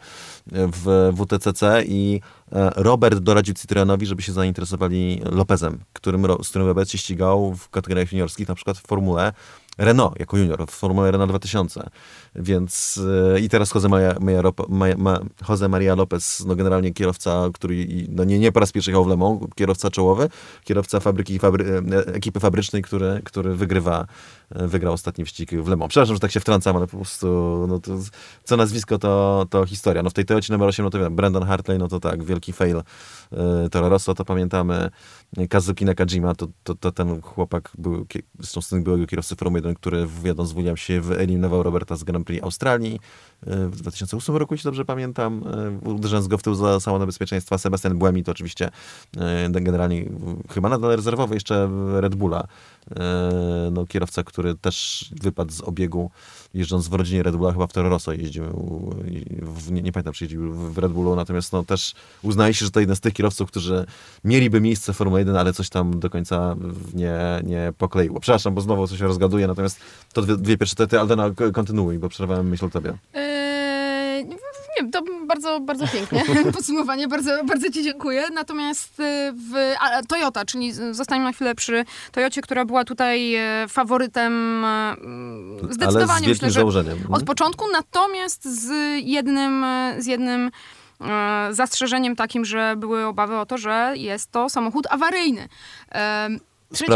e, 0.53 0.69
w 0.73 1.13
WTCC 1.17 1.85
i 1.85 2.21
e, 2.53 2.71
Robert 2.77 3.19
doradził 3.19 3.55
Citroenowi, 3.55 4.07
żeby 4.07 4.23
się 4.23 4.33
zainteresowali 4.33 5.21
Lopezem, 5.31 5.79
którym, 5.93 6.27
z 6.43 6.49
którym 6.49 6.69
Robert 6.69 6.91
się 6.91 6.99
ścigał 6.99 7.55
w 7.55 7.69
kategoriach 7.69 8.13
juniorskich, 8.13 8.49
na 8.49 8.55
przykład 8.55 8.79
w 8.79 8.87
Formule 8.87 9.33
Renault 9.79 10.21
jako 10.21 10.37
junior, 10.37 10.67
w 10.67 10.71
Formule 10.71 11.11
Renault 11.11 11.31
2000. 11.33 11.91
Więc 12.35 13.01
e, 13.35 13.41
i 13.41 13.49
teraz 13.49 13.75
Jose 13.75 13.89
Maria, 13.89 14.15
Rop- 14.15 14.69
Maja- 14.69 14.97
Ma, 14.99 15.21
Jose 15.49 15.69
Maria 15.69 15.95
Lopez, 15.95 16.45
no 16.47 16.57
generalnie 16.57 16.93
kierowca, 16.93 17.49
który 17.55 17.87
no 18.09 18.25
nie, 18.25 18.39
nie 18.39 18.53
po 18.53 18.61
raz 18.61 18.73
pierwszy 18.73 18.91
jechał 18.91 19.05
w 19.05 19.09
Le 19.09 19.17
Mans, 19.17 19.41
kierowca 19.55 19.91
czołowy, 19.91 20.29
kierowca 20.65 21.01
fabryki, 21.01 21.39
fabry, 21.39 21.83
e, 21.93 22.15
ekipy 22.15 22.41
fabrycznej, 22.41 22.83
który, 22.83 23.21
który 23.25 23.55
wygrywa, 23.55 24.07
wygrał 24.55 24.93
ostatni 24.93 25.25
wyścig 25.25 25.51
w 25.53 25.69
Le 25.69 25.77
Mans. 25.77 25.89
Przepraszam, 25.89 26.17
że 26.17 26.21
tak 26.21 26.31
się 26.31 26.41
wtrącam, 26.41 26.77
ale 26.77 26.87
po 26.87 26.97
prostu 26.97 27.27
no 27.69 27.79
to, 27.79 27.99
co 28.45 28.57
nazwisko 28.57 28.99
to, 28.99 29.47
to 29.51 29.67
historia. 29.67 30.03
No 30.03 30.11
w 30.11 30.13
tej 30.13 30.25
Toyocie 30.25 30.53
numer 30.53 30.69
8, 30.69 30.85
no 30.85 30.91
to 30.91 30.99
wiem, 30.99 31.17
Brandon 31.17 31.43
Hartley, 31.43 31.79
no 31.79 31.89
to 31.89 32.01
tak, 32.01 32.25
wielki 32.25 32.53
fail 32.53 32.83
e, 33.33 33.69
Toro 33.71 33.89
Rosso, 33.89 34.15
to 34.15 34.25
pamiętamy. 34.25 34.91
Kazuki 35.51 35.85
Nakajima, 35.85 36.35
to, 36.35 36.49
to, 36.63 36.75
to 36.75 36.93
ten 36.93 37.21
chłopak 37.21 37.71
był, 37.79 38.07
zresztą 38.39 38.63
syn 38.63 38.83
byłego 38.83 39.07
kierowcy 39.07 39.37
Formuły 39.37 39.59
1, 39.59 39.75
który 39.75 40.07
jadąc 40.25 40.49
z 40.49 40.53
Williamsie 40.53 41.01
wyeliminował 41.01 41.63
Roberta 41.63 41.97
z 41.97 42.05
Grand 42.05 42.27
Prix 42.27 42.45
Australii 42.45 42.95
e, 42.95 43.01
w 43.47 43.77
2008 43.77 44.37
roku, 44.37 44.55
jeśli 44.55 44.69
dobrze 44.69 44.85
pamiętam, 44.85 45.45
e, 45.85 45.91
uderzając 45.91 46.29
go 46.29 46.39
w 46.39 46.43
tył 46.43 46.55
za 46.55 46.81
salon 46.81 47.07
bezpieczeństwa. 47.07 47.59
Sebastian 47.59 47.99
Buemi 47.99 48.25
to 48.25 48.33
oczywiście 48.33 48.71
e, 49.17 49.51
generalnie 49.51 50.01
e, 50.01 50.09
chyba 50.51 50.69
nadal 50.69 50.97
rezerwowy 50.97 51.35
jeszcze 51.35 51.71
Red 52.01 52.15
Bulla. 52.15 52.45
E, 52.97 53.43
No, 53.73 53.87
kierowca, 53.87 54.23
który 54.23 54.55
też 54.55 55.11
wypadł 55.23 55.53
z 55.53 55.61
obiegu 55.61 56.11
jeżdżąc 56.55 56.89
w 56.89 56.93
rodzinie 56.93 57.23
Red 57.23 57.37
Bulla, 57.37 57.53
chyba 57.53 57.67
w 57.67 57.73
Toro 57.73 57.89
Rosso 57.89 58.13
jeździł, 58.13 58.45
w, 59.43 59.73
nie, 59.73 59.83
nie 59.83 59.93
pamiętam 59.93 60.15
czy 60.15 60.25
jeździł 60.25 60.53
w 60.53 60.79
Red 60.79 60.93
Bullu, 60.93 61.17
natomiast 61.17 61.53
no, 61.53 61.65
też 61.65 61.95
uznaje 62.23 62.55
się, 62.55 62.65
że 62.65 62.71
to 62.71 62.81
jeden 62.81 62.97
z 62.97 63.01
tych 63.01 63.13
kierowców, 63.13 63.49
którzy 63.51 63.87
mieliby 64.25 64.61
miejsce 64.61 64.93
w 64.93 64.97
Formule 64.97 65.21
1, 65.21 65.37
ale 65.37 65.53
coś 65.53 65.69
tam 65.69 66.01
do 66.01 66.11
końca 66.11 66.57
nie, 66.95 67.43
nie 67.45 67.73
pokleiło. 67.79 68.21
Przepraszam, 68.21 68.55
bo 68.55 68.61
znowu 68.61 68.87
coś 68.87 68.99
się 68.99 69.07
rozgaduję, 69.07 69.47
natomiast 69.47 69.81
to 70.13 70.23
dwie, 70.23 70.37
dwie 70.37 70.59
pierwsze 70.59 70.77
tety, 70.77 71.01
Aldena, 71.01 71.31
kontynuuj, 71.53 71.99
bo 71.99 72.09
przerwałem 72.09 72.49
myśl 72.49 72.71
tobie. 72.71 72.95
Eee, 73.15 73.62
nie 74.81 74.91
to 74.91 75.03
bardzo, 75.27 75.61
bardzo 75.61 75.89
pięknie. 75.89 76.25
Podsumowanie, 76.53 77.09
bardzo, 77.09 77.45
bardzo 77.45 77.71
Ci 77.71 77.85
dziękuję. 77.85 78.25
Natomiast 78.35 79.01
e, 79.01 79.33
w 79.33 79.75
a, 79.81 80.03
Toyota, 80.03 80.45
czyli 80.45 80.73
zostańmy 80.91 81.25
na 81.25 81.33
chwilę 81.33 81.55
przy 81.55 81.85
Toyocie, 82.13 82.43
która 82.43 82.65
była 82.65 82.85
tutaj 82.85 83.35
e, 83.35 83.67
faworytem 83.69 84.65
mm, 84.65 85.59
zdecydowanie, 85.71 86.29
myślę, 86.29 86.51
że 86.51 86.61
założeniem. 86.61 86.93
Mhm. 86.93 87.15
od 87.15 87.25
początku, 87.25 87.65
natomiast 87.73 88.45
z 88.45 88.71
jednym, 89.05 89.65
e, 89.65 89.95
z 89.99 90.07
jednym 90.07 90.51
e, 91.01 91.49
zastrzeżeniem 91.51 92.17
takim, 92.17 92.45
że 92.45 92.75
były 92.77 93.07
obawy 93.07 93.37
o 93.37 93.47
to, 93.47 93.59
że 93.59 93.93
jest 93.97 94.31
to 94.31 94.49
samochód 94.49 94.87
awaryjny. 94.91 95.49
Trzecie- 96.73 96.87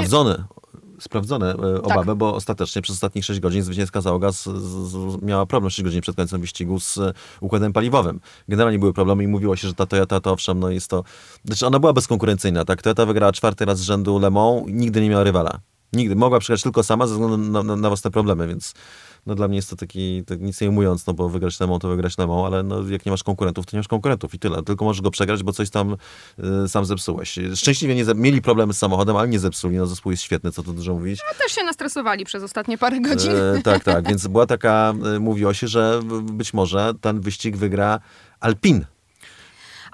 Sprawdzone. 1.00 1.52
Sprawdzone 1.52 1.78
e, 1.78 1.82
Tak. 1.82 1.92
obawy, 1.92 2.16
bo 2.16 2.35
ostatecznie 2.35 2.82
przez 2.82 2.96
ostatnich 2.96 3.24
6 3.24 3.40
godzin 3.40 3.62
zwycięska 3.62 4.00
załoga 4.00 4.32
z, 4.32 4.44
z, 4.44 4.90
z, 4.90 5.22
miała 5.22 5.46
problem 5.46 5.70
6 5.70 5.82
godzin 5.82 6.00
przed 6.00 6.16
końcem 6.16 6.40
wyścigu 6.40 6.80
z 6.80 6.98
e, 6.98 7.12
układem 7.40 7.72
paliwowym. 7.72 8.20
Generalnie 8.48 8.78
były 8.78 8.92
problemy 8.92 9.24
i 9.24 9.28
mówiło 9.28 9.56
się, 9.56 9.68
że 9.68 9.74
ta 9.74 9.87
Toyota 9.87 10.20
to 10.20 10.32
owszem, 10.32 10.61
no 10.61 10.70
jest 10.70 10.90
to... 10.90 11.04
Znaczy 11.44 11.66
ona 11.66 11.78
była 11.78 11.92
bezkonkurencyjna, 11.92 12.64
tak? 12.64 12.82
Toyota 12.82 13.06
wygrała 13.06 13.32
czwarty 13.32 13.64
raz 13.64 13.78
z 13.78 13.82
rzędu 13.82 14.18
Le 14.18 14.30
Mans, 14.30 14.62
nigdy 14.66 15.00
nie 15.00 15.09
miała 15.11 15.24
rywala. 15.24 15.61
Nigdy. 15.92 16.16
Mogła 16.16 16.38
przyjechać 16.38 16.62
tylko 16.62 16.82
sama 16.82 17.06
ze 17.06 17.14
względu 17.14 17.37
na, 17.38 17.62
na, 17.62 17.76
na 17.76 17.88
własne 17.88 18.11
problemy, 18.11 18.48
więc 18.48 18.74
no 19.26 19.34
dla 19.34 19.48
mnie 19.48 19.56
jest 19.56 19.70
to 19.70 19.76
taki, 19.76 20.24
tak 20.24 20.40
nic 20.40 20.60
nie 20.60 20.68
ujmując, 20.68 21.06
no 21.06 21.14
bo 21.14 21.28
wygrać 21.28 21.60
Le 21.60 21.66
Mans 21.66 21.82
to 21.82 21.88
wygrać 21.88 22.18
Le 22.18 22.26
Mans, 22.26 22.46
ale 22.46 22.62
no, 22.62 22.88
jak 22.88 23.06
nie 23.06 23.10
masz 23.10 23.22
konkurentów, 23.22 23.66
to 23.66 23.76
nie 23.76 23.78
masz 23.78 23.88
konkurentów 23.88 24.34
i 24.34 24.38
tyle. 24.38 24.62
Tylko 24.62 24.84
możesz 24.84 25.02
go 25.02 25.10
przegrać, 25.10 25.42
bo 25.42 25.52
coś 25.52 25.70
tam 25.70 25.96
y, 26.64 26.68
sam 26.68 26.84
zepsułeś. 26.84 27.38
Szczęśliwie 27.54 27.94
nie, 27.94 28.04
mieli 28.14 28.42
problemy 28.42 28.74
z 28.74 28.78
samochodem, 28.78 29.16
ale 29.16 29.28
nie 29.28 29.38
zepsuli. 29.38 29.76
No 29.76 29.86
zespół 29.86 30.12
jest 30.12 30.22
świetny, 30.22 30.52
co 30.52 30.62
tu 30.62 30.72
dużo 30.72 30.94
mówić. 30.94 31.20
też 31.38 31.52
się 31.52 31.64
nastresowali 31.64 32.24
przez 32.24 32.42
ostatnie 32.42 32.78
parę 32.78 33.00
godzin. 33.00 33.32
E, 33.32 33.62
tak, 33.64 33.84
tak, 33.84 34.06
więc 34.08 34.26
była 34.26 34.46
taka, 34.46 34.94
e, 35.16 35.18
mówiło 35.18 35.54
się, 35.54 35.68
że 35.68 36.00
być 36.22 36.54
może 36.54 36.94
ten 37.00 37.20
wyścig 37.20 37.56
wygra 37.56 38.00
Alpin. 38.40 38.84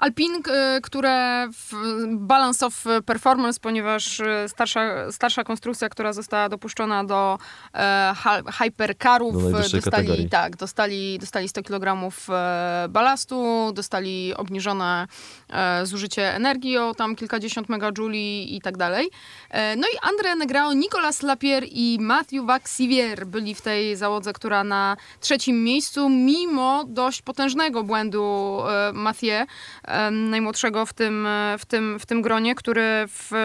Alpine, 0.03 0.37
y, 0.37 0.81
które 0.81 1.47
w 1.51 1.73
balance 2.07 2.65
of 2.65 2.83
performance, 3.05 3.59
ponieważ 3.59 4.19
y, 4.19 4.25
starsza, 4.47 5.11
starsza 5.11 5.43
konstrukcja, 5.43 5.89
która 5.89 6.13
została 6.13 6.49
dopuszczona 6.49 7.03
do 7.03 7.37
e, 7.73 8.13
hypercarów, 8.59 9.43
Do 9.43 9.51
dostali, 9.51 9.83
kategorii. 9.83 10.29
tak, 10.29 10.55
dostali, 10.55 11.19
dostali 11.19 11.49
100 11.49 11.63
kg 11.63 12.11
e, 12.29 12.87
balastu, 12.89 13.71
dostali 13.73 14.33
obniżone 14.35 15.07
e, 15.49 15.85
zużycie 15.85 16.35
energii 16.35 16.77
o 16.77 16.93
tam 16.95 17.15
kilkadziesiąt 17.15 17.69
megajouli 17.69 18.55
i 18.55 18.61
tak 18.61 18.77
dalej. 18.77 19.09
E, 19.49 19.75
no 19.75 19.87
i 19.87 19.97
André 20.07 20.37
Negrao, 20.37 20.73
Nicolas 20.73 21.21
Lapierre 21.23 21.67
i 21.67 21.97
Matthew 22.01 22.45
Vaxivier 22.45 23.27
byli 23.27 23.55
w 23.55 23.61
tej 23.61 23.95
załodze, 23.95 24.33
która 24.33 24.63
na 24.63 24.97
trzecim 25.19 25.63
miejscu, 25.63 26.09
mimo 26.09 26.83
dość 26.87 27.21
potężnego 27.21 27.83
błędu 27.83 28.57
e, 28.69 28.93
Mathieu, 28.93 29.45
e, 29.87 29.92
najmłodszego 30.11 30.85
w 30.85 30.93
tym, 30.93 31.27
e, 31.27 31.55
w, 31.59 31.65
tym, 31.65 31.99
w 31.99 32.05
tym 32.05 32.21
gronie, 32.21 32.55
który 32.55 33.07
w, 33.07 33.33
e, 33.33 33.37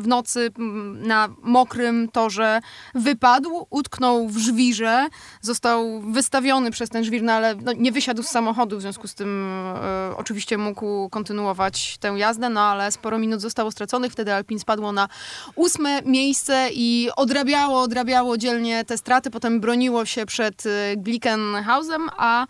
w 0.00 0.06
nocy 0.06 0.50
na 0.94 1.28
mokrym 1.42 2.08
torze 2.08 2.60
wypadł, 2.94 3.66
utknął 3.70 4.28
w 4.28 4.38
żwirze, 4.38 5.08
został 5.40 6.00
wystawiony 6.00 6.70
przez 6.70 6.90
ten 6.90 7.04
żwir, 7.04 7.22
no 7.22 7.32
ale 7.32 7.54
no, 7.54 7.72
nie 7.72 7.92
wysiadł 7.92 8.22
z 8.22 8.26
samochodu, 8.26 8.78
w 8.78 8.80
związku 8.80 9.08
z 9.08 9.14
tym 9.14 9.46
e, 9.76 10.16
oczywiście 10.16 10.58
mógł 10.58 11.08
kontynuować 11.08 11.98
tę 11.98 12.08
jazdę, 12.08 12.48
no 12.48 12.60
ale 12.60 12.92
sporo 12.92 13.18
minut 13.18 13.40
zostało 13.40 13.70
straconych, 13.70 14.12
wtedy 14.12 14.34
Alpin 14.34 14.58
spadło 14.58 14.92
na 14.92 15.08
ósme 15.54 16.02
miejsce 16.04 16.68
i 16.72 17.08
odrabiało, 17.16 17.80
odrabiało 17.80 18.36
dzielnie 18.36 18.84
te 18.84 18.98
straty, 18.98 19.30
potem 19.30 19.60
broniło 19.60 20.04
się 20.04 20.26
przed 20.26 20.66
e, 20.66 20.96
Glickenhausem, 20.96 22.08
a 22.16 22.46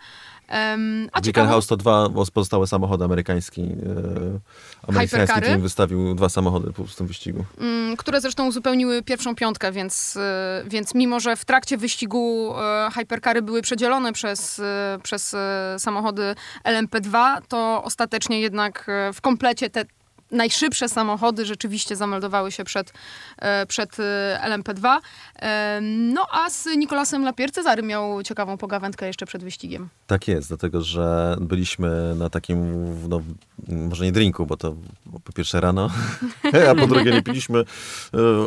a 0.51 0.55
ciekawe, 0.55 1.21
Glickenhaus 1.21 1.67
to 1.67 1.77
dwa 1.77 2.09
pozostałe 2.33 2.67
samochody 2.67 3.05
amerykański. 3.05 3.61
E, 3.61 4.39
amerykański 4.87 5.41
team 5.41 5.61
wystawił 5.61 6.15
dwa 6.15 6.29
samochody 6.29 6.73
po- 6.73 6.83
tym 6.97 7.07
wyścigu. 7.07 7.45
mm, 7.59 7.97
które 7.97 8.21
zresztą 8.21 8.47
uzupełniły 8.47 9.03
pierwszą 9.03 9.35
piątkę, 9.35 9.71
więc, 9.71 10.17
e, 10.17 10.63
więc 10.67 10.95
mimo, 10.95 11.19
że 11.19 11.35
w 11.35 11.45
trakcie 11.45 11.77
wyścigu 11.77 12.53
e, 12.57 12.89
hypercary 12.93 13.41
były 13.41 13.61
przedzielone 13.61 14.13
przez, 14.13 14.59
e, 14.59 14.97
przez 15.03 15.35
samochody 15.77 16.35
LMP2, 16.63 17.37
to 17.47 17.83
ostatecznie 17.83 18.41
jednak 18.41 18.91
w 19.13 19.21
komplecie 19.21 19.69
te 19.69 19.85
najszybsze 20.31 20.89
samochody 20.89 21.45
rzeczywiście 21.45 21.95
zameldowały 21.95 22.51
się 22.51 22.63
przed, 22.63 22.93
e, 23.37 23.65
przed 23.65 23.99
e, 23.99 24.39
LMP2. 24.45 24.97
E, 25.35 25.79
No 25.81 26.27
a 26.31 26.49
z 26.49 26.65
Nikolasem 26.65 27.23
Lapierre 27.23 27.51
Cezary 27.51 27.83
miał 27.83 28.23
ciekawą 28.23 28.57
pogawędkę 28.57 29.07
jeszcze 29.07 29.25
przed 29.25 29.43
wyścigiem. 29.43 29.89
Tak 30.07 30.27
jest, 30.27 30.47
dlatego 30.47 30.81
że 30.81 31.35
byliśmy 31.41 32.15
na 32.15 32.29
takim, 32.29 32.85
no, 33.09 33.21
może 33.67 34.05
nie 34.05 34.11
drinku, 34.11 34.45
bo 34.45 34.57
to 34.57 34.75
po 35.23 35.33
pierwsze 35.33 35.61
rano, 35.61 35.89
a 36.71 36.75
po 36.75 36.87
drugie 36.87 37.11
nie 37.11 37.21
piliśmy 37.23 37.63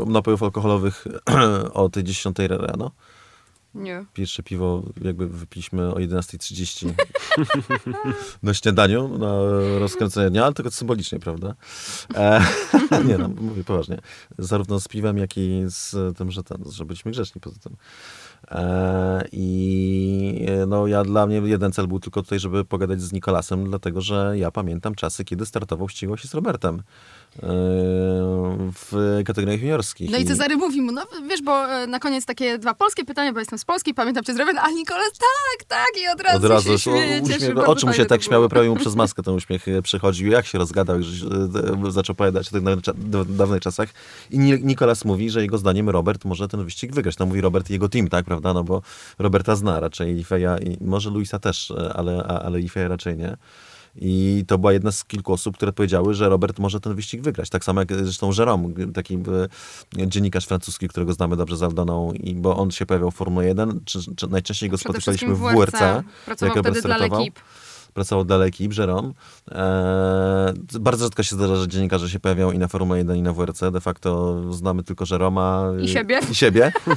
napojów 0.07 0.43
alkoholowych 0.43 1.05
o 1.75 1.89
tej 1.89 2.05
10 2.05 2.37
rano. 2.49 2.91
Nie. 3.75 4.05
Pierwsze 4.13 4.43
piwo 4.43 4.83
jakby 5.03 5.29
wypiliśmy 5.29 5.89
o 5.89 5.95
11.30 5.95 6.93
na 8.43 8.55
śniadaniu, 8.55 9.19
na 9.19 9.33
rozkręcenie 9.79 10.31
dnia, 10.31 10.45
ale 10.45 10.55
tylko 10.55 10.71
symbolicznie, 10.71 11.19
prawda? 11.19 11.55
E, 12.15 12.41
nie 13.09 13.19
no, 13.19 13.29
mówię 13.29 13.65
poważnie. 13.65 13.99
Zarówno 14.39 14.81
z 14.81 14.89
piwem, 14.89 15.19
jak 15.19 15.37
i 15.37 15.63
z 15.67 16.17
tym, 16.17 16.31
że, 16.31 16.43
ten, 16.43 16.65
że 16.71 16.85
byliśmy 16.85 17.11
grzeczni 17.11 17.41
poza 17.41 17.57
tym. 17.59 17.77
E, 18.51 19.25
I 19.33 20.47
no 20.67 20.87
ja 20.87 21.05
dla 21.05 21.27
mnie 21.27 21.37
jeden 21.37 21.73
cel 21.73 21.87
był 21.87 22.01
tylko 22.01 22.23
tutaj, 22.23 22.39
żeby 22.39 22.65
pogadać 22.65 23.03
z 23.03 23.13
Nikolasem, 23.13 23.65
dlatego 23.65 24.01
że 24.01 24.35
ja 24.39 24.51
pamiętam 24.51 24.95
czasy, 24.95 25.25
kiedy 25.25 25.47
startował, 25.47 25.89
ścigał 25.89 26.17
się 26.17 26.29
z 26.29 26.35
Robertem 26.35 26.83
w 27.43 29.21
kategoriach 29.27 29.61
juniorskich. 29.61 30.11
No 30.11 30.19
i 30.19 30.25
Cezary 30.25 30.57
mówi 30.57 30.83
mu, 30.83 30.93
no 30.93 31.03
wiesz, 31.29 31.43
bo 31.43 31.67
e, 31.73 31.87
na 31.87 31.99
koniec 31.99 32.27
takie 32.27 32.59
dwa 32.59 32.75
polskie 32.75 33.05
pytania, 33.05 33.33
bo 33.33 33.39
jestem 33.39 33.59
z 33.59 33.65
Polski, 33.65 33.95
pamiętam 33.95 34.25
cię 34.25 34.35
z 34.35 34.37
Rowen, 34.37 34.59
a 34.59 34.71
Nikolas 34.71 35.11
tak, 35.13 35.65
tak 35.69 36.03
i 36.03 36.09
od 36.15 36.21
razu, 36.21 36.37
Od 36.37 36.45
razu 36.45 36.67
się 36.69 36.75
o- 36.75 36.79
śmieje, 36.79 37.23
uśmiech, 37.23 37.39
cieszy. 37.41 37.55
oczy 37.55 37.87
mu 37.87 37.93
się 37.93 38.07
tak 38.07 38.23
śmiały, 38.23 38.49
prawie 38.49 38.69
mu 38.69 38.77
przez 38.77 38.95
maskę 38.95 39.23
ten 39.27 39.35
uśmiech 39.35 39.69
e, 39.69 39.83
przychodził. 39.83 40.31
Jak 40.31 40.47
się 40.47 40.59
rozgadał, 40.59 41.03
żeś, 41.03 41.23
e, 41.23 41.91
zaczął 41.93 42.13
opowiadać 42.13 42.49
o 42.49 42.51
tych 42.51 42.63
dawnych, 42.63 42.85
cza- 42.85 43.25
dawnych 43.37 43.61
czasach. 43.63 43.89
I 44.31 44.39
Ni- 44.39 44.65
Nikolas 44.65 45.05
mówi, 45.05 45.31
że 45.31 45.43
jego 45.43 45.59
zdaniem 45.59 45.91
Robert 45.91 46.25
może 46.25 46.49
ten 46.49 46.65
wyścig 46.65 46.93
wygrać. 46.95 47.19
No 47.19 47.27
mówi 47.27 47.41
Robert 47.41 47.71
i 47.71 47.73
jego 47.73 47.89
team, 47.89 48.09
tak, 48.09 48.25
prawda? 48.25 48.53
No 48.55 48.65
bo 48.65 48.83
Roberta 49.19 49.57
zna 49.57 49.81
raczej 49.81 50.19
Ifeja 50.19 50.59
i 50.59 50.77
może 50.85 51.11
Luisa 51.11 51.39
też, 51.39 51.73
ale, 51.95 52.25
ale 52.25 52.61
Ifeja 52.61 52.89
raczej 52.89 53.17
nie. 53.17 53.37
I 53.97 54.45
to 54.47 54.59
była 54.59 54.73
jedna 54.73 54.93
z 54.93 55.05
kilku 55.05 55.33
osób, 55.33 55.57
które 55.57 55.73
powiedziały, 55.73 56.15
że 56.15 56.29
Robert 56.29 56.59
może 56.59 56.81
ten 56.81 56.95
wyścig 56.95 57.23
wygrać. 57.23 57.51
Tak 57.51 57.65
samo 57.65 57.81
jak 57.81 57.93
zresztą 57.93 58.31
Jérôme, 58.31 58.93
taki 58.93 59.15
e, 59.15 60.09
dziennikarz 60.09 60.47
francuski, 60.47 60.89
którego 60.89 61.13
znamy 61.13 61.37
dobrze 61.37 61.57
z 61.57 61.63
Aldoną, 61.63 62.13
i, 62.13 62.35
bo 62.35 62.57
on 62.57 62.71
się 62.71 62.87
pojawiał 62.87 63.11
w 63.11 63.15
Formule 63.15 63.47
1, 63.47 63.81
czy, 63.85 63.99
czy 64.17 64.29
najczęściej 64.29 64.71
go 64.71 64.77
Przede 64.77 64.93
spotykaliśmy 64.93 65.35
w 65.35 65.39
WRC. 65.39 66.05
Pracował 66.25 66.57
jak 66.57 66.65
wtedy 66.65 66.83
dla. 66.83 66.99
L'Equipe. 66.99 67.41
Pracował 67.95 68.25
dla 68.25 68.37
Leki, 68.37 68.69
Bżerom. 68.69 69.15
Eee, 69.51 70.55
bardzo 70.81 71.05
rzadko 71.05 71.23
się 71.23 71.37
zdarza, 71.37 71.57
że 71.57 71.69
dziennikarze 71.69 72.11
się 72.11 72.21
pojawiają 72.21 72.53
i 72.53 72.59
na 72.59 72.69
Formule 72.69 72.99
1 72.99 73.17
i 73.17 73.23
na 73.23 73.33
WRC. 73.33 73.61
De 73.73 73.81
facto 73.81 74.41
znamy 74.53 74.83
tylko 74.83 75.07
Żeroma. 75.07 75.65
I 75.83 75.89
siebie. 75.89 76.21
I 76.31 76.35
siebie. 76.35 76.73
Eee, 76.87 76.95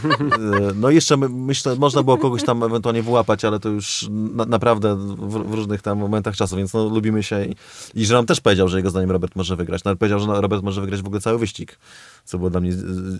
no 0.76 0.90
jeszcze 0.90 1.18
my, 1.18 1.30
myślę, 1.30 1.76
można 1.76 2.04
było 2.04 2.18
kogoś 2.18 2.44
tam 2.44 2.64
ewentualnie 2.64 3.04
wyłapać, 3.04 3.46
ale 3.46 3.60
to 3.60 3.70
już 3.70 4.08
na, 4.12 4.46
naprawdę 4.46 4.96
w, 4.96 5.50
w 5.50 5.54
różnych 5.54 5.82
tam 5.82 5.98
momentach 5.98 6.36
czasu, 6.36 6.56
więc 6.56 6.74
no, 6.74 6.90
lubimy 6.90 7.24
się. 7.24 7.46
I, 7.46 7.56
i 7.94 8.06
Żerom 8.06 8.26
też 8.26 8.42
powiedział, 8.42 8.68
że 8.68 8.78
jego 8.78 8.90
zdaniem 8.90 9.12
Robert 9.12 9.36
może 9.36 9.56
wygrać. 9.56 9.84
Nawet 9.84 10.00
powiedział, 10.00 10.20
że 10.20 10.28
no, 10.28 10.42
Robert 10.42 10.64
może 10.64 10.82
wygrać 10.82 11.02
w 11.02 11.06
ogóle 11.06 11.22
cały 11.22 11.38
wyścig, 11.38 11.80
co 12.28 12.38
było 12.38 12.50
dla 12.50 12.60
mnie 12.60 12.72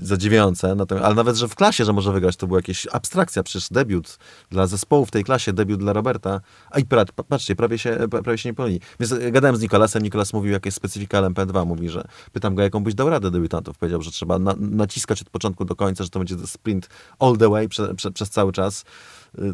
zadziwiające. 0.02 0.76
Natomiast, 0.76 1.06
ale 1.06 1.16
nawet, 1.16 1.36
że 1.36 1.48
w 1.48 1.56
klasie, 1.56 1.86
że 1.86 1.94
może 1.94 2.12
wygrać, 2.12 2.36
to 2.36 2.48
była 2.48 2.60
jakaś 2.60 2.88
abstrakcja, 2.92 3.44
przecież 3.44 3.70
debiut 3.70 4.18
dla 4.52 4.68
zespołu 4.68 5.06
w 5.06 5.12
tej 5.12 5.24
klasie, 5.24 5.54
debiut 5.54 5.80
dla 5.80 5.94
Roberta. 5.94 6.42
A 6.72 6.80
i 6.80 6.86
patrzcie, 7.28 7.56
prawie 7.56 7.78
się, 7.78 7.96
pra- 7.96 8.22
prawie 8.22 8.38
się 8.38 8.50
nie 8.50 8.54
pomyli. 8.54 8.80
Więc 9.00 9.12
e, 9.12 9.32
gadałem 9.32 9.56
z 9.56 9.62
Nikolasem, 9.62 10.04
Nikolas 10.04 10.34
mówił, 10.34 10.52
jaka 10.52 10.68
jest 10.68 10.78
specyfika 10.78 11.22
LMP2. 11.22 11.66
Mówi, 11.66 11.90
że 11.90 12.08
pytam 12.32 12.56
go, 12.56 12.62
jaką 12.62 12.84
byś 12.84 12.94
dał 12.96 13.10
radę 13.10 13.32
debiutantów. 13.32 13.78
Powiedział, 13.78 14.02
że 14.02 14.12
trzeba 14.12 14.40
na, 14.40 14.54
naciskać 14.60 15.22
od 15.22 15.30
początku 15.30 15.66
do 15.66 15.76
końca, 15.76 16.04
że 16.04 16.10
to 16.10 16.20
będzie 16.20 16.36
sprint 16.48 16.90
all 17.20 17.38
the 17.38 17.50
way 17.50 17.70
prze, 17.70 17.96
prze, 17.96 18.12
przez 18.12 18.30
cały 18.30 18.52
czas. 18.52 18.86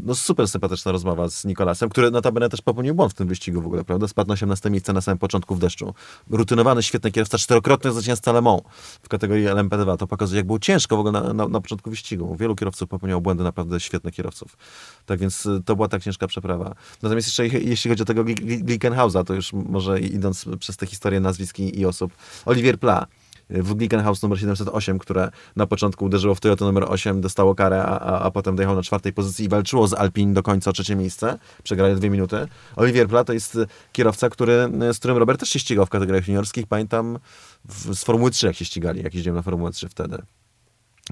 No 0.02 0.15
super 0.15 0.48
sympatyczna 0.48 0.91
rozmowa 0.91 1.30
z 1.30 1.46
Nikolasem, 1.46 1.89
który 1.89 2.12
notabene 2.12 2.50
też 2.50 2.62
popełnił 2.62 2.96
błąd 2.96 3.12
w 3.12 3.15
tym 3.15 3.28
wyścigu 3.28 3.62
w 3.62 3.65
ogóle, 3.65 3.84
prawda? 3.84 4.08
Spadł 4.08 4.28
na 4.28 4.34
18 4.34 4.69
miejsce 4.69 4.93
na 4.93 5.02
samym 5.02 5.17
początku 5.17 5.56
w 5.56 5.60
deszczu. 5.60 5.93
Rutynowany, 6.30 6.84
świetny 6.84 7.12
kierowca, 7.12 7.38
czterokrotny 7.38 7.91
zwycięzca 7.91 8.32
Le 8.32 8.41
Mans 8.41 8.62
w 9.04 9.10
kategorii 9.10 9.46
LMP2. 9.48 9.98
To 9.98 10.08
pokazuje, 10.08 10.39
jak 10.39 10.46
było 10.46 10.60
ciężko 10.60 10.98
w 10.98 11.00
ogóle 11.00 11.22
na, 11.22 11.34
na, 11.34 11.48
na 11.48 11.62
początku 11.62 11.89
wyścigu. 11.89 12.36
Wielu 12.36 12.56
kierowców 12.56 12.89
popełniało 12.89 13.22
błędy, 13.22 13.43
naprawdę 13.43 13.80
świetnych 13.80 14.13
kierowców. 14.13 14.58
Tak 15.06 15.19
więc 15.19 15.46
y, 15.46 15.62
to 15.65 15.75
była 15.75 15.88
tak 15.88 16.04
ciężka 16.04 16.27
przeprawa. 16.27 16.75
Natomiast 17.02 17.27
jeszcze 17.27 17.48
je- 17.48 17.60
jeśli 17.69 17.90
chodzi 17.90 18.02
o 18.04 18.06
tego 18.06 18.23
Gli- 18.23 18.36
Gli- 18.46 18.63
Glickenhausa, 18.63 19.23
to 19.23 19.34
już 19.34 19.54
może 19.54 20.00
idąc 20.00 20.46
przez 20.60 20.77
te 20.77 20.86
historie 20.86 21.19
nazwisk 21.19 21.60
i 21.60 21.86
osób. 21.86 22.12
Olivier 22.46 22.79
Pla 22.79 23.06
w 23.50 23.73
Glickenhaus 23.73 24.21
numer 24.21 24.39
708, 24.39 25.00
które 25.00 25.31
na 25.56 25.67
początku 25.67 26.06
uderzyło 26.06 26.35
w 26.35 26.39
Toyota 26.39 26.65
numer 26.65 26.85
8, 26.87 27.21
dostało 27.21 27.56
karę, 27.56 27.83
a, 27.83 28.00
a, 28.00 28.19
a 28.19 28.31
potem 28.31 28.56
dojechał 28.56 28.75
na 28.75 28.83
czwartej 28.83 29.13
pozycji 29.13 29.46
i 29.46 29.50
walczyło 29.50 29.87
z 29.87 29.94
Alpine 29.94 30.33
do 30.33 30.44
końca 30.44 30.69
o 30.69 30.73
trzecie 30.73 30.96
miejsce. 30.96 31.39
Przegrali 31.63 31.96
dwie 31.96 32.10
minuty. 32.10 32.48
Olivier 32.75 33.08
Pla 33.08 33.23
to 33.23 33.33
jest 33.33 33.58
kierowca, 33.91 34.29
który, 34.29 34.69
z 34.94 35.00
którym 35.00 35.17
Robert 35.17 35.39
też 35.39 35.50
się 35.50 35.60
ścigał 35.60 35.85
w 35.85 35.89
kategoriach 35.89 36.27
juniorskich. 36.27 36.67
Pamiętam 36.67 37.19
w, 37.65 37.96
z 37.96 38.04
Formuły 38.04 38.31
3, 38.31 38.48
jak 38.48 38.56
się 38.56 38.65
ścigali, 38.65 39.04
jak 39.04 39.13
jeździłem 39.13 39.35
na 39.35 39.41
Formułę 39.41 39.71
3 39.71 39.89
wtedy. 39.89 40.17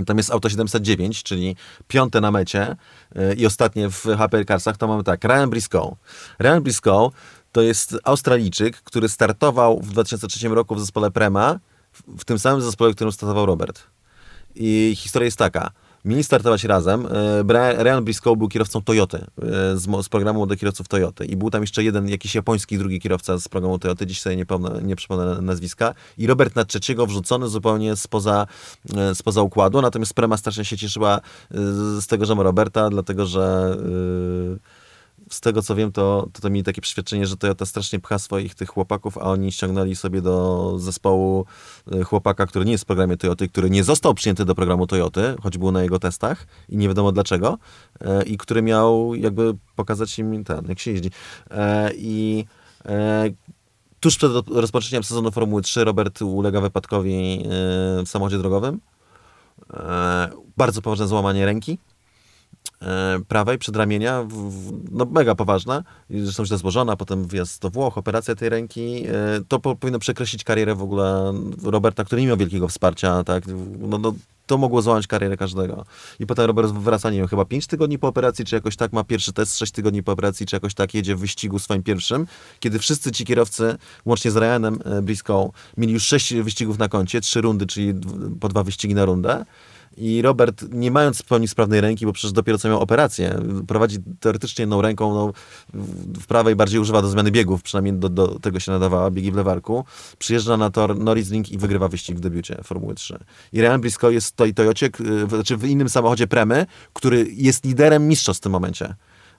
Tam 0.05 0.17
jest 0.17 0.31
auto 0.31 0.49
709, 0.49 1.23
czyli 1.23 1.55
piąte 1.87 2.21
na 2.21 2.31
mecie 2.31 2.75
yy, 3.15 3.33
i 3.33 3.45
ostatnie 3.45 3.89
w 3.89 4.03
HPR 4.03 4.45
Carsach, 4.45 4.77
to 4.77 4.87
mamy 4.87 5.03
tak, 5.03 5.23
Ryan 5.23 5.49
Briscoe. 5.49 5.95
Ryan 6.39 6.63
Briscoe 6.63 7.11
to 7.51 7.61
jest 7.61 7.97
Australijczyk, 8.03 8.81
który 8.81 9.09
startował 9.09 9.79
w 9.79 9.91
2003 9.91 10.47
roku 10.47 10.75
w 10.75 10.79
zespole 10.79 11.11
Prema, 11.11 11.59
w, 12.17 12.25
tym 12.25 12.39
samym 12.39 12.61
zespole, 12.61 12.91
w 12.91 12.95
którym 12.95 13.11
startował 13.11 13.45
Robert. 13.45 13.83
I 14.55 14.93
historia 14.95 15.25
jest 15.25 15.37
taka. 15.37 15.71
Mieli 16.05 16.23
startować 16.23 16.63
razem. 16.63 17.07
E, 17.49 17.83
Ryan 17.83 18.03
Briscoe 18.03 18.35
był 18.35 18.47
kierowcą 18.47 18.81
Toyoty, 18.81 19.17
e, 19.17 19.77
z, 19.77 20.05
z 20.05 20.09
programu 20.09 20.39
młodych 20.39 20.59
kierowców 20.59 20.87
Toyoty. 20.87 21.25
I 21.25 21.35
był 21.35 21.49
tam 21.49 21.61
jeszcze 21.61 21.83
jeden, 21.83 22.09
jakiś 22.09 22.35
japoński 22.35 22.77
drugi 22.77 22.99
kierowca 22.99 23.39
z 23.39 23.47
programu 23.47 23.79
Toyoty, 23.79 24.07
dziś 24.07 24.21
sobie 24.21 24.35
nie, 24.35 24.45
pomnę, 24.45 24.81
nie 24.83 24.95
przypomnę 24.95 25.41
nazwiska. 25.41 25.93
I 26.17 26.27
Robert 26.27 26.55
na 26.55 26.65
trzeciego 26.65 27.05
wrzucony 27.05 27.47
zupełnie 27.47 27.95
spoza, 27.95 28.47
e, 28.95 29.15
spoza 29.15 29.41
układu. 29.41 29.81
Natomiast 29.81 30.13
Prema 30.13 30.37
strasznie 30.37 30.65
się 30.65 30.77
cieszyła 30.77 31.21
z 31.99 32.07
tego, 32.07 32.25
że 32.25 32.35
ma 32.35 32.43
Roberta, 32.43 32.89
dlatego 32.89 33.25
że... 33.25 33.77
Yy, 34.51 34.80
z 35.31 35.41
tego 35.41 35.61
co 35.61 35.75
wiem, 35.75 35.91
to, 35.91 36.27
to, 36.33 36.41
to 36.41 36.49
mieli 36.49 36.63
takie 36.63 36.81
przeświadczenie, 36.81 37.27
że 37.27 37.37
Toyota 37.37 37.65
strasznie 37.65 37.99
pcha 37.99 38.19
swoich 38.19 38.55
tych 38.55 38.69
chłopaków, 38.69 39.17
a 39.17 39.21
oni 39.21 39.51
ściągnęli 39.51 39.95
sobie 39.95 40.21
do 40.21 40.73
zespołu 40.79 41.45
y, 41.93 42.03
chłopaka, 42.03 42.45
który 42.45 42.65
nie 42.65 42.71
jest 42.71 42.83
w 42.83 42.87
programie 42.87 43.17
Toyoty, 43.17 43.49
który 43.49 43.69
nie 43.69 43.83
został 43.83 44.13
przyjęty 44.13 44.45
do 44.45 44.55
programu 44.55 44.87
Toyoty, 44.87 45.35
choć 45.43 45.57
był 45.57 45.71
na 45.71 45.83
jego 45.83 45.99
testach 45.99 46.47
i 46.69 46.77
nie 46.77 46.87
wiadomo 46.87 47.11
dlaczego, 47.11 47.57
e, 48.01 48.23
i 48.23 48.37
który 48.37 48.61
miał 48.61 49.15
jakby 49.15 49.53
pokazać 49.75 50.19
im 50.19 50.43
ten, 50.43 50.65
jak 50.69 50.79
się 50.79 50.91
jeździ. 50.91 51.11
E, 51.51 51.91
I 51.95 52.45
e, 52.85 53.29
tuż 53.99 54.17
przed 54.17 54.31
rozpoczęciem 54.49 55.03
sezonu 55.03 55.31
Formuły 55.31 55.61
3 55.61 55.83
Robert 55.83 56.21
ulega 56.21 56.61
wypadkowi 56.61 57.45
w 58.05 58.09
samochodzie 58.09 58.37
drogowym. 58.37 58.79
Bardzo 60.57 60.81
poważne 60.81 61.07
złamanie 61.07 61.45
ręki 61.45 61.77
E, 61.77 61.90
prawej 63.27 63.57
przedramienia, 63.57 64.27
no 64.91 65.05
mega 65.05 65.35
poważna, 65.35 65.83
zresztą 66.09 66.45
źle 66.45 66.57
złożona, 66.57 66.95
potem 66.95 67.27
wjazd 67.27 67.61
do 67.61 67.69
Włoch, 67.69 67.97
operacja 67.97 68.35
tej 68.35 68.49
ręki, 68.49 69.03
e, 69.07 69.13
to 69.47 69.59
powinno 69.59 69.99
przekreślić 69.99 70.43
karierę 70.43 70.75
w 70.75 70.81
ogóle 70.81 71.33
Roberta, 71.63 72.03
który 72.03 72.21
nie 72.21 72.27
miał 72.27 72.37
wielkiego 72.37 72.67
wsparcia, 72.67 73.23
tak, 73.23 73.43
no, 73.79 73.97
no 73.97 74.13
to 74.45 74.57
mogło 74.57 74.81
złamać 74.81 75.07
karierę 75.07 75.37
każdego. 75.37 75.85
I 76.19 76.25
potem 76.25 76.45
Robert 76.45 76.71
wraca, 76.71 77.09
nie 77.09 77.17
wiem, 77.17 77.27
chyba 77.27 77.45
5 77.45 77.67
tygodni 77.67 77.99
po 77.99 78.07
operacji, 78.07 78.45
czy 78.45 78.55
jakoś 78.55 78.75
tak 78.75 78.93
ma 78.93 79.03
pierwszy 79.03 79.33
test, 79.33 79.57
6 79.57 79.71
tygodni 79.71 80.03
po 80.03 80.11
operacji, 80.11 80.45
czy 80.45 80.55
jakoś 80.55 80.73
tak 80.73 80.93
jedzie 80.93 81.15
w 81.15 81.19
wyścigu 81.19 81.59
swoim 81.59 81.83
pierwszym, 81.83 82.27
kiedy 82.59 82.79
wszyscy 82.79 83.11
ci 83.11 83.25
kierowcy, 83.25 83.77
łącznie 84.05 84.31
z 84.31 84.37
Ryanem 84.37 84.79
e, 84.85 85.01
Briscoe, 85.01 85.51
mieli 85.77 85.93
już 85.93 86.03
6 86.03 86.33
wyścigów 86.33 86.79
na 86.79 86.89
koncie, 86.89 87.21
3 87.21 87.41
rundy, 87.41 87.65
czyli 87.65 87.93
po 88.39 88.49
dwa 88.49 88.63
wyścigi 88.63 88.95
na 88.95 89.05
rundę. 89.05 89.45
I 89.97 90.21
Robert, 90.21 90.65
nie 90.71 90.91
mając 90.91 91.19
w 91.19 91.25
pełni 91.25 91.47
sprawnej 91.47 91.81
ręki, 91.81 92.05
bo 92.05 92.13
przecież 92.13 92.31
dopiero 92.31 92.57
co 92.57 92.69
miał 92.69 92.79
operację, 92.79 93.39
prowadzi 93.67 93.97
teoretycznie 94.19 94.61
jedną 94.61 94.81
ręką, 94.81 95.13
no, 95.13 95.33
w 96.19 96.25
prawej 96.25 96.55
bardziej 96.55 96.79
używa 96.79 97.01
do 97.01 97.07
zmiany 97.07 97.31
biegów, 97.31 97.63
przynajmniej 97.63 97.93
do, 97.93 98.09
do 98.09 98.39
tego 98.39 98.59
się 98.59 98.71
nadawała, 98.71 99.11
biegi 99.11 99.31
w 99.31 99.35
lewarku. 99.35 99.85
Przyjeżdża 100.19 100.57
na 100.57 100.69
tor 100.69 100.99
Norris 100.99 101.29
Link 101.29 101.51
i 101.51 101.57
wygrywa 101.57 101.87
wyścig 101.87 102.17
w 102.17 102.19
debiucie 102.19 102.59
Formuły 102.63 102.95
3. 102.95 103.19
I 103.53 103.61
Ryan 103.61 103.81
Briscoe 103.81 104.11
jest 104.11 104.35
to 104.35 104.45
i 104.45 104.53
Toyocie, 104.53 104.89
znaczy 105.29 105.57
w 105.57 105.65
innym 105.65 105.89
samochodzie 105.89 106.27
Premy, 106.27 106.65
który 106.93 107.27
jest 107.31 107.65
liderem 107.65 108.07
mistrzostw 108.07 108.41
w 108.41 108.43
tym 108.43 108.51
momencie. 108.51 108.95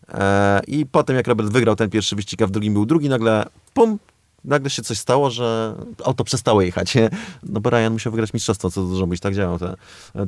E, 0.09 0.61
I 0.67 0.87
potem 0.87 1.17
jak 1.17 1.27
Robert 1.27 1.49
wygrał 1.49 1.77
ten 1.77 1.91
pierwszy 1.91 2.17
wyścig, 2.17 2.43
a 2.43 2.47
w 2.47 2.51
drugim 2.51 2.75
był 2.75 2.87
drugi, 2.87 3.09
nagle 3.09 3.47
pum, 3.75 3.99
nagle 4.45 4.71
się 4.71 4.83
coś 4.83 4.99
stało, 4.99 5.31
że 5.31 5.75
auto 6.05 6.25
przestało 6.25 6.63
jechać. 6.63 6.95
No 7.43 7.61
bo 7.61 7.71
Ryan 7.71 7.93
musiał 7.93 8.13
wygrać 8.13 8.33
mistrzostwo, 8.33 8.71
co 8.71 8.83
dużo 8.83 9.07
mówić. 9.07 9.21
Tak 9.21 9.35
działa, 9.35 9.59
te, 9.59 9.77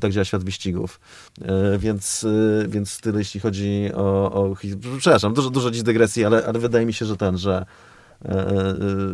tak 0.00 0.12
działa 0.12 0.24
świat 0.24 0.44
wyścigów. 0.44 1.00
E, 1.42 1.78
więc, 1.78 2.24
e, 2.64 2.68
więc 2.68 3.00
tyle 3.00 3.18
jeśli 3.18 3.40
chodzi 3.40 3.90
o... 3.94 4.32
o 4.32 4.56
przepraszam, 4.98 5.34
dużo, 5.34 5.50
dużo 5.50 5.70
dziś 5.70 5.82
dygresji, 5.82 6.24
ale, 6.24 6.46
ale 6.46 6.58
wydaje 6.58 6.86
mi 6.86 6.92
się, 6.92 7.06
że 7.06 7.16
ten, 7.16 7.38
że 7.38 7.66
e, 8.24 8.64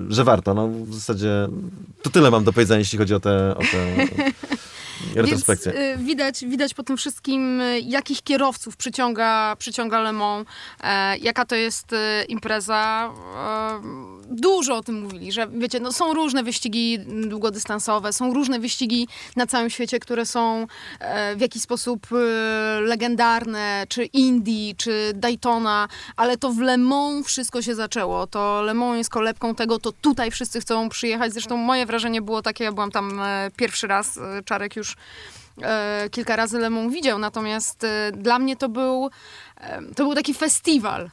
że 0.08 0.24
warto. 0.24 0.54
No, 0.54 0.68
w 0.68 0.94
zasadzie 0.94 1.48
to 2.02 2.10
tyle 2.10 2.30
mam 2.30 2.44
do 2.44 2.52
powiedzenia, 2.52 2.78
jeśli 2.78 2.98
chodzi 2.98 3.14
o 3.14 3.20
te, 3.20 3.56
o 3.56 3.60
te 3.60 4.06
retrospekcję. 5.14 5.72
Więc, 5.76 6.02
widać, 6.02 6.44
widać 6.44 6.74
po 6.74 6.82
tym 6.82 6.96
wszystkim, 6.96 7.62
jakich 7.82 8.22
kierowców 8.22 8.76
przyciąga, 8.76 9.56
przyciąga 9.58 10.00
Le 10.00 10.12
Mans, 10.12 10.46
jaka 11.20 11.44
to 11.44 11.54
jest 11.54 11.86
impreza. 12.28 13.10
Dużo 14.30 14.76
o 14.76 14.82
tym 14.82 15.02
mówili, 15.02 15.32
że 15.32 15.48
wiecie, 15.48 15.80
no, 15.80 15.92
są 15.92 16.14
różne 16.14 16.42
wyścigi 16.42 16.98
długodystansowe, 17.26 18.12
są 18.12 18.34
różne 18.34 18.58
wyścigi 18.58 19.08
na 19.36 19.46
całym 19.46 19.70
świecie, 19.70 20.00
które 20.00 20.26
są 20.26 20.66
e, 21.00 21.36
w 21.36 21.40
jakiś 21.40 21.62
sposób 21.62 22.06
e, 22.12 22.16
legendarne, 22.80 23.86
czy 23.88 24.04
Indie, 24.04 24.74
czy 24.74 25.12
Daytona, 25.14 25.88
ale 26.16 26.36
to 26.36 26.50
w 26.50 26.58
Le 26.58 26.78
Mans 26.78 27.26
wszystko 27.26 27.62
się 27.62 27.74
zaczęło. 27.74 28.26
To 28.26 28.62
Le 28.62 28.74
Mans 28.74 28.98
jest 28.98 29.10
kolebką 29.10 29.54
tego, 29.54 29.78
to 29.78 29.92
tutaj 29.92 30.30
wszyscy 30.30 30.60
chcą 30.60 30.88
przyjechać. 30.88 31.32
Zresztą 31.32 31.56
moje 31.56 31.86
wrażenie 31.86 32.22
było 32.22 32.42
takie, 32.42 32.64
ja 32.64 32.72
byłam 32.72 32.90
tam 32.90 33.20
e, 33.20 33.50
pierwszy 33.56 33.86
raz, 33.86 34.18
e, 34.18 34.42
Czarek 34.44 34.76
już 34.76 34.96
e, 35.62 36.08
kilka 36.10 36.36
razy 36.36 36.58
Le 36.58 36.70
Mans 36.70 36.94
widział, 36.94 37.18
natomiast 37.18 37.84
e, 37.84 38.12
dla 38.12 38.38
mnie 38.38 38.56
to 38.56 38.68
był, 38.68 39.10
to 39.96 40.04
był 40.04 40.14
taki 40.14 40.34
festiwal 40.34 41.10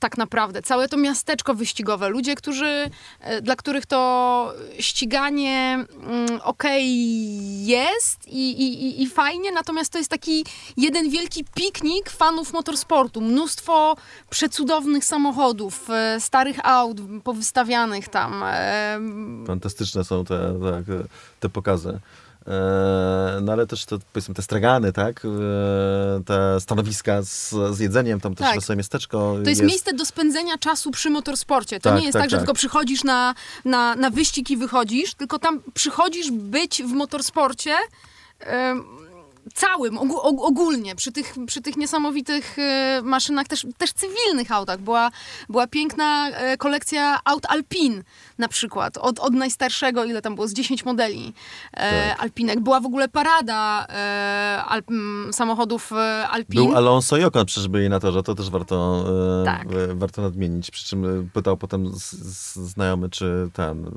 tak 0.00 0.18
naprawdę. 0.18 0.62
Całe 0.62 0.88
to 0.88 0.96
miasteczko 0.96 1.54
wyścigowe. 1.54 2.08
Ludzie, 2.08 2.34
którzy, 2.34 2.90
e, 3.20 3.42
dla 3.42 3.56
których 3.56 3.86
to 3.86 4.52
ściganie 4.78 5.84
mm, 6.02 6.40
okej 6.42 6.82
okay 6.82 7.64
jest 7.64 8.28
i, 8.28 8.50
i, 8.50 9.02
i 9.02 9.06
fajnie, 9.06 9.52
natomiast 9.52 9.92
to 9.92 9.98
jest 9.98 10.10
taki 10.10 10.44
jeden 10.76 11.10
wielki 11.10 11.44
piknik 11.54 12.10
fanów 12.10 12.52
motorsportu. 12.52 13.20
Mnóstwo 13.20 13.96
przecudownych 14.30 15.04
samochodów, 15.04 15.90
e, 15.90 16.20
starych 16.20 16.66
aut 16.66 16.98
powystawianych 17.24 18.08
tam. 18.08 18.42
E, 18.46 19.00
Fantastyczne 19.46 20.04
są 20.04 20.24
te, 20.24 20.54
te, 20.86 21.04
te 21.40 21.48
pokazy. 21.48 21.98
E, 22.46 23.40
no 23.42 23.52
ale 23.52 23.66
też 23.66 23.84
to, 23.84 23.98
powiedzmy 24.12 24.34
te 24.34 24.42
stragany, 24.42 24.92
tak? 24.92 25.22
E, 25.24 25.28
te 26.24 26.60
stanowiska 26.60 27.22
z, 27.22 27.50
z 27.50 27.78
jedzeniem, 27.78 28.20
tam 28.20 28.34
też 28.34 28.46
tak. 28.46 28.62
sobie 28.62 28.76
miasteczko. 28.76 29.18
To 29.18 29.38
jest, 29.38 29.48
jest, 29.48 29.62
miejsce 29.62 29.92
do 29.92 30.06
spędzenia 30.06 30.58
czasu 30.58 30.90
przy 30.90 31.10
motorsporcie. 31.10 31.80
To 31.80 31.90
tak, 31.90 31.98
nie 31.98 32.06
jest 32.06 32.12
tak, 32.12 32.22
tak 32.22 32.30
że 32.30 32.36
tak. 32.36 32.40
tylko 32.42 32.54
przychodzisz 32.54 33.04
na, 33.04 33.34
na, 33.64 33.96
na 33.96 34.10
wyścig 34.10 34.50
i 34.50 34.56
wychodzisz, 34.56 35.14
tylko 35.14 35.38
tam 35.38 35.62
przychodzisz 35.74 36.30
być 36.30 36.82
w 36.82 36.92
motorsporcie 36.92 37.76
całym, 39.54 39.98
ogólnie, 40.38 40.94
przy 40.94 41.12
tych, 41.12 41.34
przy 41.46 41.60
tych 41.60 41.76
niesamowitych 41.76 42.58
e, 42.58 43.00
maszynach, 43.04 43.48
też, 43.48 43.66
też 43.78 43.92
cywilnych 43.92 44.52
autach. 44.52 44.80
Była, 44.80 45.10
była 45.48 45.66
piękna 45.66 46.28
e, 46.28 46.56
kolekcja 46.56 47.20
aut 47.24 47.46
Alpin 47.48 48.02
na 48.38 48.48
przykład, 48.48 48.98
od, 48.98 49.18
od 49.18 49.34
najstarszego, 49.34 50.04
ile 50.04 50.22
tam 50.22 50.34
było, 50.34 50.48
z 50.48 50.52
10 50.52 50.84
modeli 50.84 51.32
e, 51.72 52.08
tak. 52.10 52.22
Alpinek. 52.22 52.60
Była 52.60 52.80
w 52.80 52.86
ogóle 52.86 53.08
parada 53.08 53.86
Alp, 54.68 54.86
samochodów 55.32 55.92
Alpin. 56.30 56.64
Był 56.64 56.76
Alonso 56.76 57.16
Ocon 57.26 57.46
przecież 57.46 57.68
byli 57.68 57.88
na 57.88 58.00
torze, 58.00 58.22
to 58.22 58.34
też 58.34 58.50
warto, 58.50 59.04
tak. 59.44 59.68
warto 59.94 60.22
nadmienić. 60.22 60.70
Przy 60.70 60.84
czym 60.84 61.30
pytał 61.32 61.56
potem 61.56 61.94
z, 61.94 62.10
z 62.12 62.56
znajomy, 62.56 63.10
czy 63.10 63.50
ten 63.52 63.90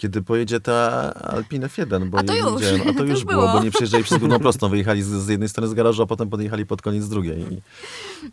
kiedy 0.00 0.22
pojedzie 0.22 0.60
ta 0.60 1.14
Alpine 1.14 1.66
F1, 1.66 2.04
bo 2.04 2.18
a 2.18 2.22
to 2.22 2.34
już, 2.34 2.60
widziałem, 2.60 2.80
a 2.88 2.92
to 2.98 3.04
już 3.12 3.24
było, 3.24 3.42
było, 3.42 3.52
bo 3.52 3.64
nie 3.64 3.70
przyjeżdżali 3.70 4.04
przez 4.04 4.18
główną 4.18 4.38
prostą, 4.48 4.68
wyjechali 4.68 5.02
z, 5.02 5.06
z, 5.06 5.28
jednej 5.28 5.48
strony 5.48 5.68
z 5.68 5.74
garażu, 5.74 6.02
a 6.02 6.06
potem 6.06 6.30
podjechali 6.30 6.66
pod 6.66 6.82
koniec 6.82 7.04
z 7.04 7.08
drugiej. 7.08 7.62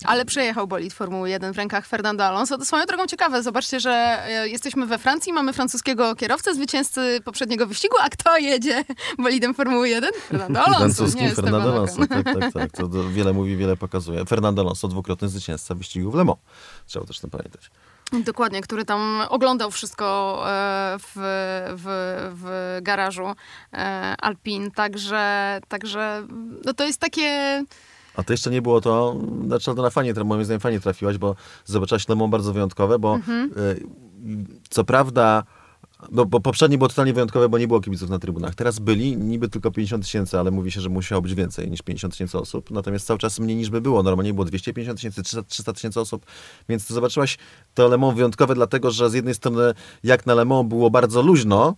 Ale 0.06 0.26
przejechał 0.26 0.68
bolid 0.68 0.94
Formuły 0.94 1.30
1 1.30 1.54
w 1.54 1.58
rękach 1.58 1.88
Fernando 1.88 2.26
Alonso. 2.26 2.58
To 2.58 2.66
swoją 2.66 2.86
drogą 2.86 3.08
ciekawe, 3.08 3.44
zobaczcie, 3.44 3.80
że 3.80 3.92
e, 4.26 4.50
jesteśmy 4.50 4.86
we 4.86 4.98
Francji, 4.98 5.34
mamy 5.34 5.54
francuskiego 5.54 6.16
kierowcę, 6.16 6.56
zwycięzcy 6.56 7.20
poprzedniego 7.26 7.68
wyścigu, 7.68 7.96
a 8.02 8.10
kto 8.10 8.38
jedzie 8.38 8.84
bolidem 9.18 9.54
Formuły 9.54 9.90
1? 9.90 10.10
Fernando 10.28 10.62
Alonso, 10.62 10.96
Francuski 10.96 11.24
nie 11.24 11.36
Fernando 11.36 11.74
Alonso, 11.74 12.08
tak, 12.08 12.24
tak, 12.24 12.54
tak. 12.54 12.72
To 12.78 13.10
wiele 13.10 13.34
mówi, 13.34 13.58
wiele 13.58 13.78
pokazuje. 13.78 14.26
Fernando 14.26 14.62
Alonso, 14.62 14.88
dwukrotny 14.88 15.30
zwycięzca 15.30 15.76
wyścigu 15.76 16.12
w 16.12 16.16
Le 16.16 16.24
Mans. 16.24 16.40
Trzeba 16.86 17.06
też 17.06 17.20
to 17.20 17.28
pamiętać. 17.28 17.72
Dokładnie, 18.12 18.62
który 18.62 18.86
tam 18.86 19.22
oglądał 19.30 19.72
wszystko 19.72 20.38
e, 20.46 20.98
w, 21.00 21.12
w, 21.76 21.86
w 22.42 22.78
garażu 22.82 23.26
e, 23.74 24.16
Alpin, 24.22 24.72
także, 24.72 25.60
także 25.68 26.28
no 26.66 26.74
to 26.74 26.86
jest 26.86 27.00
takie... 27.00 27.64
A 28.16 28.24
to 28.24 28.34
jeszcze 28.34 28.50
nie 28.50 28.62
było 28.62 28.82
to, 28.82 29.16
znaczy 29.46 29.66
to 29.76 29.82
na 29.82 29.90
fanie, 29.90 30.14
moim 30.26 30.46
zdaniem 30.46 30.60
fajnie 30.60 30.80
trafiłaś, 30.80 31.18
bo 31.18 31.36
zobaczyłaś 31.66 32.10
Le 32.10 32.16
Mans 32.16 32.32
bardzo 32.32 32.54
wyjątkowe, 32.54 33.00
bo 33.00 33.16
mhm. 33.16 33.52
E, 33.58 33.76
co 34.70 34.84
prawda 34.84 35.44
No, 36.12 36.26
bo 36.26 36.40
poprzednie 36.40 36.78
było 36.78 36.88
totalnie 36.88 37.14
wyjątkowe, 37.14 37.50
bo 37.50 37.58
nie 37.58 37.68
było 37.68 37.82
kibiców 37.82 38.10
na 38.10 38.20
trybunach. 38.20 38.56
Teraz 38.56 38.80
byli 38.80 39.18
niby 39.18 39.50
tylko 39.50 39.72
50 39.72 40.04
tysięcy, 40.04 40.40
ale 40.40 40.52
mówi 40.52 40.72
się, 40.72 40.82
że 40.82 40.90
musiało 40.90 41.22
być 41.22 41.36
więcej 41.36 41.70
niż 41.72 41.82
50 41.82 42.14
tysięcy 42.14 42.38
osób. 42.38 42.72
Natomiast 42.72 43.08
cały 43.08 43.20
czas 43.20 43.40
mniej 43.40 43.58
niż 43.58 43.70
by 43.70 43.82
było. 43.82 44.04
Normalnie 44.04 44.34
było 44.34 44.46
250 44.46 44.98
tysięcy, 45.00 45.44
300 45.48 45.74
tysięcy 45.74 46.00
osób. 46.00 46.26
Więc 46.70 46.88
ty 46.88 46.94
zobaczyłaś 46.94 47.38
to 47.74 47.88
Le 47.88 47.98
Mans 47.98 48.16
wyjątkowe, 48.16 48.56
dlatego 48.56 48.92
że 48.92 49.10
z 49.10 49.14
jednej 49.14 49.34
strony 49.34 49.74
jak 50.04 50.26
na 50.26 50.36
Le 50.36 50.46
Mans 50.46 50.70
było 50.70 50.90
bardzo 50.90 51.22
luźno, 51.22 51.76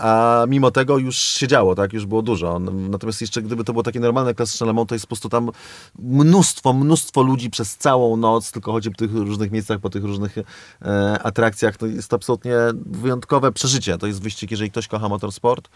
a 0.00 0.44
mimo 0.48 0.70
tego 0.70 0.98
już 0.98 1.16
się 1.16 1.48
działo, 1.48 1.74
tak? 1.74 1.92
Już 1.92 2.06
było 2.06 2.22
dużo. 2.22 2.58
Natomiast 2.58 3.20
jeszcze 3.20 3.42
gdyby 3.42 3.64
to 3.64 3.72
było 3.72 3.82
takie 3.82 4.00
normalne 4.00 4.34
klasyczne 4.34 4.66
Le 4.66 4.72
Mans, 4.72 4.88
to 4.88 4.94
jest 4.94 5.04
po 5.06 5.08
prostu 5.08 5.28
tam 5.28 5.50
mnóstwo, 5.98 6.72
mnóstwo 6.72 7.22
ludzi 7.22 7.50
przez 7.50 7.76
całą 7.76 8.16
noc, 8.16 8.52
tylko 8.52 8.72
chodzi 8.72 8.90
po 8.90 8.96
tych 8.96 9.12
różnych 9.14 9.50
miejscach, 9.50 9.78
po 9.80 9.90
tych 9.90 10.04
różnych 10.04 10.38
e, 10.82 11.18
atrakcjach. 11.22 11.76
To 11.76 11.86
jest 11.86 12.14
absolutnie 12.14 12.54
wyjątkowe 12.86 13.52
przeżycie. 13.52 13.98
To 13.98 14.06
jest 14.06 14.22
wyścig, 14.22 14.50
jeżeli 14.50 14.70
ktoś 14.70 14.88
kocha 14.88 15.08
motorsport 15.08 15.68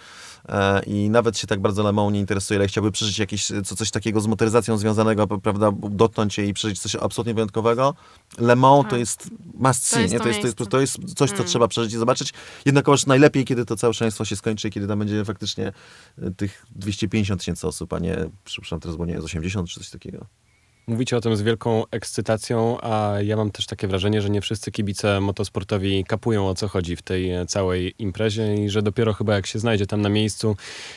e, 0.49 0.83
i 0.83 1.11
nawet 1.11 1.39
się 1.39 1.47
tak 1.47 1.61
bardzo 1.61 1.83
Le 1.83 1.93
Mans 1.93 2.13
nie 2.13 2.21
interesuje, 2.21 2.61
ale 2.61 2.69
chciałby 2.69 2.93
przeżyć 2.93 3.19
jakieś, 3.19 3.47
co, 3.65 3.77
coś 3.77 3.91
takiego 3.91 4.21
z 4.21 4.27
motoryzacją 4.27 4.79
związanego, 4.79 5.27
prawda, 5.27 5.73
dotknąć 5.91 6.35
się 6.35 6.43
i 6.43 6.55
przeżyć 6.55 6.81
coś 6.81 6.97
absolutnie 6.97 7.35
wyjątkowego. 7.35 7.95
Le 8.39 8.57
Mans 8.57 8.85
to 8.85 8.91
Tak. 8.91 8.99
jest 8.99 9.31
must 9.55 9.87
see, 9.87 9.95
To 9.95 10.01
jest 10.01 10.13
nie? 10.13 10.19
to 10.19 10.25
To 10.25 10.29
jest, 10.29 10.41
to, 10.41 10.47
jest, 10.81 10.97
to 10.97 11.05
jest 11.05 11.15
coś, 11.19 11.31
co 11.31 11.37
Mm. 11.37 11.47
trzeba 11.49 11.69
przeżyć 11.69 11.93
i 11.93 11.97
zobaczyć. 11.99 12.33
Jednakowoż 12.65 13.07
najlepiej, 13.07 13.45
kiedy 13.45 13.65
to 13.65 13.77
całe 13.83 13.95
szaleństwo 13.95 14.25
się 14.25 14.37
skończy, 14.37 14.71
kiedy 14.71 14.87
tam 14.87 14.99
będzie 14.99 15.25
faktycznie 15.25 15.73
e, 16.19 16.31
tych 16.31 16.67
250 16.71 17.41
tysięcy 17.41 17.67
osób, 17.67 17.93
a 17.93 17.99
nie, 17.99 18.17
przepraszam, 18.45 18.81
teraz 18.81 18.97
było 18.97 19.07
nie, 19.07 19.21
z 19.21 19.25
80 19.25 19.69
czy 19.69 19.81
coś 19.81 19.91
takiego. 19.91 20.27
Mówicie 20.87 21.17
o 21.17 21.21
tym 21.21 21.37
z 21.37 21.43
wielką 21.43 21.85
ekscytacją, 21.91 22.81
a 22.81 23.15
ja 23.25 23.37
mam 23.37 23.51
też 23.51 23.67
takie 23.67 23.89
wrażenie, 23.89 24.23
że 24.23 24.31
nie 24.31 24.41
wszyscy 24.41 24.73
kibice 24.73 25.21
motosportowi 25.21 26.05
kapują 26.05 26.49
o 26.49 26.55
co 26.55 26.69
chodzi 26.69 26.97
w 26.97 27.03
tej 27.03 27.31
e, 27.31 27.47
całej 27.47 27.95
imprezie 27.99 28.55
i 28.55 28.71
że 28.71 28.83
dopiero 28.83 29.13
chyba 29.13 29.35
jak 29.35 29.47
się 29.47 29.59
znajdzie 29.59 29.87
tam 29.87 30.01
na 30.01 30.09
miejscu 30.09 30.57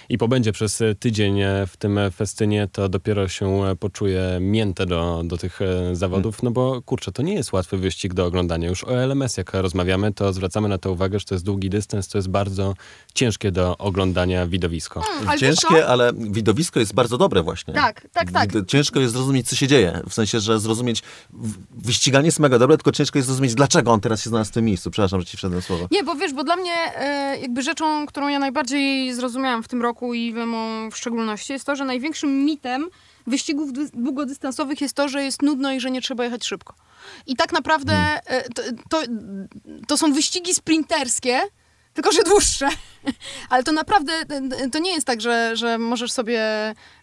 i 0.10 0.18
pobędzie 0.18 0.52
przez 0.52 0.82
e, 0.82 0.96
tydzień 0.96 1.42
e, 1.42 1.68
w 1.68 1.78
tym 1.78 2.00
festynie, 2.16 2.68
to 2.72 2.90
dopiero 2.90 3.28
się 3.28 3.64
poczuje 3.80 4.38
mięte 4.42 4.86
do, 4.86 5.22
do 5.26 5.38
tych 5.38 5.60
zawodów, 5.94 6.44
no 6.44 6.52
bo 6.52 6.82
kurczę, 6.82 7.12
to 7.12 7.22
nie 7.22 7.34
jest 7.34 7.54
łatwy 7.54 7.78
wyścig 7.78 8.14
do 8.14 8.26
oglądania. 8.26 8.70
Już 8.70 8.84
o 8.84 9.04
LMS 9.04 9.38
jak 9.38 9.54
rozmawiamy, 9.54 10.14
to 10.14 10.34
zwracamy 10.34 10.68
na 10.68 10.78
to 10.78 10.92
uwagę, 10.92 11.20
że 11.20 11.26
to 11.26 11.36
jest 11.36 11.46
długi 11.46 11.70
dystans, 11.70 12.08
to 12.08 12.18
jest 12.18 12.30
bardzo 12.30 12.74
ciężkie 13.14 13.52
do 13.52 13.78
oglądania 13.78 14.48
widowisko. 14.48 15.04
Mm, 15.22 15.28
co? 15.28 15.38
Ciężkie, 15.38 15.88
ale 15.88 16.14
widowisko 16.14 16.80
jest 16.80 16.94
bardzo 16.94 17.18
dobre 17.18 17.44
właśnie. 17.44 17.74
Tak, 17.74 18.08
tak, 18.14 18.32
tak. 18.32 18.50
Ciężko 18.68 19.00
jest 19.00 19.14
zrozumieć, 19.14 19.50
co 19.50 19.56
się 19.56 19.68
dzieje. 19.68 19.75
W 20.10 20.14
sensie, 20.14 20.40
że 20.40 20.60
zrozumieć, 20.60 21.04
wyściganie 21.72 22.26
jest 22.26 22.40
mega 22.40 22.60
dobre, 22.60 22.78
tylko 22.78 22.92
ciężko 22.92 23.20
jest 23.20 23.28
zrozumieć, 23.28 23.56
dlaczego 23.56 23.92
on 23.92 24.02
teraz 24.02 24.24
się 24.24 24.30
znalazł 24.30 24.52
w 24.52 24.54
tym 24.54 24.66
miejscu. 24.66 24.92
Przepraszam, 24.92 25.20
że 25.20 25.26
ci 25.26 25.38
wszedłem 25.38 25.62
słowo. 25.62 25.88
Nie, 25.92 26.04
bo 26.04 26.16
wiesz, 26.16 26.34
bo 26.34 26.44
dla 26.44 26.56
mnie 26.56 26.74
e, 26.96 27.38
jakby 27.40 27.62
rzeczą, 27.62 28.06
którą 28.06 28.28
ja 28.28 28.40
najbardziej 28.40 29.14
zrozumiałam 29.14 29.64
w 29.64 29.68
tym 29.68 29.82
roku 29.82 30.14
i 30.14 30.34
w 30.34 30.36
Lemą 30.36 30.90
w 30.92 30.98
szczególności, 30.98 31.54
jest 31.54 31.66
to, 31.66 31.76
że 31.76 31.86
największym 31.86 32.46
mitem 32.46 32.90
wyścigów 33.28 33.74
dłu- 33.74 33.90
długodystansowych 33.94 34.82
jest 34.82 34.96
to, 34.96 35.10
że 35.10 35.24
jest 35.24 35.42
nudno 35.42 35.72
i 35.72 35.80
że 35.80 35.92
nie 35.92 36.02
trzeba 36.02 36.24
jechać 36.24 36.46
szybko. 36.46 36.74
I 37.28 37.36
tak 37.36 37.54
naprawdę 37.54 37.94
e, 38.26 38.50
to, 38.50 38.62
to, 38.90 39.02
to 39.88 39.98
są 39.98 40.14
wyścigi 40.14 40.54
sprinterskie, 40.54 41.40
tylko 41.96 42.12
że 42.12 42.24
dłuższe. 42.24 42.70
Ale 43.50 43.64
to 43.64 43.72
naprawdę, 43.72 44.14
e, 44.14 44.70
to 44.70 44.80
nie 44.80 44.94
jest 44.94 45.08
tak, 45.08 45.22
że, 45.22 45.56
że 45.56 45.78
możesz 45.78 46.12
sobie 46.12 46.42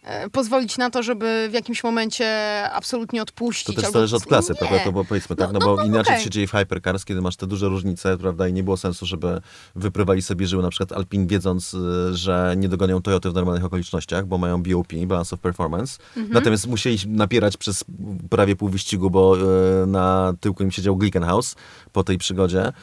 e, 0.03 0.29
pozwolić 0.31 0.77
na 0.77 0.89
to, 0.89 1.03
żeby 1.03 1.47
w 1.51 1.53
jakimś 1.53 1.83
momencie 1.83 2.27
absolutnie 2.71 3.21
odpuścić. 3.21 3.75
To 3.75 3.81
też 3.81 3.91
zależy 3.91 4.15
od 4.15 4.25
klasy, 4.25 4.53
Nie. 4.53 4.59
prawda? 4.59 4.79
To 4.79 4.91
bo 4.91 5.05
powiedzmy 5.05 5.35
tak, 5.35 5.51
no, 5.51 5.59
No, 5.59 5.65
bo 5.65 5.75
no, 5.75 5.83
inaczej 5.83 6.13
okej. 6.13 6.23
się 6.23 6.29
dzieje 6.29 6.47
w 6.47 6.51
Hypercars, 6.51 7.05
kiedy 7.05 7.21
masz 7.21 7.35
te 7.35 7.47
duże 7.47 7.67
różnice, 7.69 8.17
prawda? 8.17 8.47
I 8.47 8.53
nie 8.53 8.63
było 8.63 8.77
sensu, 8.77 9.05
żeby 9.05 9.41
wyprywali 9.75 10.21
sobie 10.21 10.47
żyły 10.47 10.63
na 10.63 10.69
przykład 10.69 10.91
Alpine, 10.91 11.27
wiedząc, 11.27 11.73
y, 11.73 12.17
że 12.17 12.53
nie 12.57 12.69
dogonią 12.69 13.01
Toyoty 13.01 13.29
w 13.29 13.33
normalnych 13.33 13.65
okolicznościach, 13.65 14.25
bo 14.25 14.37
mają 14.37 14.63
BOP, 14.63 14.93
Balance 15.05 15.35
of 15.35 15.41
Performance. 15.41 15.99
Mhm. 16.17 16.33
Natomiast 16.33 16.67
musieli 16.67 16.97
napierać 17.07 17.57
przez 17.57 17.83
prawie 18.29 18.55
pół 18.55 18.69
wyścigu, 18.69 19.09
bo 19.09 19.37
y, 19.83 19.87
na 19.87 20.33
tyłku 20.39 20.63
im 20.63 20.71
siedział 20.71 20.97
Glickenhaus 20.97 21.55
po 21.91 22.03
tej 22.03 22.17
przygodzie 22.17 22.73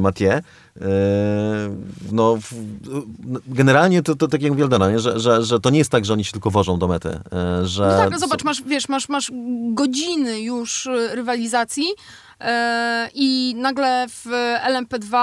Mathieu. 0.00 0.42
Y, 0.76 0.86
No, 2.12 2.38
generalnie 3.46 4.02
to, 4.02 4.16
to 4.16 4.28
tak 4.28 4.42
jak 4.42 4.52
mówi 4.52 4.62
Aldona, 4.62 4.90
nie? 4.90 4.98
Że, 4.98 5.20
że, 5.20 5.42
że 5.42 5.60
to 5.60 5.70
nie 5.70 5.78
jest 5.78 5.90
tak, 5.90 6.04
że 6.04 6.12
oni 6.12 6.24
się 6.24 6.32
tylko 6.32 6.50
wożą 6.50 6.78
do 6.78 6.88
mety. 6.88 7.08
y, 7.62 7.66
Że 7.66 7.82
No 7.86 7.96
tak, 7.96 8.10
no 8.10 8.18
zobacz, 8.18 8.44
masz, 8.44 8.62
wiesz, 8.62 8.88
masz, 8.88 9.08
masz 9.08 9.32
godziny 9.72 10.40
już 10.40 10.88
rywalizacji 11.14 11.84
i 13.14 13.54
nagle 13.58 14.06
w 14.08 14.26
LMP2 14.66 15.16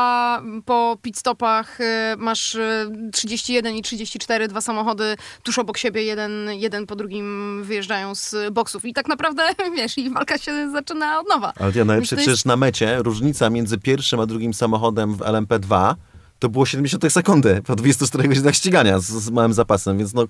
po 0.65 0.97
pit 1.01 1.17
stopach 1.17 1.81
e, 1.81 2.15
masz 2.17 2.55
e, 2.55 2.85
31 3.13 3.75
i 3.75 3.81
34, 3.81 4.47
dwa 4.47 4.61
samochody 4.61 5.15
tuż 5.43 5.59
obok 5.59 5.77
siebie, 5.77 6.03
jeden, 6.03 6.31
jeden 6.53 6.87
po 6.87 6.95
drugim 6.95 7.59
wyjeżdżają 7.63 8.15
z 8.15 8.35
boksów 8.51 8.85
i 8.85 8.93
tak 8.93 9.07
naprawdę, 9.07 9.43
wiesz, 9.77 9.97
i 9.97 10.09
walka 10.09 10.37
się 10.37 10.71
zaczyna 10.71 11.19
od 11.19 11.29
nowa. 11.29 11.53
Ale 11.59 11.71
ja 11.75 11.85
najlepsze 11.85 12.15
jest- 12.15 12.25
przecież 12.27 12.45
na 12.45 12.55
mecie 12.55 12.97
różnica 12.97 13.49
między 13.49 13.77
pierwszym 13.77 14.19
a 14.19 14.25
drugim 14.25 14.53
samochodem 14.53 15.15
w 15.15 15.19
LMP2 15.19 15.95
to 16.43 16.49
było 16.49 16.65
70 16.65 17.13
sekundy 17.13 17.61
po 17.61 17.75
24 17.75 18.27
godzinach 18.27 18.55
ścigania 18.55 18.99
z, 18.99 19.05
z 19.05 19.29
małym 19.29 19.53
zapasem, 19.53 19.97
więc 19.97 20.13
no, 20.13 20.27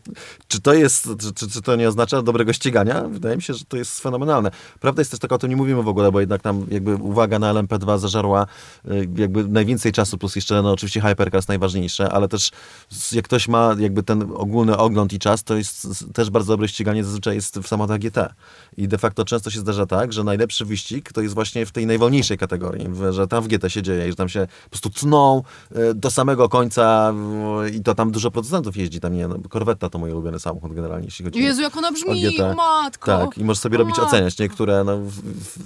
czy 0.48 0.62
to 0.62 0.74
jest, 0.74 1.10
czy, 1.36 1.50
czy, 1.50 1.62
to 1.62 1.76
nie 1.76 1.88
oznacza 1.88 2.22
dobrego 2.22 2.54
ścigania? 2.54 3.02
Wydaje 3.02 3.36
mi 3.36 3.42
się, 3.42 3.54
że 3.54 3.66
to 3.66 3.78
jest 3.78 4.00
fenomenalne. 4.00 4.52
Prawda 4.80 5.02
jest 5.02 5.12
też 5.12 5.20
taka, 5.20 5.36
o 5.36 5.38
tym 5.38 5.50
nie 5.50 5.56
mówimy 5.56 5.84
w 5.84 5.88
ogóle, 5.88 6.12
bo 6.12 6.20
jednak 6.20 6.42
tam 6.42 6.66
jakby 6.72 6.96
uwaga 6.96 7.40
na 7.40 7.54
LMP2 7.54 8.00
zażarła 8.00 8.48
y, 8.86 9.10
jakby 9.18 9.48
najwięcej 9.48 9.92
czasu, 9.92 10.18
plus 10.18 10.36
jeszcze 10.36 10.62
no 10.62 10.72
oczywiście 10.72 11.02
Hypercars 11.02 11.48
najważniejsze, 11.48 12.10
ale 12.10 12.28
też 12.28 12.52
jak 13.12 13.26
ktoś 13.26 13.48
ma 13.48 13.76
jakby 13.80 14.04
ten 14.04 14.22
ogólny 14.36 14.78
ogląd 14.78 15.14
i 15.14 15.20
czas, 15.20 15.44
to 15.44 15.56
jest 15.56 15.88
też 16.14 16.30
bardzo 16.30 16.54
dobre 16.54 16.68
ściganie 16.68 17.04
zazwyczaj 17.04 17.36
jest 17.36 17.60
w 17.60 17.68
samochodach 17.68 18.00
GT. 18.00 18.34
I 18.78 18.88
de 18.88 18.98
facto 18.98 19.26
często 19.26 19.50
się 19.50 19.60
zdarza 19.60 19.86
tak, 19.86 20.14
że 20.14 20.24
najlepszy 20.24 20.66
wyścig 20.66 21.14
to 21.14 21.22
jest 21.22 21.36
właśnie 21.36 21.66
w 21.66 21.72
tej 21.72 21.86
najwolniejszej 21.86 22.38
kategorii, 22.38 22.88
że 23.12 23.28
tam 23.28 23.44
w 23.44 23.48
GT 23.48 23.70
się 23.70 23.82
dzieje 23.82 24.10
że 24.10 24.16
tam 24.16 24.30
się 24.30 24.48
po 24.64 24.70
prostu 24.70 24.90
tną 24.90 25.44
y, 25.72 25.94
do 26.04 26.12
samego 26.12 26.50
końca 26.50 27.14
i 27.74 27.82
to 27.84 27.96
tam 27.96 28.12
dużo 28.12 28.32
producentów 28.32 28.78
jeździ. 28.78 29.00
Tam 29.00 29.14
nie, 29.14 29.28
no, 29.28 29.36
Corvetta 29.54 29.90
to 29.90 30.00
mój 30.00 30.12
ulubiony 30.12 30.40
samochód 30.40 30.74
generalnie, 30.74 31.06
jeśli 31.06 31.26
chodzi 31.26 31.40
Jezu, 31.44 31.62
jak 31.62 31.78
ona 31.78 31.92
brzmi, 31.92 32.40
o 32.42 32.54
matko. 32.56 33.18
Tak, 33.18 33.38
i 33.38 33.44
możesz 33.44 33.62
sobie 33.62 33.78
robić 33.78 34.00
A. 34.00 34.02
oceniać 34.02 34.40
niektóre. 34.40 34.84
No, 34.84 34.98
w, 34.98 35.12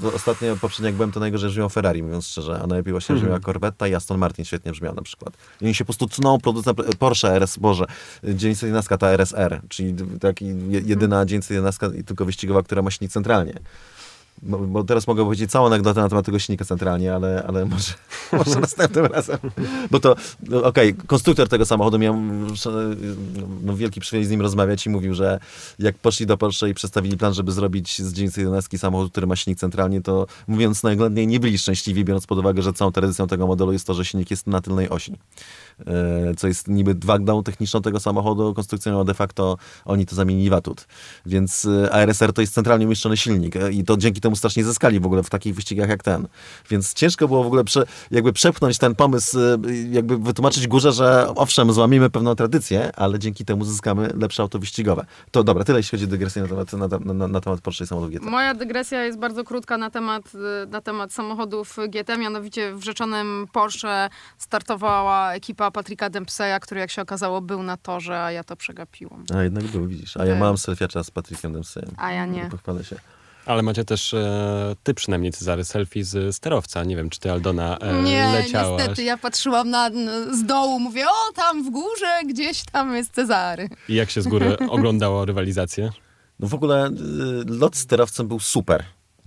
w, 0.02 0.16
ostatnio, 0.16 0.56
poprzednio 0.56 0.86
jak 0.88 0.96
byłem, 0.96 1.12
to 1.12 1.20
najgorzej 1.20 1.50
brzmiał 1.50 1.70
Ferrari, 1.70 2.04
mówiąc 2.04 2.28
szczerze, 2.28 2.60
a 2.64 2.68
najlepiej 2.68 2.94
właśnie 2.94 3.16
brzmiała 3.16 3.40
Corvetta 3.40 3.88
i 3.88 3.96
Aston 3.96 4.18
Martin 4.18 4.46
świetnie 4.46 4.72
brzmiał 4.72 4.96
na 4.96 5.02
przykład. 5.02 5.34
I 5.62 5.66
oni 5.66 5.74
się 5.76 5.84
po 5.86 5.94
prostu 5.94 6.08
tną, 6.08 6.40
producent 6.40 6.78
Porsche 7.00 7.36
RS, 7.36 7.58
Boże, 7.58 7.86
911 8.24 8.98
ta 8.98 9.08
RSR, 9.10 9.62
czyli 9.70 9.96
taki 10.20 10.46
je- 10.46 10.82
jedyna 10.86 11.26
911 11.26 11.88
i 12.00 12.04
tylko 12.04 12.26
wyścigowa, 12.26 12.64
która 12.64 12.82
ma 12.82 12.92
silnik 12.92 13.12
centralnie. 13.12 13.54
Bo, 14.42 14.84
teraz 14.84 15.08
mogę 15.08 15.24
powiedzieć 15.24 15.52
całą 15.52 15.68
anegdotę 15.68 16.02
na 16.02 16.10
temat 16.10 16.26
tego 16.26 16.40
silnika 16.40 16.66
centralnie, 16.66 17.16
ale, 17.16 17.44
ale 17.48 17.66
może, 17.66 17.94
może 18.46 18.60
następnym 18.60 19.06
razem. 19.06 19.38
Bo 19.92 20.00
to, 20.00 20.16
no, 20.50 20.64
okej, 20.64 20.94
konstruktor 20.94 21.50
tego 21.50 21.66
samochodu 21.66 22.00
miał 22.00 22.16
no, 23.64 23.76
wielki 23.76 24.00
przywilej 24.00 24.26
z 24.26 24.30
nim 24.30 24.42
rozmawiać 24.42 24.86
i 24.86 24.90
mówił, 24.90 25.14
że 25.14 25.40
jak 25.80 25.98
poszli 25.98 26.26
do 26.26 26.38
Porsche 26.38 26.70
i 26.70 26.74
przedstawili 26.74 27.18
plan, 27.18 27.34
żeby 27.34 27.52
zrobić 27.52 28.02
z 28.02 28.14
911 28.14 28.78
samochód, 28.78 29.12
który 29.12 29.28
ma 29.28 29.36
silnik 29.36 29.60
centralnie, 29.60 30.02
to 30.02 30.28
mówiąc 30.48 30.84
najględniej 30.84 31.28
nie 31.28 31.40
byli 31.40 31.58
szczęśliwi, 31.58 32.06
biorąc 32.06 32.28
pod 32.28 32.40
uwagę, 32.40 32.62
że 32.62 32.74
całą 32.74 32.92
tradycją 32.92 33.28
tego 33.28 33.48
modelu 33.48 33.74
jest 33.74 33.88
to, 33.88 33.94
że 33.94 34.06
silnik 34.06 34.32
jest 34.32 34.48
na 34.48 34.62
tylnej 34.62 34.90
osi. 34.90 35.14
E, 35.80 36.36
Co 36.38 36.48
jest 36.48 36.68
niby 36.68 36.96
wagną 37.04 37.44
techniczną 37.44 37.82
tego 37.82 38.00
samochodu, 38.00 38.54
konstrukcyjną, 38.54 39.02
a 39.02 39.04
de 39.04 39.14
facto 39.14 39.58
oni 39.86 40.06
to 40.06 40.16
zamienili 40.16 40.50
w 40.50 40.54
atut. 40.54 40.88
Więc 41.26 41.66
e, 41.66 41.94
ARSR 41.94 42.34
to 42.34 42.42
jest 42.42 42.54
centralnie 42.54 42.86
umieszczony 42.86 43.18
silnik 43.18 43.56
e, 43.56 43.72
i 43.72 43.84
to 43.84 43.98
dzięki 43.98 44.22
temu 44.22 44.36
strasznie 44.36 44.64
zyskali 44.64 45.00
w 45.00 45.06
ogóle 45.06 45.24
w 45.24 45.30
takich 45.30 45.56
wyścigach 45.56 45.90
jak 45.90 46.04
ten. 46.04 46.28
Więc 46.70 46.94
ciężko 46.94 47.28
było 47.28 47.44
w 47.44 47.48
ogóle 47.48 47.64
prze, 47.64 47.86
jakby 48.12 48.34
przepchnąć 48.34 48.78
ten 48.78 48.96
pomysł, 48.96 49.38
jakby 49.92 50.18
wytłumaczyć 50.18 50.68
górze, 50.68 50.92
że 50.92 51.28
owszem, 51.36 51.74
złamiemy 51.74 52.10
pewną 52.10 52.36
tradycję, 52.36 52.92
ale 52.96 53.20
dzięki 53.20 53.46
temu 53.46 53.66
zyskamy 53.66 54.10
lepsze 54.16 54.44
auto 54.44 54.60
wyścigowe. 54.60 55.06
To 55.32 55.44
dobra, 55.44 55.64
tyle 55.64 55.80
jeśli 55.80 55.92
chodzi 55.92 56.06
o 56.06 56.08
dygresję 56.08 56.42
na 56.42 56.66
temat, 56.66 57.04
na, 57.06 57.14
na, 57.14 57.28
na 57.28 57.42
temat 57.42 57.62
Porsche 57.62 57.84
i 57.84 57.88
samochodów 57.88 58.14
GT. 58.14 58.26
Moja 58.26 58.54
dygresja 58.54 59.06
jest 59.06 59.20
bardzo 59.20 59.44
krótka 59.44 59.78
na 59.78 59.90
temat, 59.90 60.32
na 60.68 60.82
temat 60.82 61.14
samochodów 61.14 61.78
GT, 61.90 62.18
mianowicie 62.18 62.76
w 62.76 62.84
rzeczonym 62.84 63.48
Porsche 63.52 64.10
startowała 64.38 65.34
ekipa 65.34 65.67
Patryka 65.72 66.10
Dempseya, 66.10 66.60
który 66.62 66.80
jak 66.82 66.92
się 66.92 67.02
okazało 67.02 67.42
był 67.42 67.64
na 67.64 67.78
torze, 67.78 68.24
a 68.24 68.32
ja 68.32 68.44
to 68.44 68.56
przegapiłam. 68.56 69.24
A 69.36 69.44
jednak 69.44 69.64
był, 69.64 69.88
widzisz. 69.88 70.18
A 70.18 70.26
ja 70.26 70.32
Tak. 70.32 70.40
mam 70.40 70.58
selfiacza 70.58 71.04
z 71.04 71.12
Patrykiem 71.12 71.54
Dempseyem. 71.54 71.92
A 71.98 72.12
ja 72.12 72.26
nie. 72.26 72.46
Pochwalę 72.52 72.84
się. 72.84 72.96
Ale 73.46 73.62
macie 73.64 73.86
też, 73.86 74.14
e, 74.14 74.76
ty 74.84 74.94
przynajmniej 74.94 75.32
Cezary, 75.32 75.64
selfie 75.66 76.04
z 76.04 76.36
sterowca. 76.36 76.84
Nie 76.84 76.96
wiem, 76.96 77.10
czy 77.10 77.20
ty 77.20 77.32
Aldona 77.32 77.78
e, 77.78 78.02
Nie, 78.04 78.28
leciałaś. 78.34 78.80
niestety, 78.80 79.04
ja 79.04 79.18
patrzyłam 79.18 79.70
na, 79.70 79.90
z 80.32 80.46
dołu, 80.46 80.80
mówię, 80.80 81.06
o 81.08 81.34
tam 81.36 81.64
w 81.64 81.70
górze, 81.70 82.20
gdzieś 82.30 82.64
tam 82.72 82.96
jest 82.96 83.14
Cezary. 83.14 83.70
I 83.90 83.96
jak 83.96 84.10
się 84.10 84.22
z 84.22 84.28
góry 84.28 84.58
oglądało 84.70 85.26
rywalizację? 85.26 85.90
No 86.40 86.48
w 86.48 86.54
ogóle 86.54 86.88
y, 86.88 86.92
lot 87.48 87.76
z 87.76 87.80
sterowcem 87.80 88.28
był 88.28 88.40
super. 88.40 88.84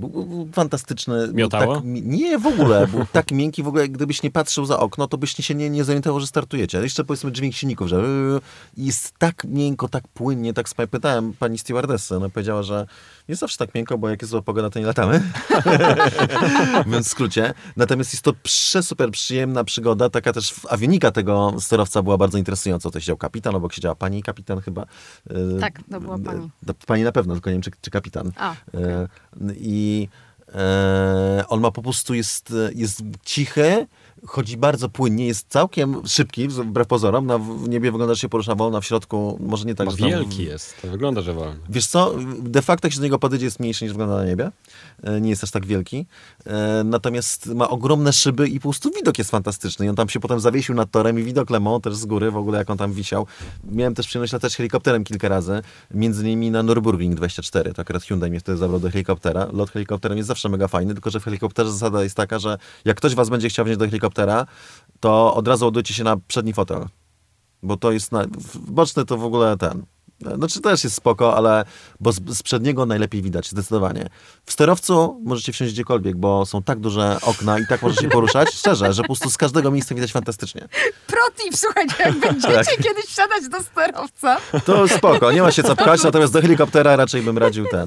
Był, 0.08 0.48
fantastyczny. 0.52 1.28
Miotało? 1.32 1.74
Tak, 1.74 1.84
nie, 1.84 2.38
w 2.38 2.46
ogóle. 2.46 2.86
Był 2.86 3.06
tak 3.12 3.30
miękki, 3.30 3.62
w 3.62 3.68
ogóle 3.68 3.88
gdybyś 3.88 4.22
nie 4.22 4.30
patrzył 4.30 4.64
za 4.64 4.78
okno, 4.78 5.08
to 5.08 5.18
byś 5.18 5.34
się 5.34 5.54
nie, 5.54 5.70
nie 5.70 5.84
zorientował, 5.84 6.20
że 6.20 6.26
startujecie. 6.26 6.78
Ale 6.78 6.86
jeszcze 6.86 7.04
powiedzmy 7.04 7.32
dźwięk 7.32 7.54
silników, 7.54 7.88
że 7.88 7.96
yy, 7.96 8.40
jest 8.76 9.12
tak 9.18 9.44
miękko, 9.44 9.88
tak 9.88 10.08
płynnie, 10.08 10.54
tak. 10.54 10.66
Pytałem 10.90 11.32
pani 11.32 11.58
stewardessę, 11.58 12.16
ona 12.16 12.28
powiedziała, 12.28 12.62
że 12.62 12.86
nie 13.30 13.36
zawsze 13.36 13.56
tak 13.58 13.74
miękko, 13.74 13.98
bo 13.98 14.08
jak 14.08 14.22
jest 14.22 14.30
zła 14.30 14.42
pogoda, 14.42 14.70
to 14.70 14.78
nie 14.78 14.86
latamy. 14.86 15.22
Więc 16.86 17.06
w 17.06 17.10
skrócie. 17.10 17.54
Natomiast 17.76 18.12
jest 18.12 18.22
to 18.24 18.32
przesuper 18.42 19.10
przyjemna 19.10 19.64
przygoda, 19.64 20.10
taka 20.10 20.32
też 20.32 20.50
w- 20.52 20.72
awionika 20.72 21.10
tego 21.10 21.54
sterowca 21.60 22.02
była 22.02 22.18
bardzo 22.18 22.38
interesująca. 22.38 22.90
To 22.90 23.00
siedział 23.00 23.16
kapitan, 23.16 23.54
obok 23.54 23.72
siedziała 23.72 23.94
pani 23.94 24.22
kapitan 24.22 24.60
chyba. 24.60 24.86
Yy, 25.30 25.60
Tak, 25.60 25.80
to 25.90 26.00
była 26.00 26.18
pani. 26.18 26.50
to 26.66 26.74
Pani 26.86 27.02
na 27.02 27.12
pewno, 27.12 27.34
tylko 27.34 27.50
nie 27.50 27.54
wiem, 27.54 27.62
czy, 27.62 27.70
czy 27.80 27.90
kapitan. 27.90 28.32
A, 28.36 28.52
E, 28.74 29.06
I 29.56 30.08
e, 30.54 31.44
on 31.48 31.60
ma 31.60 31.70
po 31.70 31.82
prostu, 31.82 32.14
jest, 32.14 32.54
jest 32.74 33.02
cichy, 33.24 33.86
chodzi 34.26 34.56
bardzo 34.56 34.88
płynnie, 34.88 35.26
jest 35.26 35.46
całkiem 35.48 36.06
szybki, 36.06 36.48
wbrew 36.48 36.86
pozorom. 36.88 37.26
Na, 37.26 37.38
w 37.38 37.68
niebie 37.68 37.92
wygląda, 37.92 38.14
że 38.14 38.20
się 38.20 38.28
porusza 38.28 38.54
wolno, 38.54 38.78
a 38.78 38.80
w 38.80 38.84
środku 38.84 39.38
może 39.40 39.64
nie 39.64 39.74
tak, 39.74 39.86
Bo 39.86 39.90
że 39.90 39.96
tam- 39.98 40.08
wielki 40.08 40.44
jest. 40.44 40.82
To 40.82 40.88
wygląda, 40.88 41.20
że 41.20 41.34
wolny. 41.34 41.60
Wiesz 41.68 41.86
co, 41.86 42.14
de 42.38 42.62
facto 42.62 42.86
jak 42.86 42.92
się 42.92 42.98
do 42.98 43.04
niego 43.04 43.18
podejdzie 43.18 43.44
jest 43.44 43.60
mniejszy 43.60 43.84
niż 43.84 43.92
wygląda 43.92 44.16
na 44.16 44.24
niebie. 44.24 44.50
E, 45.02 45.20
Nie 45.20 45.30
jest 45.30 45.44
aż 45.44 45.50
tak 45.50 45.66
wielki. 45.66 46.06
E, 46.46 46.82
Natomiast 46.84 47.46
ma 47.46 47.68
ogromne 47.68 48.12
szyby 48.12 48.48
i 48.48 48.60
po 48.60 48.68
prostu 48.68 48.90
widok 48.90 49.18
jest 49.18 49.30
fantastyczny. 49.30 49.86
I 49.86 49.88
on 49.88 49.96
tam 49.96 50.08
się 50.08 50.20
potem 50.20 50.40
zawiesił 50.40 50.74
nad 50.74 50.90
torem 50.90 51.18
i 51.18 51.22
widok 51.22 51.50
Le 51.50 51.60
Mans 51.60 51.82
też 51.82 51.94
z 51.96 52.06
góry, 52.06 52.30
w 52.30 52.36
ogóle 52.36 52.58
jak 52.58 52.70
on 52.70 52.78
tam 52.78 52.92
wisiał. 52.92 53.26
Miałem 53.64 53.94
też 53.94 54.06
przyjemność 54.06 54.32
latać 54.32 54.56
helikopterem 54.56 55.04
kilka 55.04 55.28
razy, 55.28 55.62
między 55.94 56.22
innymi 56.22 56.50
na 56.50 56.62
Nürburgring 56.62 57.14
24. 57.14 57.72
To 57.72 57.82
akurat 57.82 58.02
Hyundai 58.02 58.30
mnie 58.30 58.40
wtedy 58.40 58.58
zabrał 58.58 58.80
do 58.80 58.90
helikoptera. 58.90 59.48
Lot 59.52 59.70
helikopterem 59.70 60.18
jest 60.18 60.28
zawsze 60.28 60.48
mega 60.48 60.68
fajny, 60.68 60.92
tylko 60.94 61.10
że 61.10 61.20
w 61.20 61.24
helikopterze 61.24 61.72
zasada 61.72 62.02
jest 62.02 62.16
taka, 62.16 62.38
że 62.38 62.58
jak 62.84 62.96
ktoś 62.96 63.14
was 63.14 63.28
będzie 63.28 63.48
chciał 63.48 63.64
wziąć 63.64 63.78
do 63.78 63.84
helikoptera, 63.84 64.09
to 65.00 65.34
od 65.34 65.48
razu 65.48 65.64
ładujcie 65.64 65.94
się 65.94 66.04
na 66.04 66.16
przedni 66.16 66.52
fotel. 66.52 66.86
Bo 67.62 67.76
to 67.76 67.92
jest 67.92 68.12
na, 68.12 68.24
boczny 68.60 69.04
to 69.04 69.16
w 69.16 69.24
ogóle 69.24 69.56
ten. 69.56 69.86
Znaczy 70.36 70.60
też 70.60 70.84
jest 70.84 70.96
spoko, 70.96 71.36
ale 71.36 71.64
bo 72.00 72.12
z, 72.12 72.20
z 72.28 72.42
przedniego 72.42 72.86
najlepiej 72.86 73.22
widać, 73.22 73.50
zdecydowanie. 73.50 74.06
W 74.44 74.52
sterowcu 74.52 75.20
możecie 75.24 75.52
wsiąść 75.52 75.72
gdziekolwiek, 75.72 76.16
bo 76.16 76.46
są 76.46 76.62
tak 76.62 76.80
duże 76.80 77.18
okna 77.22 77.58
i 77.58 77.66
tak 77.66 77.82
możecie 77.82 78.02
się 78.02 78.08
poruszać, 78.08 78.54
szczerze, 78.60 78.92
że 78.92 79.02
po 79.02 79.06
prostu 79.06 79.30
z 79.30 79.36
każdego 79.36 79.70
miejsca 79.70 79.94
widać 79.94 80.12
fantastycznie. 80.12 80.68
Protip, 81.06 81.56
słuchajcie, 81.56 81.94
jak 81.98 82.18
będziecie 82.28 82.54
Tak. 82.54 82.76
kiedyś 82.76 83.04
wsiadać 83.04 83.48
do 83.48 83.62
sterowca, 83.62 84.36
To 84.64 84.88
spoko, 84.88 85.32
nie 85.32 85.42
ma 85.42 85.50
się 85.50 85.62
co 85.62 85.76
pchać, 85.76 86.02
natomiast 86.02 86.32
do 86.32 86.42
helikoptera 86.42 86.96
raczej 86.96 87.22
bym 87.22 87.38
radził 87.38 87.66
ten. 87.66 87.86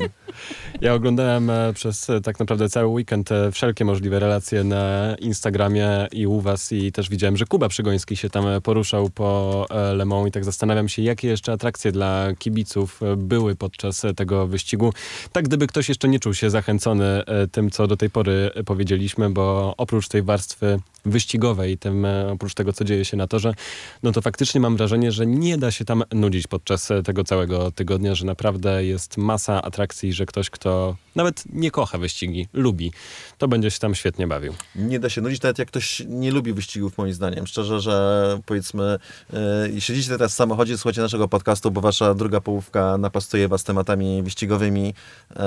Ja 0.81 0.93
oglądałem 0.93 1.49
e, 1.49 1.73
przez 1.73 2.09
e, 2.09 2.21
tak 2.21 2.39
naprawdę 2.39 2.69
cały 2.69 2.87
weekend 2.87 3.31
e, 3.31 3.51
wszelkie 3.51 3.85
możliwe 3.85 4.19
relacje 4.19 4.63
na 4.63 5.15
Instagramie 5.19 6.07
i 6.11 6.27
u 6.27 6.41
was 6.41 6.71
i 6.71 6.91
też 6.91 7.09
widziałem, 7.09 7.37
że 7.37 7.45
Kuba 7.45 7.69
Przygoński 7.69 8.17
się 8.17 8.29
tam 8.29 8.45
poruszał 8.63 9.09
po 9.09 9.65
Le 9.93 10.05
Mans 10.05 10.27
i 10.27 10.31
tak 10.31 10.45
zastanawiam 10.45 10.89
się, 10.89 11.01
jakie 11.01 11.27
jeszcze 11.27 11.51
atrakcje 11.51 11.91
dla 11.91 12.22
kibiców 12.39 13.03
e, 13.03 13.15
były 13.15 13.55
podczas 13.55 14.05
e, 14.05 14.13
tego 14.13 14.47
wyścigu. 14.47 14.93
Tak 15.31 15.45
gdyby 15.45 15.67
ktoś 15.67 15.89
jeszcze 15.89 16.07
nie 16.07 16.19
czuł 16.19 16.33
się 16.33 16.49
zachęcony 16.49 17.05
e, 17.05 17.47
tym, 17.47 17.71
co 17.71 17.87
do 17.87 17.97
tej 17.97 18.09
pory 18.09 18.51
powiedzieliśmy, 18.65 19.29
bo 19.29 19.73
oprócz 19.77 20.07
tej 20.07 20.23
warstwy 20.23 20.79
wyścigowej, 21.05 21.77
tym 21.77 22.05
e, 22.05 22.31
oprócz 22.31 22.53
tego, 22.53 22.73
co 22.73 22.83
dzieje 22.83 23.05
się 23.05 23.17
na 23.17 23.27
torze, 23.27 23.53
no 24.03 24.11
to 24.11 24.21
faktycznie 24.21 24.61
mam 24.61 24.77
wrażenie, 24.77 25.11
że 25.11 25.25
nie 25.25 25.57
da 25.57 25.71
się 25.71 25.85
tam 25.85 26.03
nudzić 26.11 26.47
podczas 26.47 26.91
e, 26.91 27.03
tego 27.03 27.23
całego 27.23 27.71
tygodnia, 27.71 28.15
że 28.15 28.25
naprawdę 28.25 28.85
jest 28.85 29.17
masa 29.17 29.61
atrakcji, 29.61 30.13
że 30.13 30.25
ktoś, 30.25 30.49
kto 30.49 30.95
nawet 31.15 31.43
nie 31.53 31.71
kocha 31.71 31.97
wyścigi, 31.97 32.47
lubi, 32.53 32.91
to 33.37 33.47
będzie 33.47 33.71
się 33.71 33.79
tam 33.79 33.95
świetnie 33.95 34.27
bawił. 34.27 34.53
Nie 34.75 34.99
da 34.99 35.09
się 35.09 35.21
nudzić, 35.21 35.41
nawet 35.41 35.59
jak 35.59 35.67
ktoś 35.67 36.03
nie 36.07 36.31
lubi 36.31 36.53
wyścigów, 36.53 36.97
moim 36.97 37.13
zdaniem. 37.13 37.47
Szczerze, 37.47 37.79
że 37.79 38.39
powiedzmy, 38.45 38.99
yy, 39.73 39.81
siedzicie 39.81 40.09
teraz 40.09 40.31
w 40.31 40.35
samochodzie, 40.35 40.77
słuchacie 40.77 41.01
naszego 41.01 41.27
podcastu, 41.27 41.71
bo 41.71 41.81
wasza 41.81 42.13
druga 42.13 42.41
połówka 42.41 42.97
napastuje 42.97 43.47
was 43.47 43.63
tematami 43.63 44.23
wyścigowymi 44.23 44.85
yy, 44.85 45.43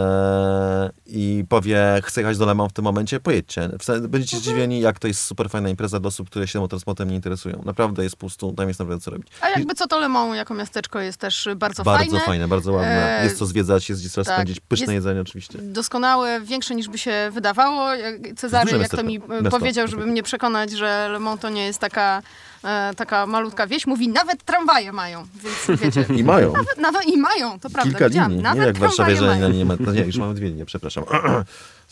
i 1.07 1.45
powie, 1.49 2.01
chcę 2.03 2.21
jechać 2.21 2.39
do 2.39 2.47
Le 2.47 2.55
Mans 2.55 2.71
w 2.71 2.75
tym 2.75 2.85
momencie, 2.85 3.21
pojedźcie. 3.21 3.69
Będziecie 4.09 4.37
zdziwieni, 4.37 4.81
jak 4.81 4.99
to 4.99 5.09
jest 5.09 5.21
super 5.21 5.46
fajna 5.49 5.69
impreza 5.69 6.01
dla 6.01 6.09
osób, 6.09 6.31
które 6.31 6.49
się 6.49 6.61
motorsportem 6.61 7.09
nie 7.11 7.15
interesują. 7.17 7.63
Naprawdę 7.65 8.03
jest 8.05 8.17
prostu, 8.17 8.53
tam 8.53 8.69
jest 8.69 8.81
naprawdę 8.81 9.01
co 9.05 9.11
robić. 9.11 9.29
a 9.41 9.49
jakby 9.49 9.75
co 9.75 9.87
to 9.87 9.99
Le 10.01 10.09
Mans 10.09 10.37
jako 10.37 10.55
miasteczko 10.55 11.01
jest 11.01 11.19
też 11.19 11.49
bardzo, 11.57 11.83
bardzo 11.85 12.11
fajne. 12.11 12.21
fajne, 12.27 12.49
bardzo 12.49 12.73
ładne. 12.73 13.21
E, 13.21 13.25
Jest 13.25 13.39
co 13.39 13.47
zwiedzać, 13.47 13.89
jest 13.89 14.01
gdzie 14.01 14.11
trzeba 14.11 14.25
tak. 14.25 14.35
spędzić. 14.35 14.61
Pyszne 14.61 14.85
Jest- 14.85 14.95
jedzenie 14.95 15.21
oczywiście. 15.21 15.59
Doskonałe, 15.63 16.41
większe 16.41 16.75
niż 16.75 16.89
by 16.89 16.99
się 16.99 17.31
wydawało. 17.33 17.95
Jak- 17.95 18.35
Cezary, 18.37 18.79
jak 18.79 18.91
to 18.91 19.03
mi 19.03 19.17
e, 19.17 19.29
Miasto. 19.29 19.51
powiedział, 19.51 19.89
żeby 19.89 20.07
mnie 20.07 20.23
przekonać, 20.23 20.71
że 20.73 21.09
Le 21.13 21.19
Mans 21.19 21.41
to 21.41 21.49
nie 21.49 21.67
jest 21.67 21.79
taka, 21.79 22.23
e, 22.65 22.93
taka 22.97 23.27
malutka 23.27 23.67
wieś, 23.67 23.87
mówi, 23.87 24.09
nawet 24.09 24.43
tramwaje 24.45 24.93
mają, 24.93 25.27
więc 25.69 25.81
wiecie. 25.81 26.05
I 26.17 26.25
mają. 26.25 26.53
Nawet, 26.53 26.79
nawet 26.79 27.07
i 27.07 27.17
mają, 27.17 27.61
to 27.61 27.71
prawda. 27.71 27.99
Kilka 27.99 28.07
linii. 28.07 28.43
Nawet 28.43 28.61
Nie 28.61 28.67
jak 28.67 28.77
w 28.77 28.79
Warszawie, 28.79 29.17
że 29.17 29.27
mają. 29.27 29.49
nie, 29.49 29.59
nie 29.59 29.65
ma. 29.65 29.75
No 29.81 29.93
nie, 29.93 30.01
już 30.01 30.17
mamy 30.17 30.35
dwie 30.35 30.49
linie, 30.49 30.67
przepraszam. 30.67 31.05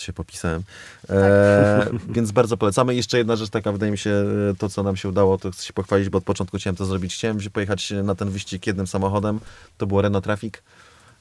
się 0.02 0.12
popisałem. 0.12 0.62
E, 1.10 1.86
więc 2.14 2.32
bardzo 2.32 2.56
polecamy. 2.56 2.94
Jeszcze 2.94 3.18
jedna 3.18 3.36
rzecz 3.36 3.50
taka, 3.50 3.72
wydaje 3.72 3.92
mi 3.92 3.98
się, 3.98 4.10
e, 4.10 4.54
to 4.58 4.68
co 4.68 4.82
nam 4.82 4.96
się 4.96 5.08
udało, 5.08 5.38
to 5.38 5.50
chcę 5.50 5.66
się 5.66 5.72
pochwalić, 5.72 6.08
bo 6.08 6.18
od 6.18 6.24
początku 6.24 6.56
chciałem 6.56 6.76
to 6.76 6.84
zrobić. 6.84 7.14
Chciałem 7.14 7.40
się 7.40 7.50
pojechać 7.50 7.92
na 8.04 8.14
ten 8.14 8.30
wyścig 8.30 8.66
jednym 8.66 8.86
samochodem. 8.86 9.40
To 9.78 9.86
było 9.86 10.02
Renault 10.02 10.24
Traffic. 10.24 10.62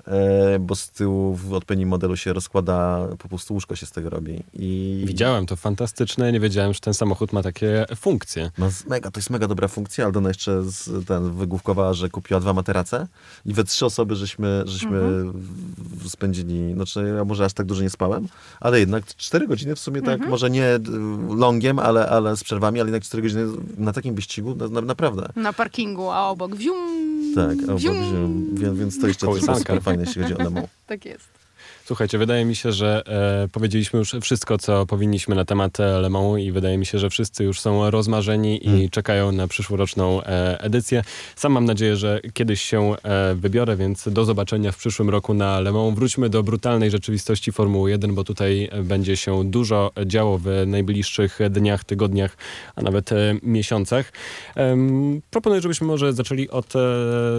E, 0.07 0.59
bo 0.59 0.75
z 0.75 0.89
tyłu 0.89 1.35
w 1.35 1.53
odpowiednim 1.53 1.89
modelu 1.89 2.17
się 2.17 2.33
rozkłada, 2.33 3.07
po 3.19 3.27
prostu 3.29 3.53
łóżko 3.53 3.75
się 3.75 3.85
z 3.85 3.91
tego 3.91 4.09
robi. 4.09 4.43
I 4.53 5.03
Widziałem 5.07 5.45
to 5.45 5.55
fantastyczne, 5.55 6.31
nie 6.31 6.39
wiedziałem, 6.39 6.73
że 6.73 6.79
ten 6.79 6.93
samochód 6.93 7.33
ma 7.33 7.43
takie 7.43 7.85
funkcje. 7.95 8.51
No, 8.57 8.69
mega, 8.87 9.11
to 9.11 9.19
jest 9.19 9.29
mega 9.29 9.47
dobra 9.47 9.67
funkcja. 9.67 10.05
Aldona 10.05 10.27
jeszcze 10.29 10.63
z, 10.63 11.05
ten, 11.07 11.31
wygłówkowała, 11.31 11.93
że 11.93 12.09
kupiła 12.09 12.39
dwa 12.39 12.53
materace 12.53 13.07
i 13.45 13.53
we 13.53 13.63
trzy 13.63 13.85
osoby 13.85 14.15
żeśmy, 14.15 14.63
żeśmy 14.65 14.99
w- 15.77 16.09
spędzili, 16.09 16.73
znaczy 16.73 17.13
ja 17.17 17.25
może 17.25 17.45
aż 17.45 17.53
tak 17.53 17.65
dużo 17.65 17.81
nie 17.81 17.89
spałem, 17.89 18.27
ale 18.59 18.79
jednak 18.79 19.05
cztery 19.05 19.47
godziny 19.47 19.75
w 19.75 19.79
sumie 19.79 20.01
tak, 20.01 20.27
może 20.27 20.49
nie 20.49 20.79
longiem, 21.29 21.79
ale, 21.79 22.09
ale 22.09 22.37
z 22.37 22.43
przerwami, 22.43 22.79
ale 22.79 22.89
jednak 22.89 23.03
cztery 23.03 23.23
godziny 23.23 23.45
na 23.77 23.93
takim 23.93 24.15
wyścigu, 24.15 24.55
na, 24.55 24.67
na, 24.67 24.81
naprawdę. 24.81 25.29
Na 25.35 25.53
parkingu, 25.53 26.11
a 26.11 26.29
obok 26.29 26.55
wium, 26.55 26.77
Tak, 27.35 27.57
więc, 28.75 28.99
to 29.01 29.07
jeszcze 29.07 29.25
Kołysanka. 29.25 29.59
super 29.59 29.81
fajne, 29.81 30.03
jeśli 30.03 30.21
chodzi 30.21 30.37
o 30.37 30.49
Mans. 30.49 30.67
Tak 30.87 31.05
jest. 31.05 31.42
Słuchajcie, 31.85 32.17
wydaje 32.17 32.45
mi 32.45 32.55
się, 32.55 32.71
że 32.71 33.03
e, 33.43 33.47
powiedzieliśmy 33.47 33.99
już 33.99 34.15
wszystko, 34.21 34.57
co 34.57 34.85
powinniśmy 34.85 35.35
na 35.35 35.45
temat 35.45 35.79
e, 35.79 35.99
Le 35.99 36.09
Mans 36.09 36.39
i 36.39 36.51
wydaje 36.51 36.77
mi 36.77 36.85
się, 36.85 36.99
że 36.99 37.09
wszyscy 37.09 37.43
już 37.43 37.59
są 37.59 37.91
rozmarzeni 37.91 38.69
i 38.69 38.89
czekają 38.89 39.31
na 39.31 39.47
przyszłoroczną 39.47 40.23
e, 40.23 40.61
edycję. 40.61 41.03
Sam 41.35 41.51
mam 41.51 41.65
nadzieję, 41.65 41.95
że 41.95 42.21
kiedyś 42.33 42.61
się 42.61 42.95
e, 43.03 43.35
wybiorę, 43.35 43.75
więc 43.75 44.09
do 44.09 44.25
zobaczenia 44.25 44.71
w 44.71 44.77
przyszłym 44.77 45.09
roku 45.09 45.33
na 45.33 45.59
Le 45.59 45.71
Mans. 45.71 45.95
Wróćmy 45.95 46.29
do 46.29 46.43
brutalnej 46.43 46.91
rzeczywistości 46.91 47.51
Formuły 47.51 47.91
1, 47.91 48.15
bo 48.15 48.23
tutaj 48.23 48.69
e, 48.71 48.83
będzie 48.83 49.17
się 49.17 49.43
dużo 49.43 49.91
działo 50.05 50.37
w 50.37 50.47
najbliższych 50.67 51.39
dniach, 51.49 51.83
tygodniach, 51.83 52.37
a 52.75 52.81
nawet 52.81 53.11
e, 53.11 53.35
miesiącach. 53.41 54.11
Proponuję, 55.31 55.61
żebyśmy 55.61 55.87
może 55.87 56.13
zaczęli 56.13 56.49
od 56.49 56.75
e, 56.75 56.79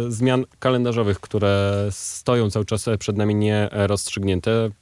zmian 0.08 0.44
kalendarzowych, 0.58 1.20
które 1.20 1.86
stoją 1.90 2.50
cały 2.50 2.64
czas 2.64 2.86
przed 2.98 3.16
nami 3.16 3.34
nierozstrzygnięte. 3.34 4.33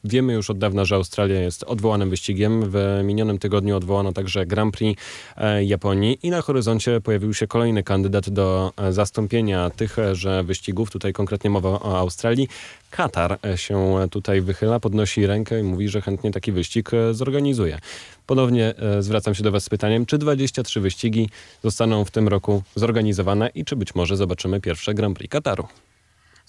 Wiemy 0.04 0.32
już 0.32 0.50
od 0.50 0.58
dawna, 0.58 0.84
że 0.84 0.94
Australia 0.94 1.40
jest 1.40 1.64
odwołanym 1.64 2.10
wyścigiem. 2.10 2.62
W 2.70 3.00
minionym 3.04 3.38
tygodniu 3.38 3.76
odwołano 3.76 4.12
także 4.12 4.46
Grand 4.46 4.74
Prix 4.74 5.02
e, 5.36 5.64
Japonii 5.64 6.18
i 6.22 6.30
na 6.30 6.42
horyzoncie 6.42 7.00
pojawił 7.00 7.34
się 7.34 7.46
kolejny 7.46 7.82
kandydat 7.82 8.30
do 8.30 8.72
e, 8.76 8.92
zastąpienia 8.92 9.70
tychże 9.70 10.44
wyścigów. 10.44 10.90
Tutaj 10.90 11.12
konkretnie 11.12 11.50
mowa 11.50 11.68
o 11.68 11.98
Australii. 11.98 12.48
Katar 12.90 13.38
e, 13.44 13.58
się 13.58 14.06
tutaj 14.10 14.40
wychyla, 14.40 14.80
podnosi 14.80 15.26
rękę 15.26 15.60
i 15.60 15.62
mówi, 15.62 15.88
że 15.88 16.00
chętnie 16.00 16.30
taki 16.30 16.52
wyścig 16.52 16.90
zorganizuje. 17.12 17.78
Ponownie 18.26 18.74
zwracam 19.00 19.34
się 19.34 19.42
do 19.42 19.52
Was 19.52 19.64
z 19.64 19.68
pytaniem, 19.68 20.06
czy 20.06 20.18
23 20.18 20.80
wyścigi 20.80 21.28
zostaną 21.64 22.04
w 22.04 22.10
tym 22.10 22.28
roku 22.28 22.62
zorganizowane 22.74 23.50
i 23.54 23.64
czy 23.64 23.76
być 23.76 23.94
może 23.94 24.16
zobaczymy 24.16 24.60
pierwsze 24.60 24.94
Grand 24.94 25.18
Prix 25.18 25.32
Kataru. 25.32 25.68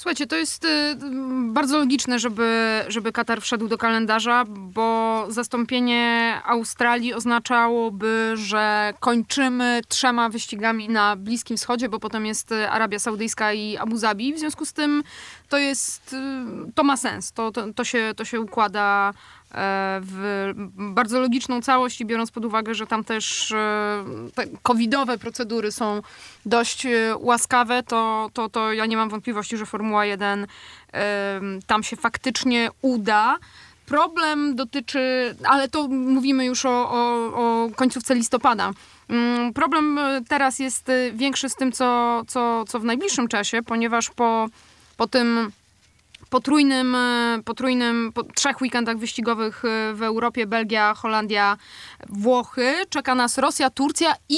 Słuchajcie, 0.03 0.27
to 0.27 0.35
jest 0.35 0.65
y, 0.65 0.95
bardzo 1.47 1.77
logiczne, 1.77 2.19
żeby, 2.19 2.81
żeby 2.87 3.11
Katar 3.11 3.41
wszedł 3.41 3.67
do 3.67 3.77
kalendarza, 3.77 4.45
bo 4.47 5.25
zastąpienie 5.29 6.41
Australii 6.45 7.13
oznaczałoby, 7.13 8.31
że 8.35 8.93
kończymy 8.99 9.81
trzema 9.87 10.29
wyścigami 10.29 10.89
na 10.89 11.15
Bliskim 11.15 11.57
Wschodzie, 11.57 11.89
bo 11.89 11.99
potem 11.99 12.25
jest 12.25 12.51
y, 12.51 12.69
Arabia 12.69 12.99
Saudyjska 12.99 13.53
i 13.53 13.77
Abu 13.77 13.97
Zabi. 13.97 14.33
W 14.33 14.39
związku 14.39 14.65
z 14.65 14.73
tym 14.73 15.03
to 15.49 15.57
jest, 15.57 16.13
y, 16.13 16.71
to 16.75 16.83
ma 16.83 16.97
sens, 16.97 17.31
to, 17.31 17.51
to, 17.51 17.73
to, 17.73 17.83
się, 17.83 18.13
to 18.15 18.25
się 18.25 18.41
układa 18.41 19.13
w 20.01 20.51
bardzo 20.77 21.19
logiczną 21.19 21.61
całość 21.61 22.01
i 22.01 22.05
biorąc 22.05 22.31
pod 22.31 22.45
uwagę, 22.45 22.75
że 22.75 22.87
tam 22.87 23.03
też 23.03 23.51
e, 23.51 24.03
te 24.35 24.43
covidowe 24.63 25.17
procedury 25.17 25.71
są 25.71 26.01
dość 26.45 26.85
e, 26.85 27.15
łaskawe, 27.19 27.83
to, 27.83 28.29
to, 28.33 28.49
to 28.49 28.73
ja 28.73 28.85
nie 28.85 28.97
mam 28.97 29.09
wątpliwości, 29.09 29.57
że 29.57 29.65
Formuła 29.65 30.05
1 30.05 30.47
em, 30.91 31.59
tam 31.67 31.83
się 31.83 31.95
faktycznie 31.95 32.69
uda. 32.81 33.37
Problem 33.85 34.55
dotyczy, 34.55 35.35
ale 35.43 35.69
to 35.69 35.87
mówimy 35.87 36.45
już 36.45 36.65
o, 36.65 36.91
o, 36.91 37.25
o 37.35 37.69
końcówce 37.75 38.15
listopada. 38.15 38.71
Mm, 39.09 39.53
Problem 39.53 39.97
e, 39.97 40.21
teraz 40.27 40.59
jest 40.59 40.89
e, 40.89 41.11
większy 41.11 41.49
z 41.49 41.55
tym, 41.55 41.71
co, 41.71 42.21
co, 42.27 42.65
co 42.67 42.79
w 42.79 42.83
najbliższym 42.83 43.27
czasie, 43.27 43.63
ponieważ 43.63 44.09
po, 44.09 44.47
po 44.97 45.07
tym 45.07 45.51
potrójnym, 46.33 46.95
e, 46.95 47.39
potrójnym 47.45 48.11
po 48.13 48.23
trzech 48.23 48.61
weekendach 48.61 48.97
wyścigowych 48.97 49.65
e, 49.65 49.93
w 49.93 50.03
Europie, 50.03 50.47
Belgia, 50.47 50.93
Holandia, 50.93 51.57
Włochy, 52.09 52.73
czeka 52.89 53.15
nas 53.15 53.37
Rosja, 53.37 53.69
Turcja 53.69 54.15
i 54.29 54.37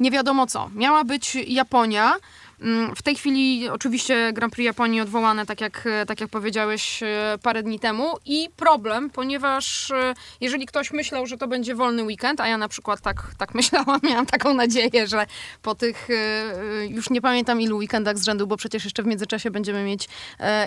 nie 0.00 0.10
wiadomo 0.10 0.46
co. 0.46 0.70
Miała 0.74 1.04
być 1.04 1.34
Japonia. 1.34 2.14
Mm, 2.60 2.96
W 2.96 3.02
tej 3.02 3.16
chwili 3.16 3.68
oczywiście 3.68 4.32
Grand 4.32 4.52
Prix 4.52 4.66
Japonii 4.66 5.00
odwołane, 5.00 5.46
tak 5.46 5.60
jak, 5.60 5.88
tak 6.06 6.20
jak 6.20 6.30
powiedziałeś 6.30 7.02
e, 7.02 7.38
parę 7.42 7.62
dni 7.62 7.78
temu. 7.80 8.14
I 8.24 8.48
problem, 8.56 9.10
ponieważ 9.10 9.90
e, 9.90 10.14
jeżeli 10.40 10.66
ktoś 10.66 10.92
myślał, 10.92 11.26
że 11.26 11.36
to 11.36 11.48
będzie 11.48 11.74
wolny 11.74 12.02
weekend, 12.02 12.40
a 12.40 12.48
ja 12.48 12.58
na 12.58 12.68
przykład 12.68 13.00
tak, 13.00 13.22
tak 13.38 13.54
myślałam, 13.60 14.00
miałam 14.02 14.26
taką 14.26 14.54
nadzieję, 14.54 15.06
że 15.06 15.26
po 15.62 15.74
tych 15.74 16.08
e, 16.10 16.86
już 16.86 17.10
nie 17.10 17.20
pamiętam 17.20 17.60
ilu 17.60 17.76
weekendach 17.76 18.18
z 18.18 18.24
rzędu, 18.24 18.46
bo 18.46 18.56
przecież 18.56 18.84
jeszcze 18.84 19.02
w 19.02 19.06
międzyczasie 19.06 19.50
będziemy 19.50 19.84
mieć 19.84 20.08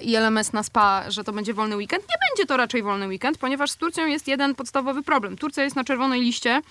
i 0.04 0.16
LMS 0.16 0.54
na 0.54 0.64
SPA, 0.64 1.12
że 1.12 1.24
to 1.24 1.34
będzie 1.34 1.54
wolny 1.54 1.76
weekend. 1.76 2.04
Nie 2.04 2.16
będzie 2.30 2.46
to 2.48 2.58
raczej 2.58 2.84
wolny 2.84 3.08
weekend, 3.08 3.38
ponieważ 3.38 3.72
z 3.72 3.78
Turcją 3.78 4.08
jest 4.08 4.28
jeden 4.28 4.56
podstawowy 4.56 5.04
problem. 5.04 5.38
Turcja 5.38 5.64
jest 5.64 5.76
na 5.76 5.84
czerwonej 5.84 6.22
liście 6.22 6.62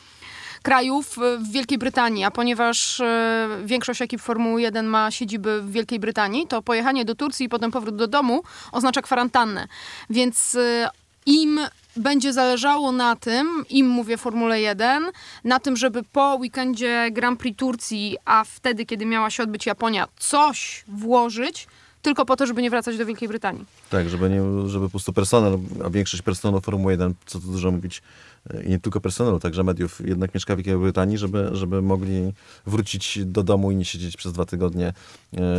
krajów 0.62 1.18
e, 1.18 1.38
w 1.38 1.52
Wielkiej 1.52 1.78
Brytanii, 1.78 2.24
a 2.24 2.30
ponieważ 2.30 3.00
e, 3.00 3.48
większość 3.64 4.02
ekip 4.02 4.20
Formuły 4.20 4.62
1 4.62 4.86
ma 4.86 5.10
siedziby 5.10 5.62
w 5.62 5.72
Wielkiej 5.72 6.00
Brytanii, 6.00 6.46
to 6.46 6.62
pojechanie 6.62 7.04
do 7.04 7.14
Turcji 7.14 7.46
i 7.46 7.48
potem 7.48 7.70
powrót 7.70 7.96
do 7.96 8.06
domu 8.06 8.42
oznacza 8.72 9.02
kwarantannę. 9.02 9.68
Więc 10.10 10.54
e, 10.54 10.90
im 11.26 11.60
będzie 11.96 12.32
zależało 12.32 12.92
na 12.92 13.16
tym, 13.16 13.64
im 13.70 13.88
mówię 13.88 14.16
Formule 14.16 14.60
1, 14.60 15.10
na 15.44 15.60
tym, 15.60 15.76
żeby 15.76 16.02
po 16.02 16.34
weekendzie 16.34 17.08
Grand 17.12 17.40
Prix 17.40 17.58
Turcji, 17.58 18.16
a 18.24 18.44
wtedy, 18.44 18.86
kiedy 18.86 19.06
miała 19.06 19.30
się 19.30 19.42
odbyć 19.42 19.66
Japonia, 19.66 20.08
coś 20.18 20.84
włożyć, 20.88 21.66
tylko 22.02 22.24
po 22.24 22.36
to, 22.36 22.46
żeby 22.46 22.62
nie 22.62 22.70
wracać 22.70 22.98
do 22.98 23.06
Wielkiej 23.06 23.28
Brytanii. 23.28 23.64
Tak, 23.90 24.08
żeby, 24.08 24.30
nie, 24.30 24.68
żeby 24.68 24.86
po 24.86 24.90
prostu 24.90 25.12
personel, 25.12 25.58
a 25.84 25.90
większość 25.90 26.22
personelu 26.22 26.60
Formuły 26.60 26.92
1, 26.92 27.14
co 27.26 27.40
tu 27.40 27.46
dużo 27.46 27.70
mówić, 27.70 28.02
e, 28.50 28.62
i 28.62 28.68
nie 28.68 28.78
tylko 28.80 29.00
personelu, 29.00 29.40
także 29.40 29.64
mediów, 29.64 30.00
jednak 30.08 30.34
mieszka 30.34 30.54
w 30.54 30.56
Wielkiej 30.56 30.76
Brytanii, 30.76 31.18
żeby, 31.18 31.50
żeby 31.52 31.82
mogli 31.82 32.32
wrócić 32.66 33.18
do 33.24 33.42
domu 33.42 33.70
i 33.70 33.76
nie 33.76 33.84
siedzieć 33.84 34.16
przez 34.16 34.32
dwa 34.32 34.44
tygodnie 34.44 34.86
e, 34.86 34.94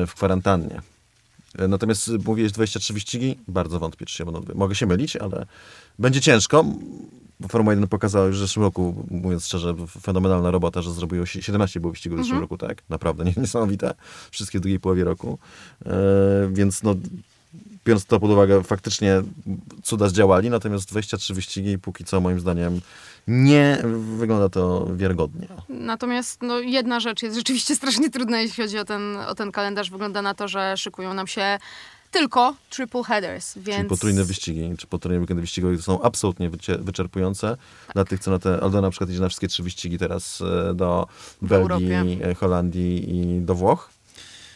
w 0.07 0.13
kwarantannie. 0.15 0.81
E, 1.57 1.67
Natomiast 1.67 2.11
mówiłeś 2.25 2.51
23 2.51 2.93
wyścigi, 2.93 3.37
bardzo 3.47 3.79
wątpię, 3.79 4.05
czy 4.05 4.15
się 4.15 4.25
będą. 4.25 4.41
Mogę 4.55 4.75
się 4.75 4.85
mylić, 4.85 5.15
ale 5.15 5.45
będzie 5.99 6.21
ciężko. 6.21 6.65
Bo 7.39 7.47
Formuła 7.47 7.73
1 7.73 7.87
pokazała 7.87 8.25
już 8.25 8.37
w 8.37 8.39
zeszłym 8.39 8.63
roku, 8.63 9.05
mówiąc 9.11 9.45
szczerze, 9.45 9.75
fenomenalna 10.01 10.51
robota, 10.51 10.81
że 10.81 10.91
zrobiło 10.93 11.25
się 11.25 11.41
17 11.41 11.79
było 11.79 11.91
wyścigów 11.93 12.19
w 12.19 12.21
zeszłym 12.23 12.39
roku, 12.39 12.57
tak? 12.57 12.83
Naprawdę 12.89 13.23
nie- 13.25 13.33
niesamowite. 13.37 13.93
Wszystkie 14.31 14.57
w 14.59 14.61
drugiej 14.61 14.79
połowie 14.79 15.03
roku. 15.03 15.37
E, 15.85 15.89
więc 16.51 16.83
no, 16.83 16.95
biorąc 17.85 18.05
to 18.05 18.19
pod 18.19 18.31
uwagę, 18.31 18.63
faktycznie 18.63 19.21
cuda 19.83 20.09
zdziałali, 20.09 20.49
natomiast 20.49 20.87
23 20.89 21.33
wyścigi 21.33 21.79
póki 21.79 22.05
co 22.05 22.21
moim 22.21 22.39
zdaniem 22.39 22.81
nie 23.27 23.77
wygląda 24.17 24.49
to 24.49 24.87
wiarygodnie. 24.95 25.47
Natomiast 25.69 26.41
no, 26.41 26.59
jedna 26.59 26.99
rzecz 26.99 27.23
jest 27.23 27.35
rzeczywiście 27.35 27.75
strasznie 27.81 28.09
trudna, 28.09 28.41
jeśli 28.41 28.63
chodzi 28.63 28.77
o 28.79 28.85
ten, 28.85 29.17
o 29.17 29.35
ten 29.35 29.51
kalendarz. 29.51 29.91
Wygląda 29.91 30.21
na 30.21 30.33
to, 30.33 30.47
że 30.47 30.77
szykują 30.77 31.13
nam 31.13 31.27
się 31.27 31.59
tylko 32.11 32.55
triple 32.69 33.03
headers, 33.03 33.57
więc... 33.57 33.77
Czyli 33.77 33.89
potrójne 33.89 34.23
wyścigi, 34.23 34.77
czy 34.77 34.87
potrójne 34.87 35.21
weekendy 35.21 35.41
wyścigowe 35.41 35.77
to 35.77 35.83
są 35.83 36.01
absolutnie 36.01 36.49
wyczerpujące. 36.79 37.57
Dla 37.93 38.05
tych, 38.05 38.19
co 38.19 38.31
na 38.31 38.39
te, 38.39 38.59
Aldo 38.61 38.81
na 38.81 38.89
przykład 38.89 39.09
idzie 39.09 39.19
na 39.19 39.29
wszystkie 39.29 39.47
trzy 39.47 39.63
wyścigi 39.63 39.97
teraz 39.97 40.41
e, 40.41 40.73
do 40.73 41.07
Belgii, 41.41 41.93
Europie. 41.93 42.29
e, 42.29 42.35
Holandii 42.35 43.15
i 43.15 43.41
do 43.41 43.55
Włoch. 43.55 43.89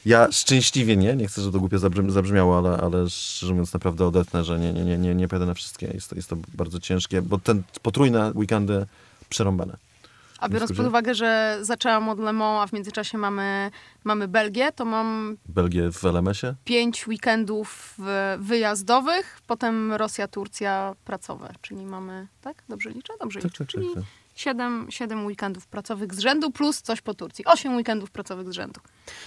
Ja 0.05 0.31
szczęśliwie 0.31 0.97
nie, 0.97 1.15
nie 1.15 1.27
chcę, 1.27 1.41
żeby 1.41 1.53
to 1.53 1.59
głupio 1.59 1.77
zabrzmi- 1.77 2.11
zabrzmiało, 2.11 2.57
ale, 2.57 2.77
ale 2.77 3.09
szczerze 3.09 3.53
mówiąc 3.53 3.73
naprawdę 3.73 4.07
odetnę, 4.07 4.43
że 4.43 4.59
nie, 4.59 4.73
nie, 4.73 4.85
nie, 4.85 4.97
nie, 4.97 5.15
nie 5.15 5.27
pojadę 5.27 5.45
na 5.45 5.53
wszystkie. 5.53 5.87
Jest 5.93 6.09
to, 6.09 6.15
jest 6.15 6.29
to 6.29 6.37
bardzo 6.53 6.79
ciężkie, 6.79 7.21
bo 7.21 7.37
ten 7.37 7.63
potrójne 7.81 8.31
weekendy 8.35 8.85
przerąbane. 9.29 9.77
A 10.43 10.49
biorąc 10.49 10.73
pod 10.77 10.85
uwagę, 10.87 11.15
że 11.15 11.57
zaczęłam 11.61 12.09
od 12.09 12.19
Le 12.19 12.33
Mans, 12.33 12.63
a 12.63 12.67
w 12.67 12.73
międzyczasie 12.73 13.17
mamy, 13.17 13.71
mamy 14.03 14.27
Belgię, 14.27 14.71
to 14.71 14.85
mam 14.85 15.37
Belgię 15.45 15.91
w 15.91 16.03
LMS-ie. 16.03 16.55
pięć 16.63 17.07
weekendów 17.07 17.97
wyjazdowych, 18.37 19.41
potem 19.47 19.93
Rosja, 19.93 20.27
Turcja 20.27 20.95
pracowe, 21.05 21.53
czyli 21.61 21.85
mamy, 21.85 22.27
tak? 22.41 22.63
Dobrze 22.69 22.89
liczę? 22.89 23.13
Dobrze 23.19 23.39
Tak, 23.41 23.51
liczę. 23.51 23.65
tak, 23.65 23.67
tak, 23.73 23.81
Czyli 23.81 24.05
tak. 24.33 24.41
siedem, 24.41 24.87
siedem 24.89 25.25
weekendów 25.25 25.67
pracowych 25.67 26.13
z 26.13 26.19
rzędu 26.19 26.51
plus 26.51 26.81
coś 26.81 27.01
po 27.01 27.13
Turcji. 27.13 27.45
Osiem 27.45 27.75
weekendów 27.75 28.11
pracowych 28.11 28.49
z 28.49 28.51
rzędu. 28.51 28.79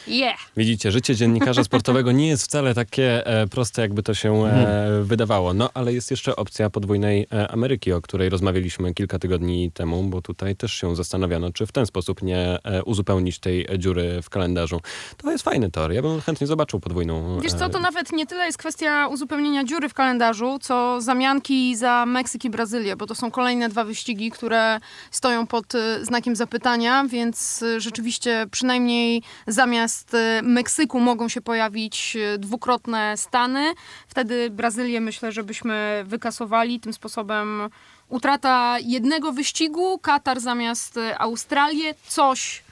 Yeah! 0.06 0.38
Widzicie, 0.56 0.92
życie 0.92 1.16
dziennikarza 1.16 1.64
sportowego 1.64 2.12
nie 2.12 2.28
jest 2.28 2.44
wcale 2.44 2.74
takie 2.74 3.26
e, 3.26 3.46
proste, 3.46 3.82
jakby 3.82 4.02
to 4.02 4.14
się 4.14 4.46
e, 4.46 5.02
wydawało. 5.02 5.54
No, 5.54 5.70
ale 5.74 5.92
jest 5.92 6.10
jeszcze 6.10 6.36
opcja 6.36 6.70
podwójnej 6.70 7.26
e, 7.32 7.48
Ameryki, 7.50 7.92
o 7.92 8.02
której 8.02 8.28
rozmawialiśmy 8.28 8.94
kilka 8.94 9.18
tygodni 9.18 9.72
temu, 9.72 10.02
bo 10.02 10.22
tutaj 10.22 10.56
też 10.56 10.72
się 10.72 10.96
zastanawiano, 10.96 11.52
czy 11.52 11.66
w 11.66 11.72
ten 11.72 11.86
sposób 11.86 12.22
nie 12.22 12.58
e, 12.64 12.84
uzupełnić 12.84 13.38
tej 13.38 13.66
dziury 13.78 14.22
w 14.22 14.30
kalendarzu. 14.30 14.80
To 15.16 15.30
jest 15.30 15.44
fajny 15.44 15.70
tor. 15.70 15.92
Ja 15.92 16.02
bym 16.02 16.20
chętnie 16.20 16.46
zobaczył 16.46 16.80
podwójną. 16.80 17.40
Wiesz 17.40 17.52
e, 17.52 17.58
co, 17.58 17.68
to 17.68 17.80
nawet 17.80 18.12
nie 18.12 18.26
tyle 18.26 18.46
jest 18.46 18.58
kwestia 18.58 19.08
uzupełnienia 19.08 19.64
dziury 19.64 19.88
w 19.88 19.94
kalendarzu, 19.94 20.58
co 20.60 21.00
zamianki 21.00 21.76
za 21.76 22.06
Meksyk 22.06 22.44
i 22.44 22.50
Brazylię, 22.50 22.96
bo 22.96 23.06
to 23.06 23.14
są 23.14 23.30
kolejne 23.30 23.68
dwa 23.68 23.84
wyścigi, 23.84 24.30
które 24.30 24.80
stoją 25.10 25.46
pod 25.46 25.74
y, 25.74 26.04
znakiem 26.04 26.36
zapytania, 26.36 27.04
więc 27.08 27.62
y, 27.62 27.80
rzeczywiście 27.80 28.46
przynajmniej 28.50 29.22
zamiast 29.46 30.14
y, 30.14 30.42
Meksyku 30.42 31.00
mogą 31.00 31.28
się 31.28 31.40
pojawić 31.40 32.16
dwukrotne 32.38 33.16
Stany. 33.16 33.74
Wtedy 34.08 34.50
Brazylię 34.50 35.00
myślę, 35.00 35.32
żebyśmy 35.32 36.04
wykasowali 36.06 36.80
tym 36.80 36.92
sposobem 36.92 37.68
utrata 38.08 38.76
jednego 38.78 39.32
wyścigu, 39.32 39.98
Katar 39.98 40.40
zamiast 40.40 40.98
Australię, 41.18 41.94
coś 42.06 42.66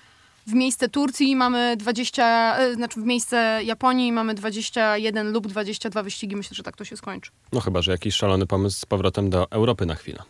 w 0.47 0.53
miejsce 0.53 0.89
Turcji 0.89 1.37
mamy 1.37 1.77
20, 1.77 2.57
e, 2.59 2.75
znaczy 2.75 3.01
w 3.01 3.05
miejsce 3.05 3.61
Japonii 3.65 4.13
mamy 4.13 4.35
21 4.35 5.33
lub 5.33 5.47
22 5.47 6.03
wyścigi. 6.03 6.37
Myślę, 6.37 6.55
że 6.55 6.63
tak 6.63 6.77
to 6.77 6.85
się 6.85 6.97
skończy. 6.97 7.31
No 7.53 7.61
chyba, 7.61 7.83
że 7.83 7.93
jakiś 7.93 8.15
szalony 8.15 8.47
pomysł 8.47 8.81
z 8.81 8.87
powrotem 8.87 9.31
do 9.31 9.51
Europy 9.51 9.87
na 9.87 9.95
chwilę. 9.95 10.23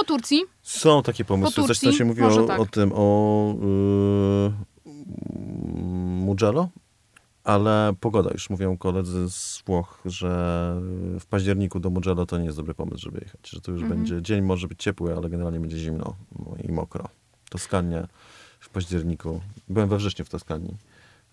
Po 0.00 0.04
Turcji 0.04 0.44
Są 0.62 1.02
takie 1.02 1.24
pomysły. 1.24 1.62
Po 1.62 1.68
Turcji? 1.68 1.92
się 1.92 2.04
mówiło 2.04 2.28
o, 2.28 2.42
tak. 2.46 2.60
o 2.60 2.66
tym, 2.66 2.92
o 2.94 3.54
yy, 4.86 4.92
Mugello, 6.24 6.68
ale 7.44 7.92
pogoda. 8.00 8.30
Już 8.32 8.50
mówią 8.50 8.78
koledzy 8.78 9.30
z 9.30 9.62
Włoch, 9.66 10.00
że 10.04 10.28
w 11.20 11.26
październiku 11.30 11.80
do 11.80 11.90
Mugello 11.90 12.26
to 12.26 12.38
nie 12.38 12.44
jest 12.44 12.56
dobry 12.56 12.74
pomysł, 12.74 12.98
żeby 13.02 13.18
jechać. 13.18 13.50
Że 13.50 13.60
to 13.60 13.72
już 13.72 13.82
Mhm. 13.82 13.98
będzie, 13.98 14.22
dzień 14.22 14.42
może 14.42 14.68
być 14.68 14.82
ciepły, 14.82 15.16
ale 15.16 15.30
generalnie 15.30 15.60
będzie 15.60 15.78
zimno 15.78 16.14
no 16.38 16.54
i 16.68 16.72
mokro. 16.72 17.08
Toskania 17.50 18.08
w 18.60 18.68
październiku. 18.68 19.40
Byłem 19.68 19.88
we 19.88 19.96
wrześniu 19.96 20.24
w 20.24 20.28
Toskanii. 20.28 20.76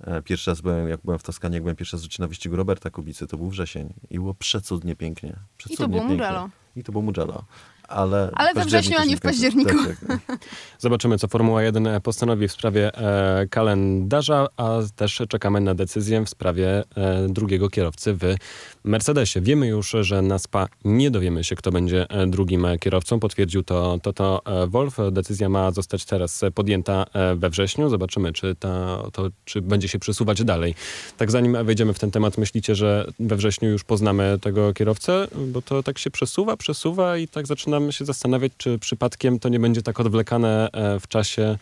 E, 0.01 0.21
Pierwszy 0.21 0.51
raz 0.51 0.61
byłem, 0.61 0.87
jak 0.89 0.99
byłem 1.03 1.19
w 1.19 1.23
Toskanii, 1.23 1.55
jak 1.55 1.63
byłem 1.63 1.75
pierwszy 1.75 1.97
raz 1.97 2.19
na 2.19 2.27
wyścigu 2.27 2.55
Roberta 2.55 2.89
Kubicy, 2.89 3.27
to 3.27 3.37
był 3.37 3.49
wrzesień 3.49 3.93
i 4.09 4.19
było 4.19 4.33
przecudnie 4.33 4.95
pięknie. 4.95 5.35
Przecudnie 5.57 5.87
było 5.87 5.99
pięknie. 5.99 6.15
Mugello. 6.17 6.49
I 6.75 6.83
to 6.83 6.91
było 6.91 7.01
Mugello. 7.01 7.43
Ale, 7.87 8.31
Ale 8.33 8.53
we 8.53 8.65
wrześniu, 8.65 8.97
a 8.99 9.05
nie 9.05 9.17
w 9.17 9.21
październiku. 9.21 9.77
Tak, 10.07 10.19
tak. 10.27 10.39
Zobaczymy, 10.79 11.17
co 11.17 11.27
Formuła 11.27 11.63
1 11.63 12.01
postanowi 12.01 12.47
w 12.47 12.51
sprawie 12.51 12.95
e, 12.95 13.47
kalendarza, 13.47 14.47
a 14.57 14.79
też 14.95 15.21
czekamy 15.29 15.61
na 15.61 15.75
decyzję 15.75 16.25
w 16.25 16.29
sprawie 16.29 16.83
e, 16.95 17.27
drugiego 17.29 17.69
kierowcy 17.69 18.13
w 18.13 18.35
Mercedesie. 18.83 19.41
Wiemy 19.41 19.67
już, 19.67 19.95
że 20.01 20.21
na 20.21 20.39
SPA 20.39 20.67
nie 20.85 21.11
dowiemy 21.11 21.43
się, 21.43 21.55
kto 21.55 21.71
będzie 21.71 22.09
e, 22.09 22.27
drugim 22.27 22.67
kierowcą. 22.79 23.19
Potwierdził 23.19 23.63
to 23.63 23.99
Toto 24.03 24.41
e, 24.45 24.67
Wolf. 24.67 24.97
Decyzja 25.11 25.49
ma 25.49 25.71
zostać 25.71 26.05
teraz 26.05 26.41
podjęta 26.55 27.05
e, 27.13 27.35
we 27.35 27.49
wrześniu. 27.49 27.89
Zobaczymy, 27.89 28.33
czy, 28.33 28.55
ta, 28.55 29.03
to, 29.13 29.29
czy 29.45 29.61
będzie 29.61 29.87
się 29.87 29.99
przesuwać 29.99 30.43
dalej. 30.43 30.75
Tak 31.17 31.31
zanim 31.31 31.65
wejdziemy 31.65 31.93
w 31.93 31.99
ten 31.99 32.11
temat, 32.11 32.37
myślicie, 32.37 32.75
że 32.75 33.11
we 33.19 33.35
wrześniu 33.35 33.69
już 33.69 33.83
poznamy 33.83 34.39
tego 34.41 34.73
kierowcę? 34.73 35.27
Bo 35.47 35.61
to 35.61 35.83
tak 35.83 35.97
się 35.97 36.11
przesuwa, 36.11 36.57
przesuwa 36.57 37.17
i 37.17 37.27
tak 37.27 37.47
zaczynamy 37.77 37.93
się 37.93 38.05
zastanawiać, 38.05 38.51
czy 38.57 38.79
przypadkiem 38.79 39.39
to 39.39 39.49
nie 39.49 39.59
będzie 39.59 39.81
tak 39.81 39.99
odwlekane 39.99 40.69
e, 40.71 40.99
w 40.99 41.07
czasie 41.07 41.57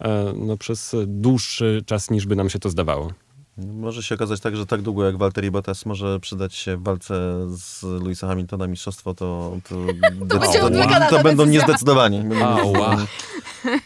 e, 0.00 0.32
no, 0.36 0.56
przez 0.56 0.96
dłuższy 1.06 1.82
czas, 1.86 2.10
niż 2.10 2.26
by 2.26 2.36
nam 2.36 2.50
się 2.50 2.58
to 2.58 2.70
zdawało. 2.70 3.12
Może 3.56 4.02
się 4.02 4.14
okazać 4.14 4.40
tak, 4.40 4.56
że 4.56 4.66
tak 4.66 4.82
długo 4.82 5.04
jak 5.04 5.16
Valtteri 5.16 5.50
Bottas 5.50 5.86
może 5.86 6.20
przydać 6.20 6.54
się 6.54 6.76
w 6.76 6.82
walce 6.82 7.14
z 7.56 7.82
Louisa 7.82 8.26
Hamiltona 8.26 8.66
mistrzostwo, 8.66 9.14
to, 9.14 9.56
to, 9.68 9.76
będzie 10.38 10.58
to, 10.58 10.66
odwlekana 10.66 11.06
ta 11.06 11.16
to 11.16 11.22
będą 11.22 11.46
niezdecydowani. 11.46 12.18
Będą 12.18 12.46
Ała. 12.46 12.96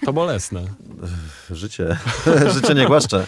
To 0.05 0.13
bolesne. 0.13 0.63
Życie, 1.51 1.97
życie 2.55 2.75
nie 2.75 2.87
głaszcze. 2.87 3.27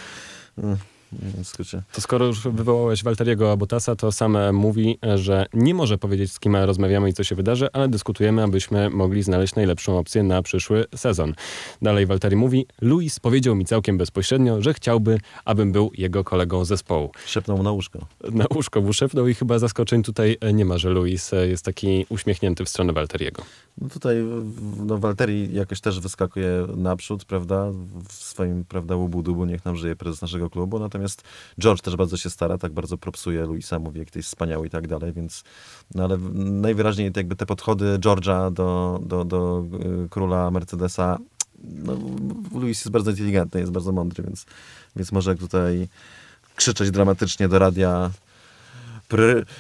To 1.93 2.01
skoro 2.01 2.27
już 2.27 2.41
wywołałeś 2.49 3.03
Walteriego 3.03 3.57
Bottasa, 3.57 3.97
to 3.97 4.13
sam 4.13 4.37
e, 4.37 4.53
mówi, 4.53 4.99
że 5.15 5.47
nie 5.55 5.75
może 5.75 5.99
powiedzieć, 5.99 6.33
z 6.33 6.41
kim 6.41 6.57
rozmawiamy 6.57 7.09
i 7.09 7.13
co 7.13 7.25
się 7.25 7.35
wydarzy, 7.35 7.69
ale 7.73 7.89
dyskutujemy, 7.89 8.43
abyśmy 8.43 8.91
mogli 8.91 9.23
znaleźć 9.23 9.55
najlepszą 9.55 9.99
opcję 9.99 10.23
na 10.23 10.43
przyszły 10.43 10.85
sezon. 10.97 11.35
Dalej 11.83 12.07
Walteri 12.07 12.37
mówi, 12.37 12.67
Luis 12.81 13.21
powiedział 13.21 13.55
mi 13.55 13.65
całkiem 13.65 13.99
bezpośrednio, 13.99 14.63
że 14.63 14.75
chciałby, 14.75 15.21
abym 15.45 15.73
był 15.73 15.91
jego 15.95 16.25
kolegą 16.25 16.65
zespołu. 16.65 17.11
Szepnął 17.27 17.63
na 17.63 17.71
łóżko. 17.71 17.99
Na 18.31 18.45
łóżko 18.55 18.81
mu 18.81 18.93
szepnął 18.93 19.29
i 19.29 19.35
chyba 19.35 19.59
zaskoczeń 19.59 20.03
tutaj 20.03 20.37
e, 20.41 20.53
nie 20.53 20.65
ma, 20.65 20.79
że 20.79 20.91
Luis 20.91 21.33
e, 21.33 21.49
jest 21.49 21.65
taki 21.65 22.07
uśmiechnięty 22.09 22.65
w 22.65 22.69
stronę 22.69 22.93
Walteriego. 22.93 23.43
No 23.81 23.89
tutaj 23.89 24.17
no, 24.87 24.99
Walteri 24.99 25.55
jakoś 25.55 25.81
też 25.81 26.01
wyskakuje 26.01 26.67
naprzód, 26.77 27.25
prawda, 27.25 27.71
w 28.09 28.13
swoim, 28.13 28.65
prawda, 28.65 28.97
łubu 28.97 29.45
niech 29.45 29.65
nam 29.65 29.77
żyje 29.77 29.97
prezes 29.97 30.23
naszego 30.23 30.51
klubu, 30.51 30.79
natomiast 30.79 30.98
George 31.61 31.83
też 31.83 31.97
bardzo 31.97 32.17
się 32.17 32.31
stara, 32.31 32.59
tak 32.59 32.73
bardzo 32.73 32.99
propsuje 32.99 33.47
Luisa, 33.47 33.79
mówi, 33.79 33.99
jak 33.99 34.11
to 34.11 34.19
jest 34.19 34.29
wspaniały 34.29 34.67
i 34.67 34.71
tak 34.71 34.87
dalej, 34.87 35.13
więc, 35.13 35.45
no 35.95 36.05
ale 36.05 36.19
najwyraźniej 36.35 37.13
jakby 37.17 37.37
te 37.37 37.47
podchody 37.47 37.99
George'a 37.99 38.53
do, 38.53 39.01
do, 39.03 39.25
do 39.25 39.65
y, 40.05 40.09
króla 40.09 40.51
Mercedesa, 40.51 41.19
no, 41.65 41.97
Luis 42.55 42.79
jest 42.79 42.91
bardzo 42.91 43.11
inteligentny, 43.11 43.61
jest 43.61 43.73
bardzo 43.73 43.93
mądry, 43.93 44.23
więc, 44.23 44.47
więc 44.97 45.13
może 45.13 45.35
tutaj 45.35 45.89
krzyczeć 46.57 46.91
dramatycznie 46.91 47.49
do 47.49 47.59
radia 47.59 48.11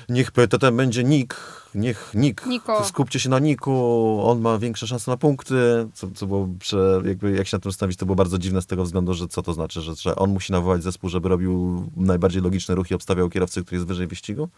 Niech 0.09 0.31
PTT 0.31 0.73
będzie 0.73 1.05
Nick, 1.05 1.37
niech 1.75 2.11
Nick, 2.15 2.47
Niko. 2.47 2.85
skupcie 2.85 3.21
się 3.21 3.29
na 3.29 3.39
Niku, 3.39 4.21
on 4.25 4.41
ma 4.41 4.59
większe 4.59 4.87
szanse 4.87 5.11
na 5.11 5.17
punkty, 5.17 5.55
co, 5.95 6.11
co 6.11 6.27
było, 6.27 6.49
prze, 6.59 7.03
jakby 7.05 7.33
jak 7.33 7.47
się 7.47 7.57
na 7.57 7.61
tym 7.61 7.73
stawić, 7.73 7.99
to 7.99 8.07
było 8.07 8.17
bardzo 8.17 8.39
dziwne 8.39 8.63
z 8.63 8.67
tego 8.67 8.85
względu, 8.85 9.15
że 9.15 9.29
co 9.29 9.43
to 9.43 9.53
znaczy, 9.53 9.81
że, 9.81 9.95
że 9.95 10.17
on 10.17 10.31
musi 10.31 10.53
nawołać 10.53 10.83
zespół, 10.83 11.11
żeby 11.11 11.29
robił 11.29 11.85
najbardziej 11.97 12.43
logiczne 12.43 12.75
ruchy, 12.75 12.95
obstawiał 12.95 13.31
kierowcę, 13.31 13.63
który 13.63 13.77
jest 13.77 13.89
wyżej 13.89 14.07
wyścigu? 14.07 14.49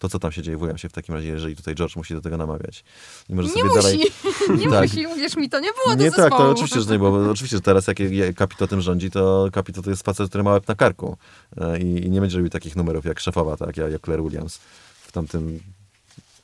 To 0.00 0.08
co 0.08 0.18
tam 0.18 0.32
się 0.32 0.42
dzieje 0.42 0.58
w 0.58 0.78
się 0.78 0.88
w 0.88 0.92
takim 0.92 1.14
razie, 1.14 1.28
jeżeli 1.28 1.56
tutaj 1.56 1.74
George 1.74 1.96
musi 1.96 2.14
do 2.14 2.20
tego 2.20 2.36
namawiać. 2.36 2.84
I 3.28 3.34
może 3.34 3.48
nie 3.48 3.54
sobie 3.54 3.64
musi, 3.64 3.76
dalej... 3.82 3.98
nie 4.64 4.70
tak. 4.70 4.82
musi, 4.82 5.06
uwierz 5.06 5.36
mi, 5.36 5.50
to 5.50 5.60
nie 5.60 5.68
było 5.72 5.94
Nie 5.94 6.10
tak, 6.10 6.30
to 6.30 6.50
oczywiście, 6.50 6.80
że 6.80 6.92
nie 6.92 6.98
było. 6.98 7.30
Oczywiście, 7.30 7.56
że 7.56 7.60
teraz 7.60 7.86
jak, 7.86 8.00
jak 8.00 8.36
kapito 8.36 8.66
tym 8.66 8.80
rządzi, 8.80 9.10
to 9.10 9.48
kapito 9.52 9.82
to 9.82 9.90
jest 9.90 10.02
facet, 10.02 10.28
który 10.28 10.44
ma 10.44 10.52
łeb 10.52 10.68
na 10.68 10.74
karku 10.74 11.16
e, 11.56 11.78
i, 11.78 12.06
i 12.06 12.10
nie 12.10 12.20
będzie 12.20 12.36
robił 12.36 12.50
takich 12.50 12.76
numerów 12.76 13.04
jak 13.04 13.20
szefowa, 13.20 13.56
tak, 13.56 13.76
jak 13.76 14.02
Claire 14.02 14.22
Williams 14.22 14.58
w 15.02 15.12
tamtym 15.12 15.60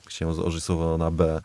się 0.09 0.29
orzysował 0.29 0.99
na 0.99 1.11
B 1.11 1.43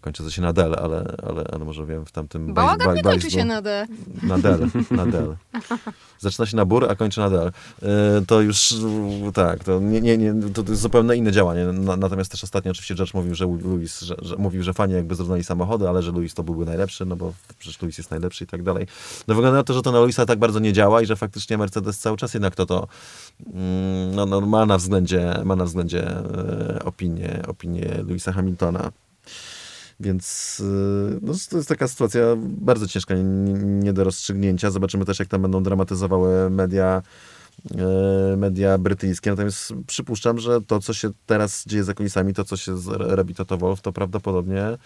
kończy 0.00 0.30
się 0.30 0.42
na 0.42 0.52
del, 0.52 0.74
ale, 0.74 1.16
ale, 1.28 1.44
ale 1.52 1.64
może 1.64 1.86
wiem 1.86 2.06
w 2.06 2.12
tamtym... 2.12 2.54
Bałagan 2.54 2.86
baj, 2.86 2.96
nie 2.96 3.02
kończy 3.02 3.30
się 3.30 3.44
na 3.44 3.62
D. 3.62 3.86
Na 4.22 4.38
del, 4.38 4.68
na 4.90 5.06
del. 5.06 5.36
Zaczyna 6.18 6.46
się 6.46 6.56
na 6.56 6.64
bur, 6.64 6.90
a 6.90 6.94
kończy 6.94 7.20
na 7.20 7.30
del. 7.30 7.52
Yy, 7.82 7.88
to 8.26 8.40
już 8.40 8.74
tak, 9.34 9.64
to, 9.64 9.80
nie, 9.80 10.00
nie, 10.00 10.18
nie, 10.18 10.34
to, 10.54 10.62
jest 10.68 10.82
zupełnie 10.82 11.14
inne 11.14 11.32
działanie. 11.32 11.64
Na, 11.64 11.96
natomiast 11.96 12.30
też 12.30 12.44
ostatnio 12.44 12.70
oczywiście 12.70 12.94
George 12.94 13.14
mówił, 13.14 13.34
że 13.34 13.44
Louis, 13.44 14.00
że, 14.00 14.14
że, 14.22 14.36
mówił, 14.36 14.62
że 14.62 14.74
fani 14.74 14.94
jakby 14.94 15.14
zrównali 15.14 15.44
samochody, 15.44 15.88
ale 15.88 16.02
że 16.02 16.12
Louis 16.12 16.34
to 16.34 16.42
byłby 16.42 16.64
najlepszy, 16.64 17.04
no 17.04 17.16
bo 17.16 17.32
przecież 17.58 17.82
Louis 17.82 17.98
jest 17.98 18.10
najlepszy 18.10 18.44
i 18.44 18.46
tak 18.46 18.62
dalej. 18.62 18.86
No 19.28 19.34
wygląda 19.34 19.58
na 19.58 19.64
to, 19.64 19.74
że 19.74 19.82
to 19.82 19.92
na 19.92 19.98
Louisa 19.98 20.26
tak 20.26 20.38
bardzo 20.38 20.58
nie 20.58 20.72
działa 20.72 21.02
i 21.02 21.06
że 21.06 21.16
faktycznie 21.16 21.58
Mercedes 21.58 21.98
cały 21.98 22.16
czas 22.16 22.34
jednak 22.34 22.54
to 22.54 22.66
to 22.66 22.88
mm, 23.54 24.14
no, 24.14 24.26
no, 24.26 24.40
ma 24.40 24.66
na 24.66 24.78
względzie, 24.78 25.34
ma 25.44 25.56
na 25.56 25.64
względzie 25.64 26.08
e, 26.08 26.80
opinię, 26.84 27.42
opinię 27.48 27.88
Louisa 28.08 28.32
Hamiltona. 28.32 28.92
Więc 30.02 30.60
y, 30.60 31.18
no, 31.22 31.32
to 31.50 31.56
jest 31.56 31.68
taka 31.68 31.88
sytuacja 31.88 32.22
bardzo 32.38 32.88
ciężka, 32.88 33.14
nie, 33.14 33.22
nie 33.62 33.92
do 33.92 34.04
rozstrzygnięcia. 34.04 34.70
Zobaczymy 34.70 35.04
też, 35.04 35.18
jak 35.18 35.28
tam 35.28 35.42
będą 35.42 35.62
dramatyzowały 35.62 36.50
media 36.50 37.02
y, 37.70 38.36
media 38.36 38.78
brytyjskie. 38.78 39.30
Natomiast 39.30 39.72
przypuszczam, 39.86 40.38
że 40.38 40.60
to, 40.60 40.80
co 40.80 40.92
się 40.92 41.10
teraz 41.26 41.64
dzieje 41.66 41.84
za 41.84 41.94
kulisami, 41.94 42.34
to, 42.34 42.44
co 42.44 42.56
się 42.56 42.76
robi 42.86 43.34
Toto 43.34 43.58
Wolf, 43.58 43.80
to 43.80 43.92
prawdopodobnie 43.92 44.78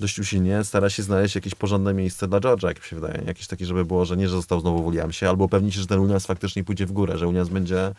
dość 0.00 0.18
usilnie 0.18 0.64
stara 0.64 0.90
się 0.90 1.02
znaleźć 1.02 1.34
jakieś 1.34 1.54
porządne 1.54 1.94
miejsce 1.94 2.28
dla 2.28 2.40
George'a, 2.40 2.66
jak 2.66 2.78
mi 2.78 2.84
się 2.84 2.96
wydaje. 2.96 3.22
Jakieś 3.26 3.46
takie, 3.46 3.66
żeby 3.66 3.84
było, 3.84 4.04
że 4.04 4.16
nie, 4.16 4.28
że 4.28 4.36
został 4.36 4.60
znowu 4.60 4.82
w 4.82 4.86
Williamsie, 4.86 5.28
albo 5.28 5.44
upewnić 5.44 5.74
się, 5.74 5.80
że 5.80 5.86
ten 5.86 6.00
Williams 6.00 6.26
faktycznie 6.26 6.64
pójdzie 6.64 6.86
w 6.86 6.92
górę, 6.92 7.18
że 7.18 7.26
Williams 7.26 7.48
będzie 7.48 7.94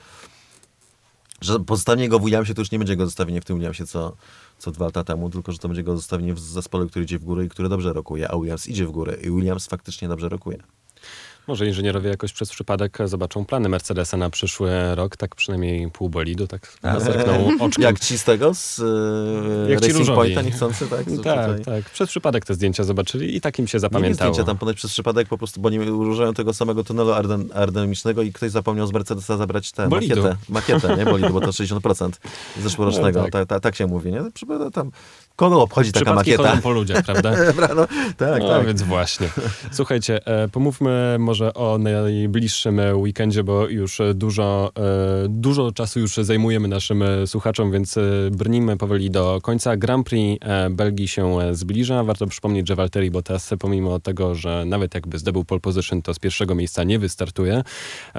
że 1.44 1.60
pozostawienie 1.60 2.10
go 2.10 2.20
w 2.20 2.24
Williamsie 2.24 2.54
to 2.54 2.62
już 2.62 2.72
nie 2.72 2.78
będzie 2.78 2.96
go 2.96 3.06
zostawienie 3.06 3.42
w 3.42 3.46
tym 3.46 3.56
Williamsie, 3.56 3.86
co, 3.86 4.16
co 4.58 4.72
dwa 4.72 4.86
lata 4.86 5.04
temu, 5.04 5.30
tylko 5.30 5.52
że 5.52 5.58
to 5.58 5.68
będzie 5.68 5.84
go 5.84 5.96
zostawienie 5.96 6.34
w 6.34 6.40
zespole, 6.40 6.88
który 6.88 7.06
idzie 7.06 7.20
w 7.20 7.24
górę 7.24 7.46
i 7.46 7.50
który 7.50 7.70
dobrze 7.70 7.94
rokuje, 7.94 8.32
a 8.32 8.38
Williams 8.38 8.68
idzie 8.68 8.88
w 8.88 8.92
górę 8.92 9.18
i 9.22 9.32
Williams 9.32 9.68
faktycznie 9.68 10.08
dobrze 10.08 10.30
rokuje. 10.30 10.58
Może 11.48 11.68
inżynierowie 11.68 12.10
jakoś 12.10 12.34
przez 12.34 12.50
przypadek 12.50 12.98
zobaczą 13.06 13.46
plany 13.46 13.70
Mercedesa 13.70 14.18
na 14.18 14.30
przyszły 14.30 14.96
rok, 14.96 15.18
tak 15.18 15.36
przynajmniej 15.36 15.92
pół 15.92 16.10
bolidu, 16.10 16.48
tak 16.48 16.78
zerkną 16.98 17.52
oczkiem. 17.60 17.84
Jak 17.84 18.00
ci 18.00 18.18
z 18.18 18.24
tego, 18.24 18.54
z 18.54 18.80
e, 18.80 19.72
Jak 19.72 19.82
Racing 19.82 20.06
ci 20.06 20.12
Pointa 20.12 20.42
niechcący, 20.42 20.88
tak? 20.88 21.00
tak, 21.24 21.58
tutaj... 21.58 21.64
tak. 21.64 21.92
Przez 21.92 22.10
przypadek 22.10 22.46
te 22.46 22.54
zdjęcia 22.54 22.84
zobaczyli 22.84 23.36
i 23.36 23.42
tak 23.42 23.60
im 23.60 23.68
się 23.68 23.80
zapamiętało. 23.80 24.30
Nie 24.30 24.34
zdjęcia 24.34 24.44
tam 24.44 24.58
ponoć 24.58 24.78
przez 24.78 24.92
przypadek 24.92 25.28
po 25.28 25.38
prostu, 25.38 25.62
bo 25.62 25.70
nie 25.70 25.94
używają 25.94 26.34
tego 26.34 26.54
samego 26.54 26.84
tunelu 26.84 27.12
aerodynamicznego 27.54 28.22
i 28.22 28.34
ktoś 28.34 28.52
zapomniał 28.52 28.88
z 28.88 28.94
Mercedesa 28.94 29.38
zabrać 29.38 29.72
tę 29.72 29.88
makietę, 29.88 30.36
makietę, 30.50 30.98
nie? 30.98 31.06
Bolidu, 31.06 31.30
bo 31.34 31.42
to 31.42 31.48
60% 31.64 32.10
zeszłorocznego. 32.62 33.20
No, 33.20 33.26
tak. 33.26 33.32
Ta, 33.32 33.46
ta, 33.46 33.60
tak 33.60 33.76
się 33.76 33.88
mówi, 33.88 34.12
nie? 34.12 34.22
Tam 34.74 34.92
Kogo 35.36 35.62
obchodzi 35.62 35.92
taka 35.92 36.14
makieta? 36.14 36.58
po 36.64 36.72
ludziach, 36.72 37.06
prawda? 37.06 37.32
no, 37.76 37.88
tak, 38.18 38.42
no, 38.42 38.48
tak. 38.48 38.68
więc 38.68 38.82
właśnie. 38.82 39.30
Słuchajcie, 39.72 40.28
e, 40.28 40.48
pomówmy 40.48 41.16
może 41.20 41.54
o 41.54 41.78
najbliższym 41.78 42.82
weekendzie, 42.96 43.44
bo 43.44 43.68
już 43.68 44.02
dużo, 44.14 44.72
e, 44.78 45.28
dużo 45.30 45.72
czasu 45.72 46.00
już 46.00 46.16
zajmujemy 46.16 46.68
naszym 46.68 47.04
słuchaczom, 47.26 47.72
więc 47.72 47.98
e, 47.98 48.02
brnijmy 48.32 48.78
powoli 48.78 49.12
do 49.12 49.40
końca. 49.42 49.78
Grand 49.78 50.08
Prix 50.08 50.46
Belgii 50.70 51.08
się 51.08 51.40
zbliża. 51.52 52.04
Warto 52.04 52.28
przypomnieć, 52.28 52.68
że 52.68 52.76
Valtteri 52.76 53.12
Bottas, 53.12 53.50
pomimo 53.60 54.00
tego, 54.00 54.36
że 54.36 54.64
nawet 54.66 54.96
jakby 54.96 55.18
zdobył 55.18 55.46
pole 55.46 55.62
position, 55.62 56.02
to 56.02 56.14
z 56.14 56.20
pierwszego 56.20 56.56
miejsca 56.56 56.84
nie 56.84 57.00
wystartuje, 57.00 57.64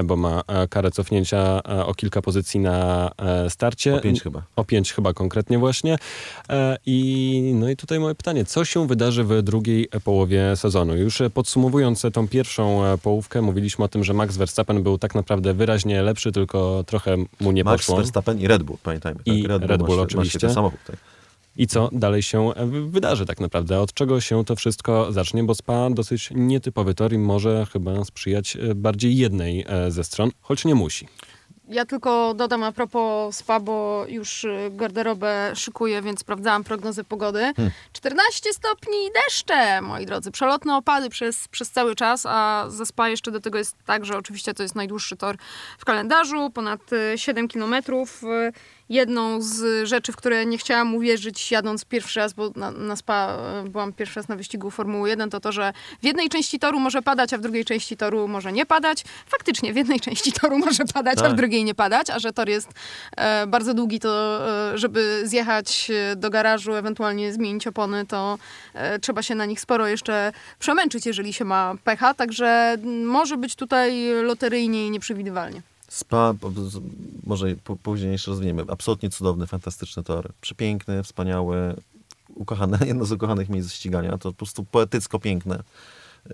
bo 0.04 0.16
ma 0.16 0.42
karę 0.70 0.90
cofnięcia 0.90 1.62
o 1.62 1.94
kilka 1.94 2.22
pozycji 2.22 2.60
na 2.60 3.10
starcie. 3.48 3.94
O 3.94 4.00
pięć 4.00 4.22
chyba. 4.22 4.42
O 4.56 4.64
pięć 4.64 4.92
chyba 4.92 5.12
konkretnie 5.12 5.58
właśnie. 5.58 5.98
I 6.86 7.03
i, 7.04 7.54
no 7.54 7.68
i 7.70 7.76
tutaj 7.76 8.00
moje 8.00 8.14
pytanie, 8.14 8.44
co 8.44 8.64
się 8.64 8.86
wydarzy 8.86 9.24
w 9.24 9.42
drugiej 9.42 9.88
połowie 10.04 10.56
sezonu? 10.56 10.96
Już 10.96 11.22
podsumowując 11.34 12.02
tą 12.12 12.28
pierwszą 12.28 12.84
e, 12.84 12.98
połówkę, 12.98 13.42
mówiliśmy 13.42 13.84
o 13.84 13.88
tym, 13.88 14.04
że 14.04 14.14
Max 14.14 14.36
Verstappen 14.36 14.82
był 14.82 14.98
tak 14.98 15.14
naprawdę 15.14 15.54
wyraźnie 15.54 16.02
lepszy, 16.02 16.32
tylko 16.32 16.84
trochę 16.86 17.16
mu 17.40 17.52
nie 17.52 17.64
Max 17.64 17.76
poszło. 17.76 17.96
Max 17.96 18.06
Verstappen 18.06 18.40
i 18.40 18.48
Red 18.48 18.62
Bull, 18.62 18.78
pamiętajmy. 18.82 19.20
Tak? 19.24 19.34
I 19.34 19.46
Red 19.46 19.60
Bull, 19.60 19.68
Red 19.68 19.82
Bull 19.82 20.00
oczywiście. 20.00 20.50
samochód, 20.50 20.80
tak. 20.86 20.96
I 21.56 21.66
co 21.66 21.88
dalej 21.92 22.22
się 22.22 22.54
e, 22.54 22.66
wydarzy 22.66 23.26
tak 23.26 23.40
naprawdę? 23.40 23.80
Od 23.80 23.94
czego 23.94 24.20
się 24.20 24.44
to 24.44 24.56
wszystko 24.56 25.12
zacznie? 25.12 25.44
Bo 25.44 25.54
SPA 25.54 25.90
dosyć 25.90 26.30
nietypowy 26.34 26.94
tor 26.94 27.12
i 27.12 27.18
może 27.18 27.66
chyba 27.72 28.04
sprzyjać 28.04 28.56
e, 28.56 28.74
bardziej 28.74 29.16
jednej 29.16 29.66
ze 29.88 30.04
stron, 30.04 30.30
choć 30.40 30.64
nie 30.64 30.74
musi. 30.74 31.08
Ja 31.68 31.84
tylko 31.84 32.34
dodam 32.34 32.62
a 32.62 32.72
propos 32.72 33.36
spa, 33.36 33.60
bo 33.60 34.04
już 34.08 34.44
y, 34.44 34.70
garderobę 34.70 35.52
szykuję, 35.54 36.02
więc 36.02 36.20
sprawdzałam 36.20 36.64
prognozę 36.64 37.04
pogody. 37.04 37.52
Hmm. 37.56 37.70
14 37.92 38.52
stopni 38.52 39.10
deszcze, 39.14 39.80
moi 39.80 40.06
drodzy. 40.06 40.30
Przelotne 40.30 40.76
opady 40.76 41.10
przez, 41.10 41.48
przez 41.48 41.70
cały 41.70 41.94
czas, 41.94 42.26
a 42.26 42.64
ze 42.68 42.86
spa 42.86 43.08
jeszcze 43.08 43.30
do 43.30 43.40
tego 43.40 43.58
jest 43.58 43.76
tak, 43.84 44.04
że 44.04 44.16
oczywiście 44.16 44.54
to 44.54 44.62
jest 44.62 44.74
najdłuższy 44.74 45.16
tor 45.16 45.36
w 45.78 45.84
kalendarzu, 45.84 46.50
ponad 46.50 46.80
7 47.16 47.44
y, 47.44 47.48
kilometrów. 47.48 48.22
Jedną 48.88 49.42
z 49.42 49.88
rzeczy, 49.88 50.12
w 50.12 50.16
które 50.16 50.46
nie 50.46 50.58
chciałam 50.58 50.94
uwierzyć 50.94 51.50
jadąc 51.50 51.84
pierwszy 51.84 52.20
raz, 52.20 52.32
bo 52.32 52.50
na, 52.56 52.70
na 52.70 52.96
SPA 52.96 53.38
e, 53.64 53.68
byłam 53.68 53.92
pierwszy 53.92 54.20
raz 54.20 54.28
na 54.28 54.36
wyścigu 54.36 54.70
Formuły 54.70 55.08
1, 55.08 55.30
to 55.30 55.40
to, 55.40 55.52
że 55.52 55.72
w 56.02 56.04
jednej 56.04 56.28
części 56.28 56.58
toru 56.58 56.80
może 56.80 57.02
padać, 57.02 57.32
a 57.32 57.38
w 57.38 57.40
drugiej 57.40 57.64
części 57.64 57.96
toru 57.96 58.28
może 58.28 58.52
nie 58.52 58.66
padać. 58.66 59.04
Faktycznie 59.26 59.72
w 59.72 59.76
jednej 59.76 60.00
części 60.06 60.32
toru 60.32 60.58
może 60.58 60.84
padać, 60.94 61.16
tak. 61.16 61.24
a 61.24 61.28
w 61.28 61.30
tak. 61.30 61.36
drugiej 61.36 61.64
nie 61.64 61.74
padać, 61.74 62.10
a 62.10 62.18
że 62.18 62.32
tor 62.32 62.48
jest 62.48 62.68
e, 63.16 63.46
bardzo 63.46 63.74
długi, 63.74 64.00
to 64.00 64.40
e, 64.72 64.78
żeby 64.78 65.22
zjechać 65.24 65.90
e, 65.90 66.16
do 66.16 66.30
garażu, 66.30 66.74
ewentualnie 66.74 67.32
zmienić 67.32 67.66
opony, 67.66 68.06
to 68.06 68.38
e, 68.74 68.98
trzeba 68.98 69.22
się 69.22 69.34
na 69.34 69.46
nich 69.46 69.60
sporo 69.60 69.86
jeszcze 69.86 70.32
przemęczyć, 70.58 71.06
jeżeli 71.06 71.32
się 71.32 71.44
ma 71.44 71.74
pecha, 71.84 72.14
także 72.14 72.76
może 73.04 73.36
być 73.36 73.56
tutaj 73.56 74.08
loteryjnie 74.22 74.86
i 74.86 74.90
nieprzewidywalnie. 74.90 75.73
Spa, 75.94 76.34
może 77.26 77.56
później 77.82 78.12
jeszcze 78.12 78.30
rozwiniemy. 78.30 78.64
Absolutnie 78.68 79.10
cudowny, 79.10 79.46
fantastyczny 79.46 80.02
tor. 80.02 80.32
Przepiękny, 80.40 81.02
wspaniały, 81.02 81.74
ukochany, 82.34 82.78
jedno 82.86 83.04
z 83.04 83.12
ukochanych 83.12 83.48
miejsc 83.48 83.72
ścigania. 83.72 84.18
To 84.18 84.32
po 84.32 84.32
prostu 84.32 84.64
poetycko 84.64 85.18
piękne. 85.18 85.62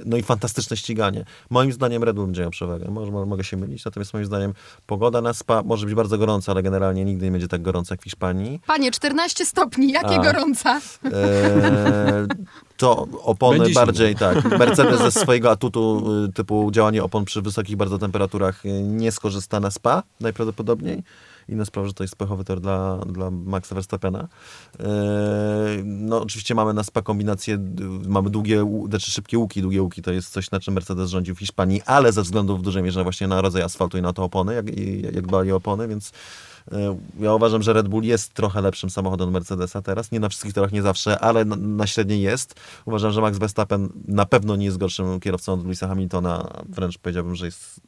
No 0.06 0.16
i 0.16 0.22
fantastyczne 0.22 0.76
ściganie. 0.76 1.24
Moim 1.50 1.72
zdaniem 1.72 2.04
Red 2.04 2.16
Bull 2.16 2.26
będzie 2.26 2.42
miał 2.42 2.50
przewagę. 2.50 2.90
Może, 2.90 3.12
mogę 3.12 3.44
się 3.44 3.56
mylić, 3.56 3.84
natomiast 3.84 4.14
moim 4.14 4.26
zdaniem 4.26 4.54
pogoda 4.86 5.20
na 5.20 5.34
Spa 5.34 5.62
może 5.62 5.86
być 5.86 5.94
bardzo 5.94 6.18
gorąca, 6.18 6.52
ale 6.52 6.62
generalnie 6.62 7.04
nigdy 7.04 7.24
nie 7.24 7.32
będzie 7.32 7.48
tak 7.48 7.62
gorąca 7.62 7.94
jak 7.94 8.00
w 8.00 8.04
Hiszpanii. 8.04 8.60
Panie, 8.66 8.90
14 8.90 9.46
stopni, 9.46 9.92
jakie 9.92 10.20
A. 10.20 10.22
gorąca. 10.22 10.80
Eee, 11.04 11.10
to 12.76 13.06
opony 13.22 13.58
Będzie 13.58 13.74
bardziej 13.74 14.14
tak. 14.14 14.58
Mercedes 14.58 15.00
ze 15.00 15.10
swojego 15.10 15.50
atutu 15.50 16.04
y, 16.24 16.32
typu 16.32 16.70
działanie 16.70 17.04
opon 17.04 17.24
przy 17.24 17.42
wysokich 17.42 17.76
bardzo 17.76 17.98
temperaturach 17.98 18.66
y, 18.66 18.82
nie 18.82 19.12
skorzysta 19.12 19.60
na 19.60 19.70
spa 19.70 20.02
najprawdopodobniej. 20.20 21.02
Inna 21.50 21.64
sprawa, 21.64 21.88
że 21.88 21.94
to 21.94 22.04
jest 22.04 22.16
pechowy 22.16 22.44
tor 22.44 22.60
dla, 22.60 22.98
dla 22.98 23.30
Maxa 23.30 23.74
Verstappena. 23.74 24.28
Eee, 24.78 24.86
no 25.84 26.22
oczywiście 26.22 26.54
mamy 26.54 26.74
na 26.74 26.84
spa 26.84 27.02
kombinację, 27.02 27.58
mamy 28.06 28.30
długie, 28.30 28.62
łu- 28.64 28.88
znaczy 28.88 29.10
szybkie 29.10 29.38
łuki. 29.38 29.62
Długie 29.62 29.82
łuki 29.82 30.02
to 30.02 30.12
jest 30.12 30.30
coś, 30.32 30.50
na 30.50 30.60
czym 30.60 30.74
Mercedes 30.74 31.10
rządził 31.10 31.34
w 31.34 31.38
Hiszpanii, 31.38 31.82
ale 31.86 32.12
ze 32.12 32.22
względu 32.22 32.56
w 32.56 32.62
dużej 32.62 32.82
mierze 32.82 33.02
właśnie 33.02 33.28
na 33.28 33.40
rodzaj 33.40 33.62
asfaltu 33.62 33.98
i 33.98 34.02
na 34.02 34.12
to 34.12 34.24
opony, 34.24 34.54
jak, 34.54 34.78
jak 35.14 35.26
dbali 35.26 35.52
o 35.52 35.56
opony, 35.56 35.88
więc 35.88 36.12
e, 36.72 36.98
ja 37.20 37.34
uważam, 37.34 37.62
że 37.62 37.72
Red 37.72 37.88
Bull 37.88 38.04
jest 38.04 38.34
trochę 38.34 38.60
lepszym 38.60 38.90
samochodem 38.90 39.28
od 39.28 39.32
Mercedesa 39.32 39.82
teraz. 39.82 40.12
Nie 40.12 40.20
na 40.20 40.28
wszystkich 40.28 40.52
torach, 40.52 40.72
nie 40.72 40.82
zawsze, 40.82 41.18
ale 41.18 41.44
na, 41.44 41.56
na 41.56 41.86
średniej 41.86 42.22
jest. 42.22 42.54
Uważam, 42.84 43.12
że 43.12 43.20
Max 43.20 43.38
Verstappen 43.38 43.88
na 44.08 44.26
pewno 44.26 44.56
nie 44.56 44.64
jest 44.64 44.78
gorszym 44.78 45.20
kierowcą 45.20 45.52
od 45.52 45.64
Louisa 45.64 45.88
Hamiltona. 45.88 46.50
Wręcz 46.68 46.98
powiedziałbym, 46.98 47.34
że 47.34 47.46
jest 47.46 47.80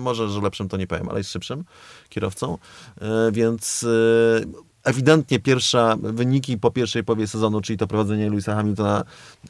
może, 0.00 0.28
że 0.28 0.40
lepszym 0.40 0.68
to 0.68 0.76
nie 0.76 0.86
powiem, 0.86 1.08
ale 1.08 1.18
jest 1.20 1.30
szybszym 1.32 1.64
kierowcą. 2.08 2.58
E, 3.00 3.32
Więc 3.32 3.84
e, 3.84 4.71
ewidentnie 4.84 5.38
pierwsza 5.40 5.96
wyniki 6.02 6.58
po 6.58 6.70
pierwszej 6.70 7.04
połowie 7.04 7.26
sezonu, 7.26 7.60
czyli 7.60 7.76
to 7.76 7.86
prowadzenie 7.86 8.28
Louisa 8.30 8.54
Hamiltona 8.54 9.04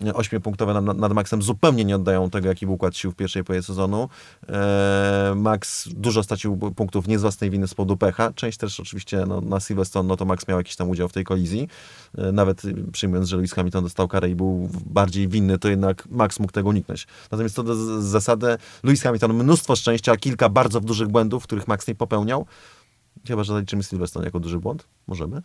e, 0.06 0.14
ośmiopunktowe 0.14 0.80
nad, 0.80 0.98
nad 0.98 1.12
Maxem 1.12 1.42
zupełnie 1.42 1.84
nie 1.84 1.96
oddają 1.96 2.30
tego, 2.30 2.48
jaki 2.48 2.66
był 2.66 2.74
układ 2.74 2.96
sił 2.96 3.10
w 3.12 3.14
pierwszej 3.14 3.44
połowie 3.44 3.62
sezonu. 3.62 4.08
E, 4.48 5.32
Max 5.36 5.88
dużo 5.88 6.22
stracił 6.22 6.56
punktów 6.56 7.08
nie 7.08 7.18
z 7.18 7.22
własnej 7.22 7.50
winy, 7.50 7.68
z 7.68 7.74
powodu 7.74 7.96
pecha. 7.96 8.32
Część 8.32 8.58
też 8.58 8.80
oczywiście 8.80 9.24
no, 9.26 9.40
na 9.40 9.60
Silverstone, 9.60 10.08
no 10.08 10.16
to 10.16 10.24
Max 10.24 10.48
miał 10.48 10.58
jakiś 10.58 10.76
tam 10.76 10.90
udział 10.90 11.08
w 11.08 11.12
tej 11.12 11.24
kolizji. 11.24 11.68
E, 12.18 12.32
Nawet 12.32 12.62
przyjmując, 12.92 13.28
że 13.28 13.36
Lewis 13.36 13.52
Hamilton 13.52 13.84
dostał 13.84 14.08
karę 14.08 14.30
i 14.30 14.34
był 14.34 14.68
bardziej 14.86 15.28
winny, 15.28 15.58
to 15.58 15.68
jednak 15.68 16.08
Max 16.10 16.40
mógł 16.40 16.52
tego 16.52 16.68
uniknąć. 16.68 17.06
Natomiast 17.30 17.56
to 17.56 17.62
do 17.62 17.74
z- 17.74 18.04
zasady 18.04 18.56
Lewis 18.82 19.02
Hamilton 19.02 19.34
mnóstwo 19.34 19.76
szczęścia, 19.76 20.16
kilka 20.16 20.48
bardzo 20.48 20.80
dużych 20.80 21.08
błędów, 21.08 21.44
których 21.44 21.68
Max 21.68 21.88
nie 21.88 21.94
popełniał. 21.94 22.46
Chyba, 23.26 23.44
że 23.44 23.52
zaliczymy 23.52 23.82
Silverstone 23.82 24.24
jako 24.24 24.40
duży 24.40 24.58
błąd. 24.58 24.86
Możemy. 25.06 25.42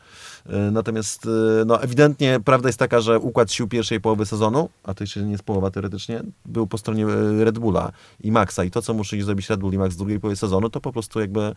E, 0.50 0.72
Natomiast 0.72 1.26
e, 1.26 1.66
no, 1.66 1.82
ewidentnie 1.82 2.40
prawda 2.46 2.70
jest 2.70 2.80
taka, 2.80 3.02
że 3.02 3.20
układ 3.20 3.52
sił 3.52 3.68
pierwszej 3.68 4.02
połowy 4.02 4.26
sezonu, 4.26 4.70
a 4.84 4.94
to 4.94 5.04
jeszcze 5.04 5.22
nie 5.22 5.32
jest 5.32 5.44
połowa 5.44 5.72
teoretycznie, 5.72 6.24
był 6.46 6.68
po 6.68 6.78
stronie 6.78 7.06
e, 7.06 7.44
Red 7.46 7.60
Bulla 7.60 7.92
i 8.24 8.32
Maxa. 8.32 8.64
I 8.64 8.72
to, 8.72 8.82
co 8.82 8.94
musi 8.94 9.22
zrobić 9.22 9.50
Red 9.50 9.60
Bull 9.60 9.74
i 9.74 9.78
Max 9.78 9.96
w 9.96 9.98
drugiej 9.98 10.20
połowie 10.20 10.36
sezonu, 10.36 10.70
to 10.70 10.82
po 10.82 10.92
prostu 10.94 11.20
jakby 11.20 11.54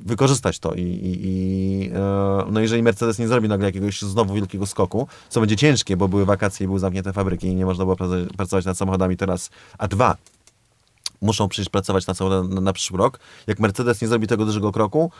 wykorzystać 0.00 0.58
to. 0.58 0.74
I, 0.74 0.82
i, 0.82 1.18
i 1.28 1.90
no 2.52 2.60
jeżeli 2.60 2.82
Mercedes 2.82 3.18
nie 3.18 3.28
zrobi 3.28 3.48
nagle 3.48 3.66
jakiegoś 3.66 4.02
znowu 4.02 4.34
wielkiego 4.34 4.66
skoku, 4.66 5.08
co 5.28 5.40
będzie 5.40 5.56
ciężkie, 5.56 5.96
bo 5.96 6.08
były 6.08 6.24
wakacje 6.24 6.64
i 6.64 6.66
były 6.66 6.78
zamknięte 6.78 7.12
fabryki 7.12 7.46
i 7.46 7.54
nie 7.54 7.64
można 7.66 7.84
było 7.84 7.96
prac- 7.96 8.26
pracować 8.36 8.64
nad 8.64 8.78
samochodami 8.78 9.16
teraz, 9.16 9.50
a 9.78 9.88
dwa, 9.88 10.16
muszą 11.20 11.48
przecież 11.48 11.68
pracować 11.68 12.06
na, 12.06 12.14
cały, 12.14 12.48
na, 12.48 12.60
na 12.60 12.72
przyszły 12.72 12.98
rok. 12.98 13.18
Jak 13.46 13.60
Mercedes 13.60 14.02
nie 14.02 14.08
zrobi 14.08 14.26
tego 14.26 14.44
dużego 14.44 14.72
kroku 14.72 15.10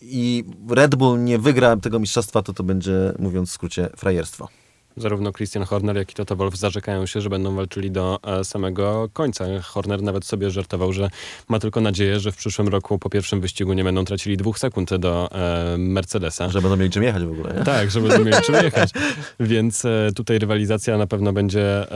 i 0.00 0.44
Red 0.68 0.94
Bull 0.94 1.24
nie 1.24 1.38
wygra 1.38 1.76
tego 1.76 1.98
mistrzostwa, 1.98 2.42
to 2.42 2.52
to 2.52 2.62
będzie, 2.62 3.12
mówiąc 3.18 3.50
w 3.50 3.52
skrócie, 3.52 3.90
frajerstwo. 3.96 4.48
Zarówno 4.96 5.32
Christian 5.32 5.64
Horner, 5.64 5.96
jak 5.96 6.10
i 6.10 6.14
Toto 6.14 6.36
Wolff 6.36 6.56
zarzekają 6.56 7.06
się, 7.06 7.20
że 7.20 7.30
będą 7.30 7.54
walczyli 7.54 7.90
do 7.90 8.18
e, 8.22 8.44
samego 8.44 9.08
końca. 9.12 9.44
Horner 9.62 10.02
nawet 10.02 10.24
sobie 10.24 10.50
żartował, 10.50 10.92
że 10.92 11.10
ma 11.48 11.58
tylko 11.58 11.80
nadzieję, 11.80 12.20
że 12.20 12.32
w 12.32 12.36
przyszłym 12.36 12.68
roku 12.68 12.98
po 12.98 13.10
pierwszym 13.10 13.40
wyścigu 13.40 13.72
nie 13.72 13.84
będą 13.84 14.04
tracili 14.04 14.36
dwóch 14.36 14.58
sekund 14.58 14.94
do 14.94 15.28
e, 15.32 15.78
Mercedesa. 15.78 16.48
Że 16.48 16.60
będą 16.62 16.76
mieli 16.76 16.90
czym 16.90 17.02
jechać 17.02 17.24
w 17.24 17.30
ogóle. 17.30 17.54
Nie? 17.54 17.64
Tak, 17.64 17.90
żeby 17.90 18.08
będą 18.08 18.24
mieli 18.24 18.42
czym 18.42 18.54
jechać. 18.54 18.90
Więc 19.40 19.84
e, 19.84 20.08
tutaj 20.14 20.38
rywalizacja 20.38 20.98
na 20.98 21.06
pewno 21.06 21.32
będzie, 21.32 21.86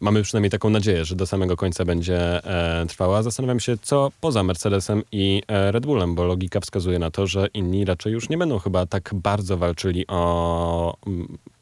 mamy 0.00 0.22
przynajmniej 0.22 0.50
taką 0.50 0.70
nadzieję, 0.70 1.04
że 1.04 1.16
do 1.16 1.26
samego 1.26 1.56
końca 1.56 1.84
będzie 1.84 2.40
trwała. 2.88 3.22
Zastanawiam 3.22 3.60
się, 3.60 3.76
co 3.82 4.10
poza 4.20 4.42
Mercedesem 4.42 5.02
i 5.12 5.42
Red 5.48 5.86
Bullem, 5.86 6.14
bo 6.14 6.24
logika 6.24 6.60
wskazuje 6.60 6.98
na 6.98 7.10
to, 7.10 7.26
że 7.26 7.46
inni 7.54 7.84
raczej 7.84 8.12
już 8.12 8.28
nie 8.28 8.38
będą 8.38 8.58
chyba 8.58 8.86
tak 8.86 9.10
bardzo 9.14 9.56
walczyli 9.56 10.04
o, 10.08 10.96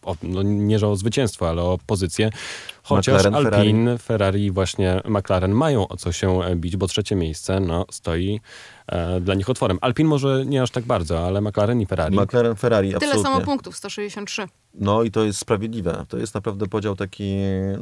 o 0.03 0.17
no 0.23 0.43
nie 0.43 0.79
że 0.79 0.89
o 0.89 0.97
zwycięstwo, 0.97 1.49
ale 1.49 1.63
o 1.63 1.79
pozycję. 1.87 2.31
Chociaż 2.83 3.25
McLaren, 3.25 3.35
Alpine, 3.35 3.99
Ferrari. 3.99 4.45
i 4.45 4.51
właśnie 4.51 5.01
McLaren 5.05 5.53
mają 5.53 5.89
o 5.89 5.97
co 5.97 6.13
się 6.13 6.43
e, 6.45 6.57
bić, 6.57 6.77
bo 6.77 6.87
trzecie 6.87 7.17
miejsce 7.17 7.61
no, 7.61 7.87
stoi 7.91 8.41
e, 8.87 9.21
dla 9.21 9.35
nich 9.35 9.51
otworem. 9.51 9.79
Alpine 9.81 10.09
może 10.09 10.45
nie 10.47 10.63
aż 10.63 10.71
tak 10.71 10.85
bardzo, 10.85 11.27
ale 11.27 11.41
McLaren 11.41 11.81
i 11.81 11.87
Ferrari. 11.87 12.17
McLaren, 12.21 12.57
Ferrari, 12.57 12.89
Tyle 12.89 12.97
absolutnie. 12.97 13.23
samo 13.23 13.41
punktów, 13.41 13.77
163. 13.77 14.47
No 14.75 15.03
i 15.03 15.11
to 15.11 15.25
jest 15.25 15.39
sprawiedliwe. 15.39 16.05
To 16.09 16.19
jest 16.19 16.35
naprawdę 16.35 16.67
podział 16.67 16.97
taki, 16.97 17.35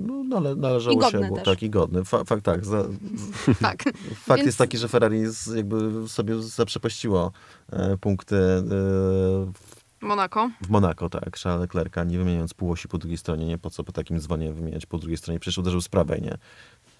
no 0.06 0.24
nale, 0.24 0.54
należało 0.54 0.96
I 0.96 0.98
godny 0.98 1.22
się, 1.22 1.28
bo, 1.28 1.34
też. 1.36 1.44
tak 1.44 1.62
i 1.62 1.70
godny. 1.70 2.04
Fa, 2.04 2.24
fakt 2.24 2.44
tak, 2.44 2.66
za, 2.66 2.84
Tak. 3.60 3.82
Fakt 4.14 4.36
Więc- 4.36 4.46
jest 4.46 4.58
taki, 4.58 4.78
że 4.78 4.88
Ferrari 4.88 5.26
z, 5.26 5.46
jakby 5.46 6.08
sobie 6.08 6.42
zaprzepaściło 6.42 7.32
e, 7.72 7.96
punkty 7.96 8.36
e, 8.36 8.62
Monako. 10.00 10.50
w 10.62 10.68
Monako, 10.68 11.10
tak, 11.10 11.38
Charlesa 11.38 11.56
Leclerca, 11.56 12.04
nie 12.04 12.18
wymieniając 12.18 12.54
półosi 12.54 12.88
po 12.88 12.98
drugiej 12.98 13.18
stronie, 13.18 13.46
nie 13.46 13.58
po 13.58 13.70
co 13.70 13.84
po 13.84 13.92
takim 13.92 14.20
dzwonie 14.20 14.52
wymieniać 14.52 14.86
po 14.86 14.98
drugiej 14.98 15.16
stronie, 15.16 15.40
przecież 15.40 15.58
uderzył 15.58 15.80
z 15.80 15.88
prawej, 15.88 16.22
nie? 16.22 16.38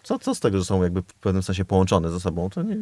Co, 0.03 0.19
co 0.19 0.35
z 0.35 0.41
tego, 0.41 0.59
że 0.59 0.65
są 0.65 0.83
jakby 0.83 1.03
w 1.03 1.15
pewnym 1.15 1.43
sensie 1.43 1.65
połączone 1.65 2.11
ze 2.11 2.21
sobą, 2.21 2.51
to 2.51 2.63
nie, 2.63 2.77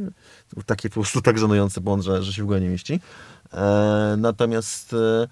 takie 0.66 0.88
po 0.88 0.94
prostu 0.94 1.22
tak 1.22 1.38
żenujący 1.38 1.80
błąd, 1.80 2.04
że, 2.04 2.22
że 2.22 2.32
się 2.32 2.42
w 2.42 2.44
ogóle 2.44 2.60
nie 2.60 2.68
mieści. 2.68 3.00
E, 3.52 4.14
natomiast 4.18 4.92
e, 4.92 5.28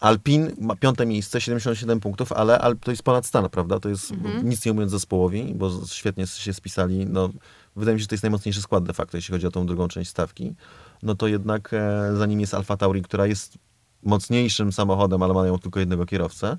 Alpin 0.00 0.52
ma 0.60 0.76
piąte 0.76 1.06
miejsce, 1.06 1.40
77 1.40 2.00
punktów, 2.00 2.32
ale 2.32 2.58
Alp 2.58 2.84
to 2.84 2.90
jest 2.90 3.02
ponad 3.02 3.26
stan, 3.26 3.50
prawda? 3.50 3.80
To 3.80 3.88
jest 3.88 4.12
nic 4.44 4.66
nie 4.66 4.72
mówiąc 4.72 4.90
zespołowi, 4.90 5.54
bo 5.54 5.70
świetnie 5.86 6.26
się 6.26 6.54
spisali. 6.54 7.06
No, 7.06 7.30
wydaje 7.76 7.94
mi 7.94 8.00
się, 8.00 8.02
że 8.02 8.08
to 8.08 8.14
jest 8.14 8.22
najmocniejszy 8.22 8.62
skład 8.62 8.84
de 8.84 8.92
facto, 8.92 9.16
jeśli 9.16 9.32
chodzi 9.32 9.46
o 9.46 9.50
tą 9.50 9.66
drugą 9.66 9.88
część 9.88 10.10
stawki. 10.10 10.54
No 11.02 11.14
to 11.14 11.26
jednak 11.26 11.70
e, 11.72 12.16
za 12.16 12.26
nim 12.26 12.40
jest 12.40 12.54
Alfa 12.54 12.76
Tauri, 12.76 13.02
która 13.02 13.26
jest 13.26 13.58
mocniejszym 14.02 14.72
samochodem, 14.72 15.22
ale 15.22 15.34
mają 15.34 15.58
tylko 15.58 15.80
jednego 15.80 16.06
kierowcę. 16.06 16.58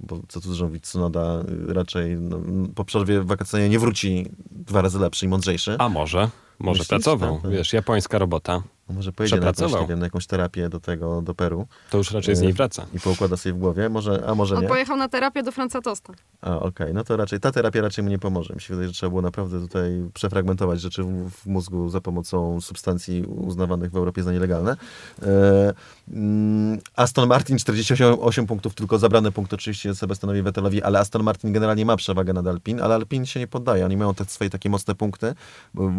Bo 0.00 0.20
co 0.28 0.40
tu 0.40 0.48
mówić, 0.64 0.84
Tsunoda 0.84 1.42
y, 1.70 1.74
raczej 1.74 2.16
no, 2.16 2.38
po 2.74 2.84
przerwie 2.84 3.22
wakacyjnej 3.22 3.70
nie 3.70 3.78
wróci 3.78 4.30
dwa 4.50 4.82
razy 4.82 4.98
lepszy 4.98 5.26
i 5.26 5.28
mądrzejszy. 5.28 5.76
A 5.78 5.88
może? 5.88 6.30
Może 6.58 6.78
Myślisz? 6.78 6.88
pracował. 6.88 7.40
Tak. 7.42 7.50
Wiesz, 7.50 7.72
japońska 7.72 8.18
robota. 8.18 8.62
A 8.90 8.92
może 8.92 9.12
pojedzie 9.12 9.36
na 9.36 9.46
jakąś, 9.46 9.72
nie 9.72 9.86
wiem, 9.86 9.98
na 9.98 10.06
jakąś 10.06 10.26
terapię 10.26 10.68
do 10.68 10.80
tego, 10.80 11.22
do 11.22 11.34
Peru 11.34 11.66
To 11.90 11.98
już 11.98 12.10
raczej 12.10 12.36
z 12.36 12.40
niej 12.40 12.52
wraca. 12.52 12.86
i 12.94 13.00
poukłada 13.00 13.36
sobie 13.36 13.52
w 13.52 13.58
głowie. 13.58 13.88
Może, 13.88 14.24
a 14.26 14.34
może 14.34 14.56
On 14.56 14.62
nie. 14.62 14.68
pojechał 14.68 14.96
na 14.96 15.08
terapię 15.08 15.42
do 15.42 15.52
Franca 15.52 15.80
Tosta. 15.82 16.12
A, 16.40 16.60
okej, 16.60 16.94
no 16.94 17.04
to 17.04 17.16
raczej, 17.16 17.40
ta 17.40 17.52
terapia 17.52 17.80
raczej 17.82 18.04
mu 18.04 18.10
nie 18.10 18.18
pomoże. 18.18 18.54
Mi 18.54 18.60
się 18.60 18.74
wydaje, 18.74 18.88
że 18.88 18.94
trzeba 18.94 19.10
było 19.10 19.22
naprawdę 19.22 19.60
tutaj 19.60 19.90
przefragmentować 20.14 20.80
rzeczy 20.80 21.02
w, 21.02 21.30
w 21.30 21.46
mózgu 21.46 21.88
za 21.88 22.00
pomocą 22.00 22.60
substancji 22.60 23.22
uznawanych 23.22 23.90
w 23.90 23.96
Europie 23.96 24.22
za 24.22 24.32
nielegalne. 24.32 24.76
E, 25.22 25.74
mm, 26.12 26.78
Aston 26.96 27.28
Martin 27.28 27.58
48 27.58 28.46
punktów, 28.46 28.74
tylko 28.74 28.98
zabrany 28.98 29.32
punkt 29.32 29.52
oczywiście 29.54 29.94
Sebastianowi 29.94 30.42
Vettelowi, 30.42 30.82
ale 30.82 30.98
Aston 30.98 31.22
Martin 31.22 31.52
generalnie 31.52 31.84
ma 31.86 31.96
przewagę 31.96 32.32
nad 32.32 32.46
Alpin, 32.46 32.80
ale 32.80 32.94
Alpin 32.94 33.26
się 33.26 33.40
nie 33.40 33.46
poddaje. 33.46 33.84
Oni 33.84 33.96
mają 33.96 34.14
te 34.14 34.24
swoje 34.24 34.50
takie 34.50 34.70
mocne 34.70 34.94
punkty, 34.94 35.34
bo 35.74 35.92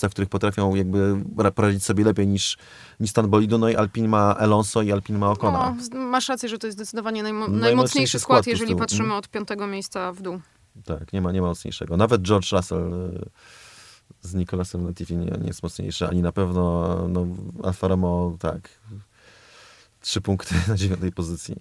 miejsca, 0.00 0.08
w 0.08 0.12
których 0.12 0.28
potrafią 0.28 0.74
jakby 0.74 1.16
ra- 1.38 1.50
poradzić 1.50 1.84
sobie 1.84 2.04
lepiej 2.04 2.26
niż, 2.26 2.58
niż 3.00 3.10
stan 3.10 3.30
bolidu. 3.30 3.58
No 3.58 3.68
i 3.68 3.76
Alpin 3.76 4.08
ma 4.08 4.36
Alonso 4.36 4.82
i 4.82 4.92
Alpin 4.92 5.18
ma 5.18 5.30
Ocona. 5.30 5.76
No, 5.92 5.98
masz 6.00 6.28
rację, 6.28 6.48
że 6.48 6.58
to 6.58 6.66
jest 6.66 6.78
zdecydowanie 6.78 7.22
najmo- 7.22 7.38
Najmocniejszy 7.48 7.60
najmocniejszy 7.64 8.18
skład 8.18 8.44
skład, 8.44 8.46
jeżeli 8.46 8.76
patrzymy 8.76 9.04
Mm. 9.04 9.16
od 9.16 9.28
piątego 9.28 9.66
miejsca 9.66 10.12
w 10.12 10.22
dół. 10.22 10.40
Tak, 10.84 11.12
nie 11.12 11.20
ma, 11.20 11.32
nie 11.32 11.40
ma 11.42 11.48
mocniejszego. 11.48 11.96
Nawet 11.96 12.22
George 12.22 12.52
Russell 12.52 12.92
y, 12.94 13.30
z 14.22 14.34
Nicolasem 14.34 14.86
Latifi 14.86 15.16
nie, 15.16 15.26
nie 15.40 15.46
jest 15.46 15.62
mocniejszy, 15.62 16.08
ani 16.08 16.22
na 16.22 16.32
pewno 16.32 16.96
no, 17.08 17.26
Alfa 17.62 17.88
Romeo, 17.88 18.36
tak, 18.38 18.68
trzy 20.00 20.20
punkty 20.20 20.54
na 20.68 20.74
dziewiątej 20.76 21.12
pozycji. 21.12 21.56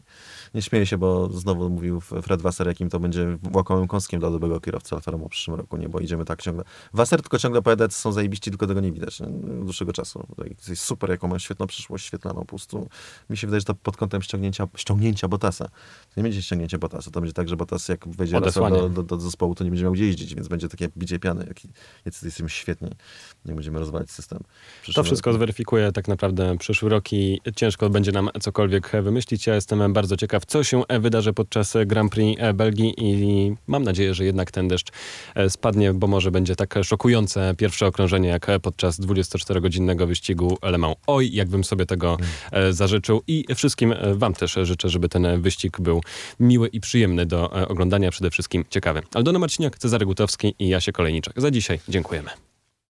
Nie 0.53 0.61
śmieję 0.61 0.85
się, 0.85 0.97
bo 0.97 1.29
znowu 1.29 1.69
mówił 1.69 2.01
Fred 2.01 2.41
Wasser, 2.41 2.67
jakim 2.67 2.89
to 2.89 2.99
będzie 2.99 3.37
łakomym 3.53 3.87
kąskiem 3.87 4.19
dla 4.19 4.31
dobrego 4.31 4.59
kierowcy 4.59 4.95
Alfa 4.95 5.11
w 5.11 5.29
przyszłym 5.29 5.57
roku, 5.57 5.77
nie, 5.77 5.89
bo 5.89 5.99
idziemy 5.99 6.25
tak 6.25 6.41
ciągle. 6.41 6.63
Wasser 6.93 7.21
tylko 7.21 7.39
ciągle 7.39 7.61
powiada, 7.61 7.85
że 7.85 7.91
są 7.91 8.11
zajebiści, 8.11 8.49
tylko 8.51 8.67
tego 8.67 8.79
nie 8.79 8.91
widać 8.91 9.19
nie? 9.19 9.27
od 9.27 9.63
dłuższego 9.63 9.93
czasu. 9.93 10.27
To 10.35 10.71
jest 10.71 10.81
super, 10.81 11.09
jaką 11.09 11.27
ma 11.27 11.39
świetną 11.39 11.67
przyszłość, 11.67 12.05
świetlaną 12.05 12.39
po 12.39 12.45
prostu. 12.45 12.89
Mi 13.29 13.37
się 13.37 13.47
wydaje, 13.47 13.61
że 13.61 13.65
to 13.65 13.75
pod 13.75 13.97
kątem 13.97 14.21
ściągnięcia, 14.21 14.67
ściągnięcia 14.75 15.27
Bottasa. 15.27 15.65
To 15.65 16.13
nie 16.17 16.23
będzie 16.23 16.41
ściągnięcie 16.41 16.77
Bottasa, 16.77 17.11
to 17.11 17.21
będzie 17.21 17.33
tak, 17.33 17.49
że 17.49 17.57
Bottas 17.57 17.89
jak 17.89 18.07
wejdzie 18.07 18.41
do, 18.41 18.89
do, 18.89 19.03
do 19.03 19.19
zespołu, 19.19 19.55
to 19.55 19.63
nie 19.63 19.69
będzie 19.69 19.83
miał 19.83 19.93
gdzie 19.93 20.05
jeździć, 20.05 20.35
więc 20.35 20.47
będzie 20.47 20.69
takie 20.69 20.89
bicie 20.97 21.19
piany, 21.19 21.45
jak, 21.47 21.57
jacy 22.05 22.25
jesteśmy 22.25 22.49
świetni, 22.49 22.89
jak 23.45 23.55
będziemy 23.55 23.79
rozwalać 23.79 24.11
system. 24.11 24.39
w 24.83 24.93
To 24.93 25.03
wszystko 25.03 25.29
roku. 25.29 25.37
zweryfikuje 25.37 25.91
tak 25.91 26.07
naprawdę 26.07 26.57
przyszły 26.57 26.89
rok 26.89 27.13
i 27.13 27.41
ciężko 27.55 27.89
będzie 27.89 28.11
nam 28.11 28.29
cokolwiek 28.41 28.91
wymyślić. 29.03 29.47
Ja 29.47 29.55
jestem 29.55 29.93
bardzo 29.93 30.17
ciekaw, 30.17 30.38
co 30.45 30.63
się 30.63 30.83
wydarzy 30.99 31.33
podczas 31.33 31.73
Grand 31.85 32.11
Prix 32.11 32.41
Belgii 32.53 32.93
i 32.97 33.55
mam 33.67 33.83
nadzieję, 33.83 34.13
że 34.13 34.25
jednak 34.25 34.51
ten 34.51 34.67
deszcz 34.67 34.91
spadnie, 35.49 35.93
bo 35.93 36.07
może 36.07 36.31
będzie 36.31 36.55
tak 36.55 36.75
szokujące 36.83 37.53
pierwsze 37.57 37.87
okrążenie, 37.87 38.29
jak 38.29 38.47
podczas 38.61 38.99
24-godzinnego 38.99 40.07
wyścigu 40.07 40.57
Le 40.61 40.77
Mans. 40.77 40.95
Oj, 41.07 41.33
jakbym 41.33 41.63
sobie 41.63 41.85
tego 41.85 42.17
zażyczył 42.71 43.21
i 43.27 43.45
wszystkim 43.55 43.93
wam 44.13 44.33
też 44.33 44.57
życzę, 44.63 44.89
żeby 44.89 45.09
ten 45.09 45.41
wyścig 45.41 45.81
był 45.81 46.01
miły 46.39 46.67
i 46.67 46.79
przyjemny 46.79 47.25
do 47.25 47.49
oglądania, 47.67 48.11
przede 48.11 48.31
wszystkim 48.31 48.65
ciekawy. 48.69 49.01
Aldona 49.13 49.39
Marciniak, 49.39 49.77
Cezary 49.77 50.05
Gutowski 50.05 50.55
i 50.59 50.67
Jasie 50.67 50.91
Kolejniczak. 50.91 51.41
Za 51.41 51.51
dzisiaj 51.51 51.79
dziękujemy. 51.89 52.48